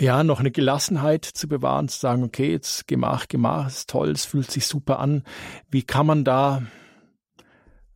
ja, 0.01 0.25
noch 0.25 0.41
eine 0.41 0.51
Gelassenheit 0.51 1.25
zu 1.25 1.49
bewahren, 1.49 1.89
zu 1.89 1.99
sagen, 1.99 2.23
okay, 2.23 2.51
jetzt 2.51 2.87
Gemach, 2.87 3.29
Gemach, 3.29 3.67
ist 3.67 3.89
toll, 3.89 4.11
es 4.11 4.25
fühlt 4.25 4.51
sich 4.51 4.67
super 4.67 4.99
an. 4.99 5.23
Wie 5.71 5.83
kann 5.83 6.07
man 6.07 6.25
da 6.25 6.63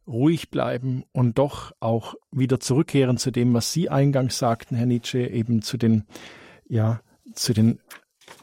ruhig 0.07 0.51
bleiben 0.51 1.05
und 1.13 1.39
doch 1.39 1.73
auch 1.79 2.15
wieder 2.33 2.59
zurückkehren 2.59 3.17
zu 3.17 3.31
dem, 3.31 3.55
was 3.55 3.73
Sie 3.73 3.91
eingangs 3.91 4.39
sagten, 4.39 4.77
Herr 4.77 4.87
Nietzsche, 4.87 5.27
eben 5.27 5.63
zu 5.63 5.77
den, 5.77 6.05
ja, 6.69 7.01
zu 7.35 7.53
den 7.53 7.81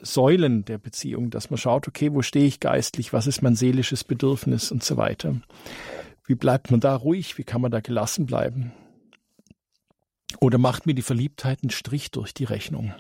Säulen 0.02 0.66
der 0.66 0.78
Beziehung, 0.78 1.30
dass 1.30 1.50
man 1.50 1.58
schaut, 1.58 1.88
okay, 1.88 2.14
wo 2.14 2.22
stehe 2.22 2.48
ich 2.48 2.60
geistlich, 2.60 3.14
was 3.14 3.28
ist 3.28 3.42
mein 3.42 3.56
seelisches 3.56 4.04
Bedürfnis 4.04 4.72
und 4.72 4.84
so 4.84 4.98
weiter. 4.98 5.36
Wie 6.26 6.36
bleibt 6.36 6.72
man 6.72 6.80
da 6.80 6.96
ruhig? 6.96 7.38
Wie 7.38 7.44
kann 7.44 7.62
man 7.62 7.72
da 7.72 7.80
gelassen 7.80 8.26
bleiben? 8.26 8.74
Oder 10.42 10.58
macht 10.58 10.86
mir 10.86 10.94
die 10.94 11.02
Verliebtheit 11.02 11.60
einen 11.64 11.70
Strich 11.70 12.12
durch 12.12 12.34
die 12.34 12.44
Rechnung? 12.44 12.94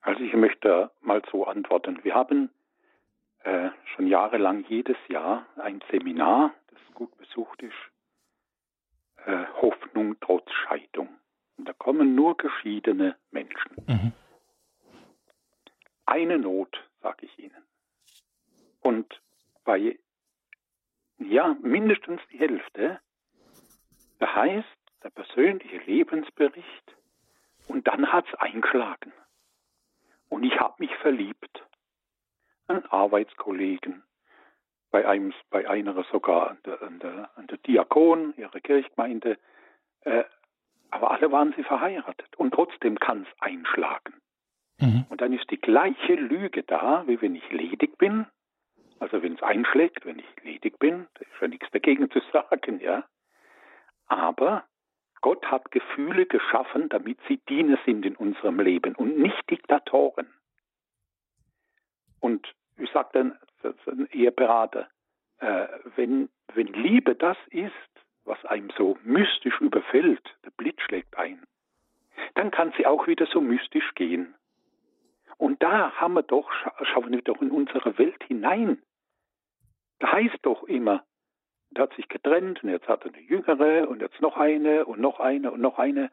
Also 0.00 0.22
ich 0.22 0.34
möchte 0.34 0.90
mal 1.02 1.22
so 1.30 1.46
antworten. 1.46 1.98
Wir 2.02 2.14
haben 2.14 2.50
äh, 3.44 3.70
schon 3.94 4.06
jahrelang 4.06 4.64
jedes 4.68 4.96
Jahr 5.08 5.46
ein 5.56 5.80
Seminar, 5.90 6.52
das 6.70 6.80
gut 6.94 7.16
besucht 7.18 7.62
ist, 7.62 7.72
äh, 9.26 9.44
Hoffnung 9.60 10.16
trotz 10.20 10.50
Scheidung. 10.50 11.08
Und 11.56 11.68
da 11.68 11.72
kommen 11.72 12.14
nur 12.14 12.36
geschiedene 12.36 13.16
Menschen. 13.30 13.70
Mhm. 13.86 14.12
Eine 16.06 16.38
Not, 16.38 16.88
sage 17.00 17.26
ich 17.26 17.38
Ihnen. 17.38 17.64
Und 18.80 19.20
bei 19.64 19.98
ja, 21.18 21.56
mindestens 21.62 22.20
die 22.32 22.38
Hälfte, 22.38 23.00
da 24.18 24.34
heißt 24.34 24.68
der 25.02 25.10
persönliche 25.10 25.78
Lebensbericht 25.78 26.96
und 27.68 27.86
dann 27.86 28.12
hat 28.12 28.26
es 28.28 28.34
eingeschlagen. 28.38 29.12
Und 30.28 30.44
ich 30.44 30.58
habe 30.58 30.74
mich 30.78 30.94
verliebt. 30.96 31.64
Einen 32.66 32.86
Arbeitskollegen, 32.86 34.02
bei, 34.90 35.06
einem, 35.06 35.32
bei 35.50 35.68
einer 35.68 36.02
sogar 36.04 36.50
an 36.50 36.58
der, 36.64 36.82
an 36.82 36.98
der, 36.98 37.30
an 37.36 37.46
der 37.46 37.58
Diakon, 37.58 38.34
ihrer 38.36 38.60
Kirchgemeinde. 38.60 39.38
Äh, 40.00 40.24
aber 40.90 41.10
alle 41.10 41.30
waren 41.30 41.52
sie 41.56 41.64
verheiratet. 41.64 42.34
Und 42.36 42.54
trotzdem 42.54 42.98
kann 42.98 43.22
es 43.22 43.40
einschlagen. 43.40 44.14
Mhm. 44.80 45.06
Und 45.08 45.20
dann 45.20 45.32
ist 45.32 45.50
die 45.50 45.60
gleiche 45.60 46.14
Lüge 46.14 46.62
da, 46.62 47.04
wie 47.06 47.20
wenn 47.20 47.34
ich 47.34 47.50
ledig 47.50 47.96
bin. 47.98 48.26
Also 48.98 49.22
wenn 49.22 49.34
es 49.34 49.42
einschlägt, 49.42 50.06
wenn 50.06 50.18
ich 50.18 50.42
ledig 50.42 50.78
bin, 50.78 51.06
da 51.14 51.20
ist 51.20 51.40
ja 51.40 51.48
nichts 51.48 51.70
dagegen 51.72 52.10
zu 52.10 52.20
sagen, 52.32 52.80
ja. 52.80 53.04
Aber 54.06 54.64
Gott 55.20 55.46
hat 55.46 55.70
Gefühle 55.70 56.26
geschaffen, 56.26 56.88
damit 56.90 57.18
sie 57.28 57.38
Diener 57.48 57.78
sind 57.86 58.04
in 58.04 58.16
unserem 58.16 58.60
Leben 58.60 58.94
und 58.94 59.18
nicht 59.18 59.48
Diktatoren. 59.50 60.26
Und 62.20 62.46
ich 62.76 62.90
sage 62.90 63.08
dann, 63.12 63.38
ein 63.86 64.08
Eheberater, 64.12 64.88
äh, 65.38 65.66
wenn, 65.96 66.28
wenn 66.54 66.66
Liebe 66.66 67.14
das 67.14 67.36
ist, 67.50 67.72
was 68.24 68.42
einem 68.44 68.70
so 68.76 68.98
mystisch 69.02 69.60
überfällt, 69.60 70.22
der 70.44 70.50
Blitz 70.50 70.80
schlägt 70.82 71.16
ein, 71.16 71.42
dann 72.34 72.50
kann 72.50 72.72
sie 72.76 72.86
auch 72.86 73.06
wieder 73.06 73.26
so 73.26 73.40
mystisch 73.40 73.94
gehen. 73.94 74.34
Und 75.36 75.62
da 75.62 75.92
haben 75.92 76.14
wir 76.14 76.22
doch, 76.22 76.50
schauen 76.82 77.10
wir 77.10 77.22
doch 77.22 77.40
in 77.42 77.50
unsere 77.50 77.98
Welt 77.98 78.22
hinein. 78.24 78.82
Da 79.98 80.12
heißt 80.12 80.38
doch 80.42 80.64
immer, 80.64 81.04
der 81.70 81.84
hat 81.84 81.94
sich 81.94 82.08
getrennt 82.08 82.62
und 82.62 82.70
jetzt 82.70 82.88
hat 82.88 83.04
er 83.04 83.12
eine 83.12 83.22
jüngere 83.22 83.88
und 83.88 84.00
jetzt 84.00 84.20
noch 84.20 84.36
eine 84.36 84.86
und 84.86 85.00
noch 85.00 85.20
eine 85.20 85.50
und 85.50 85.60
noch 85.60 85.78
eine. 85.78 86.10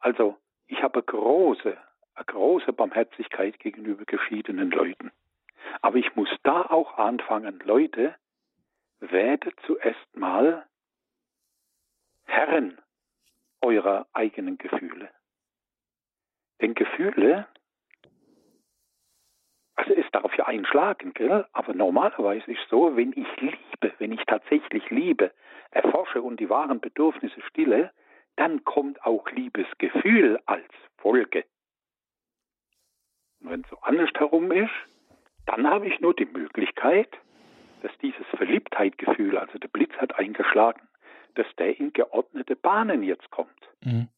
Also 0.00 0.36
ich 0.66 0.82
habe 0.82 1.02
große, 1.02 1.76
eine 2.14 2.24
große 2.24 2.72
Barmherzigkeit 2.72 3.58
gegenüber 3.58 4.04
geschiedenen 4.04 4.70
Leuten. 4.70 5.12
Aber 5.82 5.96
ich 5.96 6.14
muss 6.16 6.28
da 6.42 6.62
auch 6.62 6.98
anfangen, 6.98 7.60
Leute, 7.64 8.14
werdet 9.00 9.54
zuerst 9.66 10.16
mal 10.16 10.66
Herren 12.24 12.78
eurer 13.60 14.06
eigenen 14.12 14.58
Gefühle. 14.58 15.10
Denn 16.60 16.74
Gefühle 16.74 17.46
also 19.76 19.92
es 19.94 20.06
darf 20.12 20.36
ja 20.36 20.46
einschlagen, 20.46 21.12
gell? 21.14 21.46
aber 21.52 21.74
normalerweise 21.74 22.50
ist 22.50 22.60
es 22.62 22.68
so, 22.68 22.96
wenn 22.96 23.12
ich 23.12 23.40
liebe, 23.40 23.92
wenn 23.98 24.12
ich 24.12 24.24
tatsächlich 24.26 24.88
liebe, 24.90 25.32
erforsche 25.70 26.22
und 26.22 26.38
die 26.38 26.48
wahren 26.48 26.80
Bedürfnisse 26.80 27.40
stille, 27.48 27.90
dann 28.36 28.64
kommt 28.64 29.04
auch 29.04 29.28
Liebesgefühl 29.30 30.40
als 30.46 30.68
Folge. 30.98 31.44
Und 33.40 33.50
wenn 33.50 33.60
es 33.62 33.70
so 33.70 33.78
andersherum 33.82 34.52
ist, 34.52 34.72
dann 35.46 35.68
habe 35.68 35.86
ich 35.86 36.00
nur 36.00 36.14
die 36.14 36.26
Möglichkeit, 36.26 37.10
dass 37.82 37.92
dieses 37.98 38.26
Verliebtheitgefühl, 38.28 39.36
also 39.36 39.58
der 39.58 39.68
Blitz 39.68 39.92
hat 39.98 40.18
eingeschlagen, 40.18 40.80
dass 41.34 41.46
der 41.58 41.78
in 41.78 41.92
geordnete 41.92 42.56
Bahnen 42.56 43.02
jetzt 43.02 43.30
kommt. 43.30 43.50
Mhm. 43.82 44.08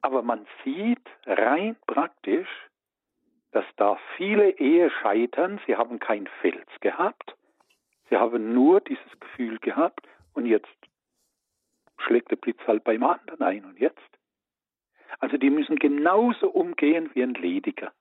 Aber 0.00 0.22
man 0.22 0.46
sieht 0.64 1.04
rein 1.26 1.76
praktisch, 1.86 2.48
dass 3.52 3.64
da 3.76 3.98
viele 4.16 4.50
Ehe 4.58 4.90
scheitern. 4.90 5.60
Sie 5.66 5.76
haben 5.76 5.98
kein 5.98 6.26
Fels 6.40 6.68
gehabt. 6.80 7.36
Sie 8.10 8.16
haben 8.16 8.52
nur 8.52 8.80
dieses 8.80 9.20
Gefühl 9.20 9.58
gehabt 9.58 10.06
und 10.34 10.46
jetzt 10.46 10.68
schlägt 11.98 12.30
der 12.30 12.36
Blitz 12.36 12.60
halt 12.66 12.84
beim 12.84 13.02
anderen 13.02 13.42
ein 13.42 13.64
und 13.64 13.78
jetzt. 13.78 13.98
Also 15.18 15.36
die 15.36 15.50
müssen 15.50 15.76
genauso 15.76 16.48
umgehen 16.48 17.10
wie 17.14 17.22
ein 17.22 17.34
Lediger. 17.34 17.92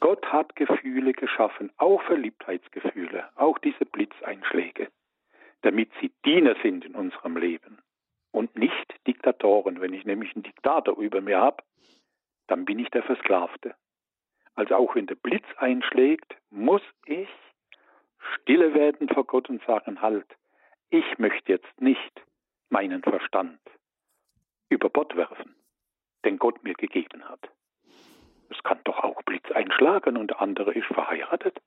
Gott 0.00 0.24
hat 0.32 0.56
Gefühle 0.56 1.12
geschaffen, 1.12 1.70
auch 1.76 2.02
Verliebtheitsgefühle, 2.02 3.28
auch 3.36 3.58
diese 3.58 3.84
Blitzeinschläge, 3.86 4.88
damit 5.62 5.92
sie 6.00 6.10
Diener 6.24 6.56
sind 6.62 6.84
in 6.84 6.96
unserem 6.96 7.36
Leben 7.36 7.78
und 8.32 8.56
nicht 8.56 9.06
Diktatoren. 9.06 9.80
Wenn 9.80 9.94
ich 9.94 10.04
nämlich 10.04 10.34
einen 10.34 10.42
Diktator 10.42 10.98
über 10.98 11.20
mir 11.20 11.40
habe, 11.40 11.62
dann 12.48 12.64
bin 12.64 12.80
ich 12.80 12.90
der 12.90 13.04
Versklavte. 13.04 13.76
Also 14.54 14.76
auch 14.76 14.94
wenn 14.94 15.06
der 15.06 15.14
Blitz 15.14 15.46
einschlägt, 15.56 16.36
muss 16.50 16.82
ich 17.06 17.28
stille 18.34 18.74
werden 18.74 19.08
vor 19.08 19.24
Gott 19.24 19.48
und 19.48 19.62
sagen, 19.64 20.00
halt, 20.00 20.26
ich 20.90 21.18
möchte 21.18 21.52
jetzt 21.52 21.80
nicht 21.80 22.22
meinen 22.68 23.02
Verstand 23.02 23.60
über 24.68 24.88
Bord 24.88 25.16
werfen, 25.16 25.54
den 26.24 26.38
Gott 26.38 26.62
mir 26.64 26.74
gegeben 26.74 27.28
hat. 27.28 27.50
Es 28.50 28.62
kann 28.62 28.80
doch 28.84 29.02
auch 29.02 29.22
Blitz 29.22 29.50
einschlagen 29.52 30.16
und 30.16 30.28
der 30.28 30.40
andere 30.40 30.72
ist 30.72 30.86
verheiratet. 30.86 31.58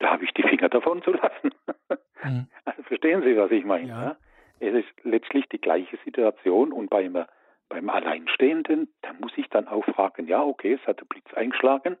Da 0.00 0.10
habe 0.10 0.24
ich 0.24 0.32
die 0.32 0.42
Finger 0.42 0.68
davon 0.68 1.02
zu 1.02 1.12
lassen. 1.12 1.50
Mhm. 2.22 2.48
Also 2.64 2.82
verstehen 2.84 3.22
Sie, 3.22 3.36
was 3.36 3.50
ich 3.50 3.64
meine? 3.64 3.88
Ja. 3.88 4.16
Es 4.58 4.74
ist 4.74 5.04
letztlich 5.04 5.46
die 5.50 5.60
gleiche 5.60 5.98
Situation 6.04 6.72
und 6.72 6.88
bei 6.88 7.04
einer 7.04 7.28
beim 7.74 7.90
Alleinstehenden, 7.90 8.88
da 9.02 9.12
muss 9.14 9.32
ich 9.36 9.48
dann 9.48 9.66
auch 9.66 9.84
fragen, 9.84 10.28
ja, 10.28 10.40
okay, 10.40 10.74
es 10.74 10.86
hat 10.86 11.00
der 11.00 11.06
Blitz 11.06 11.34
eingeschlagen, 11.34 11.96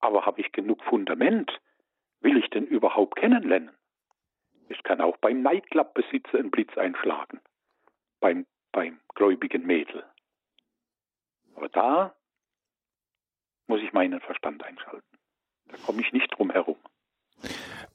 aber 0.00 0.26
habe 0.26 0.42
ich 0.42 0.52
genug 0.52 0.84
Fundament? 0.84 1.50
Will 2.20 2.36
ich 2.36 2.50
denn 2.50 2.66
überhaupt 2.66 3.16
kennenlernen? 3.16 3.70
Es 4.68 4.76
kann 4.82 5.00
auch 5.00 5.16
beim 5.16 5.40
Nightclub-Besitzer 5.40 6.38
ein 6.38 6.50
Blitz 6.50 6.76
einschlagen, 6.76 7.40
beim, 8.20 8.44
beim 8.70 9.00
gläubigen 9.14 9.66
Mädel. 9.66 10.04
Aber 11.54 11.70
da 11.70 12.14
muss 13.66 13.80
ich 13.80 13.94
meinen 13.94 14.20
Verstand 14.20 14.62
einschalten. 14.62 15.18
Da 15.68 15.78
komme 15.86 16.02
ich 16.02 16.12
nicht 16.12 16.28
drum 16.36 16.50
herum. 16.50 16.76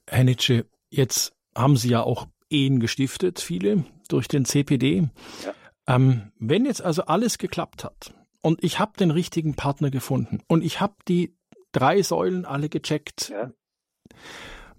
Herr 0.09 0.23
Nitsche, 0.23 0.65
jetzt 0.89 1.37
haben 1.55 1.75
Sie 1.75 1.91
ja 1.91 2.01
auch 2.01 2.25
Ehen 2.49 2.79
gestiftet, 2.79 3.39
viele, 3.39 3.85
durch 4.09 4.27
den 4.27 4.45
CPD. 4.45 5.09
Ja. 5.45 5.53
Ähm, 5.87 6.31
wenn 6.39 6.65
jetzt 6.65 6.81
also 6.81 7.03
alles 7.03 7.37
geklappt 7.37 7.83
hat 7.83 8.13
und 8.41 8.63
ich 8.63 8.79
habe 8.79 8.93
den 8.97 9.11
richtigen 9.11 9.55
Partner 9.55 9.89
gefunden 9.89 10.39
und 10.47 10.63
ich 10.63 10.79
habe 10.79 10.95
die 11.07 11.35
drei 11.71 12.01
Säulen 12.01 12.45
alle 12.45 12.69
gecheckt, 12.69 13.29
ja. 13.29 13.51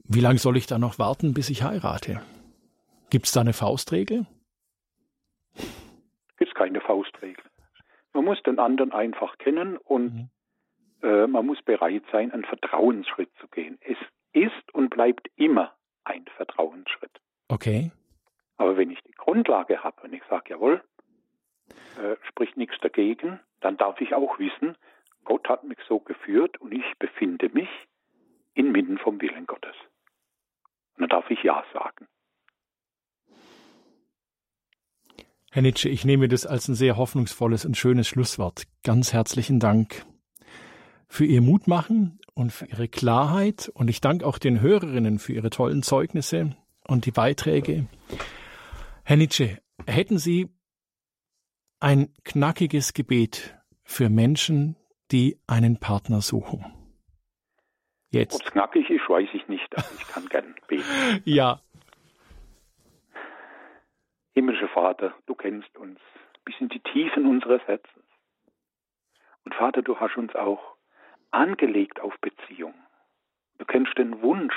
wie 0.04 0.20
lange 0.20 0.38
soll 0.38 0.56
ich 0.56 0.66
da 0.66 0.78
noch 0.78 0.98
warten, 0.98 1.34
bis 1.34 1.50
ich 1.50 1.62
heirate? 1.62 2.22
Gibt 3.10 3.26
es 3.26 3.32
da 3.32 3.42
eine 3.42 3.52
Faustregel? 3.52 4.26
Gibt 6.36 6.50
es 6.50 6.54
keine 6.54 6.80
Faustregel. 6.80 7.44
Man 8.12 8.24
muss 8.24 8.42
den 8.42 8.58
anderen 8.58 8.92
einfach 8.92 9.36
kennen 9.38 9.76
und 9.76 10.14
mhm. 10.14 10.30
äh, 11.02 11.26
man 11.26 11.44
muss 11.44 11.60
bereit 11.62 12.04
sein, 12.12 12.32
einen 12.32 12.44
Vertrauensschritt 12.44 13.30
zu 13.40 13.48
gehen. 13.48 13.78
Es 13.82 13.98
ist 14.32 14.72
und 14.72 14.90
bleibt 14.90 15.28
immer 15.36 15.74
ein 16.04 16.24
Vertrauensschritt. 16.36 17.20
Okay. 17.48 17.90
Aber 18.56 18.76
wenn 18.76 18.90
ich 18.90 19.00
die 19.02 19.12
Grundlage 19.12 19.82
habe 19.82 20.02
und 20.02 20.12
ich 20.12 20.22
sage, 20.30 20.50
jawohl, 20.50 20.82
äh, 21.98 22.16
spricht 22.28 22.56
nichts 22.56 22.76
dagegen, 22.80 23.40
dann 23.60 23.76
darf 23.76 24.00
ich 24.00 24.14
auch 24.14 24.38
wissen, 24.38 24.76
Gott 25.24 25.48
hat 25.48 25.64
mich 25.64 25.78
so 25.88 26.00
geführt 26.00 26.60
und 26.60 26.72
ich 26.72 26.84
befinde 26.98 27.48
mich 27.48 27.68
inmitten 28.54 28.98
vom 28.98 29.20
Willen 29.20 29.46
Gottes. 29.46 29.74
Und 30.96 31.02
dann 31.02 31.08
darf 31.08 31.30
ich 31.30 31.42
Ja 31.42 31.64
sagen. 31.72 32.06
Herr 35.50 35.62
Nitsche, 35.62 35.88
ich 35.88 36.04
nehme 36.04 36.28
das 36.28 36.46
als 36.46 36.68
ein 36.68 36.74
sehr 36.74 36.96
hoffnungsvolles 36.96 37.64
und 37.64 37.76
schönes 37.76 38.08
Schlusswort. 38.08 38.64
Ganz 38.82 39.12
herzlichen 39.12 39.60
Dank 39.60 40.04
für 41.06 41.24
Ihr 41.24 41.42
Mutmachen 41.42 42.18
und 42.34 42.52
für 42.52 42.66
Ihre 42.66 42.88
Klarheit. 42.88 43.70
Und 43.72 43.88
ich 43.88 44.00
danke 44.00 44.26
auch 44.26 44.38
den 44.38 44.60
Hörerinnen 44.60 45.20
für 45.20 45.32
Ihre 45.32 45.50
tollen 45.50 45.84
Zeugnisse 45.84 46.56
und 46.88 47.06
die 47.06 47.12
Beiträge. 47.12 47.86
Herr 49.04 49.16
Nitsche, 49.16 49.58
hätten 49.86 50.18
Sie 50.18 50.48
ein 51.84 52.08
knackiges 52.24 52.94
Gebet 52.94 53.56
für 53.84 54.08
Menschen, 54.08 54.76
die 55.12 55.38
einen 55.46 55.78
Partner 55.78 56.20
suchen? 56.22 56.64
Jetzt. 58.10 58.36
Ob 58.36 58.46
es 58.46 58.52
knackig 58.52 58.88
ist, 58.90 59.08
weiß 59.08 59.28
ich 59.34 59.48
nicht, 59.48 59.76
aber 59.76 59.86
ich 59.98 60.08
kann 60.08 60.26
gern 60.28 60.54
beten. 60.66 60.84
ja, 61.24 61.60
Himmlischer 64.34 64.68
Vater, 64.68 65.14
du 65.26 65.34
kennst 65.36 65.76
uns 65.76 66.00
bis 66.44 66.56
in 66.58 66.68
die 66.68 66.80
Tiefen 66.80 67.26
unseres 67.26 67.62
Herzens. 67.66 68.04
Und 69.44 69.54
Vater, 69.54 69.82
du 69.82 70.00
hast 70.00 70.16
uns 70.16 70.34
auch 70.34 70.76
angelegt 71.30 72.00
auf 72.00 72.14
Beziehung. 72.20 72.74
Du 73.58 73.64
kennst 73.64 73.96
den 73.96 74.22
Wunsch 74.22 74.54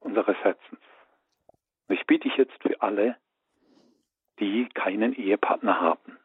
unseres 0.00 0.36
Herzens. 0.38 0.80
Und 1.88 1.94
ich 1.94 2.06
bitte 2.06 2.28
dich 2.28 2.38
jetzt 2.38 2.54
für 2.62 2.80
alle, 2.80 3.16
die 4.40 4.68
keinen 4.74 5.14
Ehepartner 5.14 5.80
haben. 5.80 6.18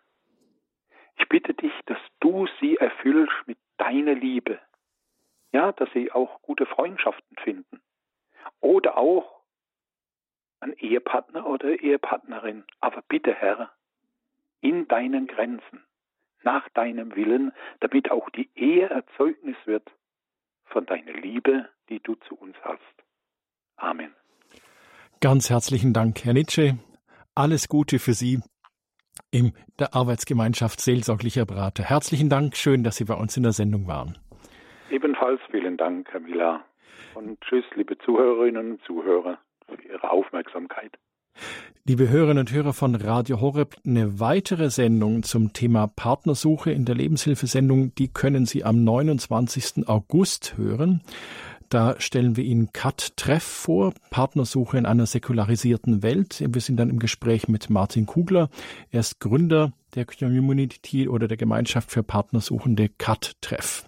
Ich 1.18 1.28
bitte 1.28 1.54
dich, 1.54 1.74
dass 1.86 2.00
du 2.20 2.48
sie 2.60 2.78
erfüllst 2.78 3.36
mit 3.46 3.58
deiner 3.78 4.14
Liebe. 4.14 4.60
Ja, 5.52 5.72
dass 5.72 5.90
sie 5.94 6.12
auch 6.12 6.42
gute 6.42 6.66
Freundschaften 6.66 7.38
finden. 7.44 7.82
Oder 8.62 8.98
auch 8.98 9.42
an 10.60 10.74
Ehepartner 10.74 11.46
oder 11.46 11.80
Ehepartnerin. 11.82 12.64
Aber 12.80 13.02
bitte, 13.08 13.34
Herr, 13.34 13.72
in 14.62 14.88
deinen 14.88 15.28
Grenzen, 15.28 15.84
nach 16.44 16.68
deinem 16.70 17.16
Willen, 17.16 17.52
damit 17.80 18.12
auch 18.12 18.30
die 18.30 18.50
Ehe 18.56 18.90
Erzeugnis 18.90 19.58
wird 19.66 19.90
von 20.66 20.86
deiner 20.86 21.14
Liebe, 21.14 21.70
die 21.90 22.00
du 22.00 22.16
zu 22.16 22.36
uns 22.36 22.56
hast. 22.64 22.82
Amen. 23.78 24.14
Ganz 25.22 25.50
herzlichen 25.50 25.94
Dank, 25.94 26.24
Herr 26.24 26.34
Nitsche. 26.34 26.78
Alles 27.40 27.70
Gute 27.70 28.00
für 28.00 28.12
Sie 28.12 28.42
in 29.32 29.54
der 29.80 29.96
Arbeitsgemeinschaft 29.96 30.82
Seelsorglicher 30.82 31.46
Berater. 31.46 31.84
Herzlichen 31.84 32.28
Dank, 32.28 32.58
schön, 32.58 32.84
dass 32.84 32.98
Sie 32.98 33.06
bei 33.06 33.14
uns 33.14 33.38
in 33.38 33.44
der 33.44 33.54
Sendung 33.54 33.88
waren. 33.88 34.18
Ebenfalls 34.90 35.40
vielen 35.50 35.78
Dank, 35.78 36.06
Camilla. 36.10 36.66
Und 37.16 37.40
tschüss, 37.40 37.64
liebe 37.76 37.98
Zuhörerinnen 38.00 38.72
und 38.72 38.82
Zuhörer 38.84 39.38
für 39.70 39.82
Ihre 39.82 40.12
Aufmerksamkeit. 40.12 40.92
Liebe 41.86 42.10
Hörerinnen 42.10 42.40
und 42.40 42.52
Hörer 42.52 42.74
von 42.74 42.94
Radio 42.96 43.40
Horeb, 43.40 43.78
eine 43.86 44.20
weitere 44.20 44.70
Sendung 44.70 45.24
zum 45.24 45.54
Thema 45.54 45.88
Partnersuche 45.88 46.72
in 46.72 46.84
der 46.84 46.96
Lebenshilfesendung, 46.96 47.96
die 47.96 48.12
können 48.12 48.48
Sie 48.48 48.66
am 48.66 48.84
29. 48.84 49.88
August 49.88 50.58
hören. 50.58 51.04
Da 51.70 51.96
stellen 52.00 52.36
wir 52.36 52.44
Ihnen 52.44 52.74
Kat 52.74 53.16
Treff 53.16 53.44
vor, 53.44 53.94
Partnersuche 54.10 54.80
in 54.80 54.88
einer 54.88 55.06
säkularisierten 55.06 56.02
Welt. 56.02 56.44
Wir 56.48 56.62
sind 56.62 56.78
dann 56.78 56.90
im 56.90 56.98
Gespräch 56.98 57.48
mit 57.48 57.70
Martin 57.70 58.08
Kugler. 58.08 58.50
Er 58.90 59.02
ist 59.02 59.20
Gründer 59.20 59.72
der 59.94 60.06
Community 60.06 61.08
oder 61.08 61.28
der 61.28 61.38
Gemeinschaft 61.38 61.92
für 61.92 62.02
Partnersuchende 62.02 62.90
Kat 62.90 63.36
Treff. 63.42 63.86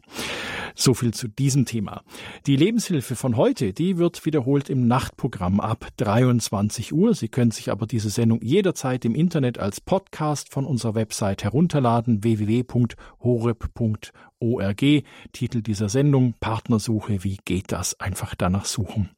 So 0.76 0.94
viel 0.94 1.14
zu 1.14 1.28
diesem 1.28 1.66
Thema. 1.66 2.04
Die 2.46 2.56
Lebenshilfe 2.56 3.16
von 3.16 3.38
heute, 3.38 3.74
die 3.74 3.98
wird 3.98 4.26
wiederholt 4.26 4.70
im 4.70 4.88
Nachtprogramm 4.88 5.60
ab 5.60 5.88
23 5.98 6.94
Uhr. 6.94 7.14
Sie 7.14 7.28
können 7.28 7.52
sich 7.52 7.72
aber 7.72 7.88
diese 7.88 8.10
Sendung 8.10 8.42
jederzeit 8.42 9.06
im 9.06 9.16
Internet 9.16 9.60
als 9.60 9.82
Podcast 9.82 10.50
von 10.50 10.66
unserer 10.66 10.96
Website 10.96 11.44
herunterladen 11.44 12.24
www.horeb.org 12.24 14.12
ORG. 14.42 15.04
Titel 15.32 15.62
dieser 15.62 15.88
Sendung 15.88 16.34
Partnersuche. 16.40 17.24
Wie 17.24 17.38
geht 17.46 17.72
das? 17.72 18.00
Einfach 18.00 18.36
danach 18.36 18.66
suchen. 18.66 19.10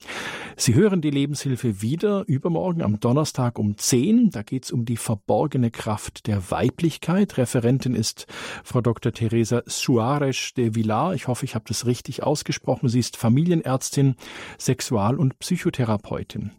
Sie 0.55 0.75
hören 0.75 1.01
die 1.01 1.09
Lebenshilfe 1.09 1.81
wieder 1.81 2.25
übermorgen 2.27 2.83
am 2.83 2.99
Donnerstag 2.99 3.57
um 3.57 3.77
10. 3.77 4.29
Da 4.31 4.43
geht 4.43 4.65
es 4.65 4.71
um 4.71 4.85
die 4.85 4.97
verborgene 4.97 5.71
Kraft 5.71 6.27
der 6.27 6.51
Weiblichkeit. 6.51 7.37
Referentin 7.37 7.95
ist 7.95 8.27
Frau 8.63 8.81
Dr. 8.81 9.13
Teresa 9.13 9.63
Suarez 9.65 10.53
de 10.55 10.75
Villar. 10.75 11.15
Ich 11.15 11.27
hoffe, 11.43 11.45
ich 11.45 11.55
habe 11.55 11.65
das 11.67 11.85
richtig 11.85 12.23
ausgesprochen. 12.23 12.89
Sie 12.89 12.99
ist 12.99 13.17
Familienärztin, 13.17 14.15
Sexual- 14.57 15.19
und 15.19 15.39
Psychotherapeutin. 15.39 16.51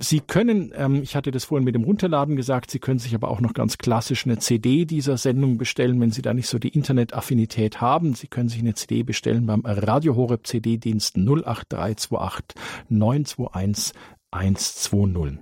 Sie 0.00 0.20
können, 0.20 0.72
ähm, 0.76 1.02
ich 1.02 1.16
hatte 1.16 1.32
das 1.32 1.44
vorhin 1.44 1.64
mit 1.64 1.74
dem 1.74 1.82
Runterladen 1.82 2.36
gesagt, 2.36 2.70
Sie 2.70 2.78
können 2.78 3.00
sich 3.00 3.16
aber 3.16 3.30
auch 3.30 3.40
noch 3.40 3.52
ganz 3.52 3.78
klassisch 3.78 4.26
eine 4.26 4.38
CD 4.38 4.84
dieser 4.84 5.16
Sendung 5.16 5.58
bestellen, 5.58 6.00
wenn 6.00 6.12
Sie 6.12 6.22
da 6.22 6.34
nicht 6.34 6.46
so 6.46 6.60
die 6.60 6.68
Internetaffinität 6.68 7.80
haben. 7.80 8.14
Sie 8.14 8.28
können 8.28 8.48
sich 8.48 8.60
eine 8.60 8.74
CD 8.74 9.02
bestellen 9.02 9.46
beim 9.46 9.62
Radio 9.64 10.14
Horeb 10.14 10.46
CD-Dienst 10.46 11.16
08328 11.16 12.54
921 12.90 13.92
120. 14.30 15.38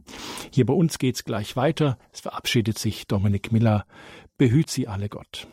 Hier 0.53 0.64
bei 0.64 0.72
uns 0.72 0.99
geht's 0.99 1.24
gleich 1.24 1.57
weiter. 1.57 1.99
Es 2.12 2.20
verabschiedet 2.20 2.78
sich 2.78 3.07
Dominik 3.07 3.53
Miller. 3.53 3.84
Behüt 4.39 4.70
Sie 4.70 4.89
alle 4.89 5.11
Gott. 5.11 5.49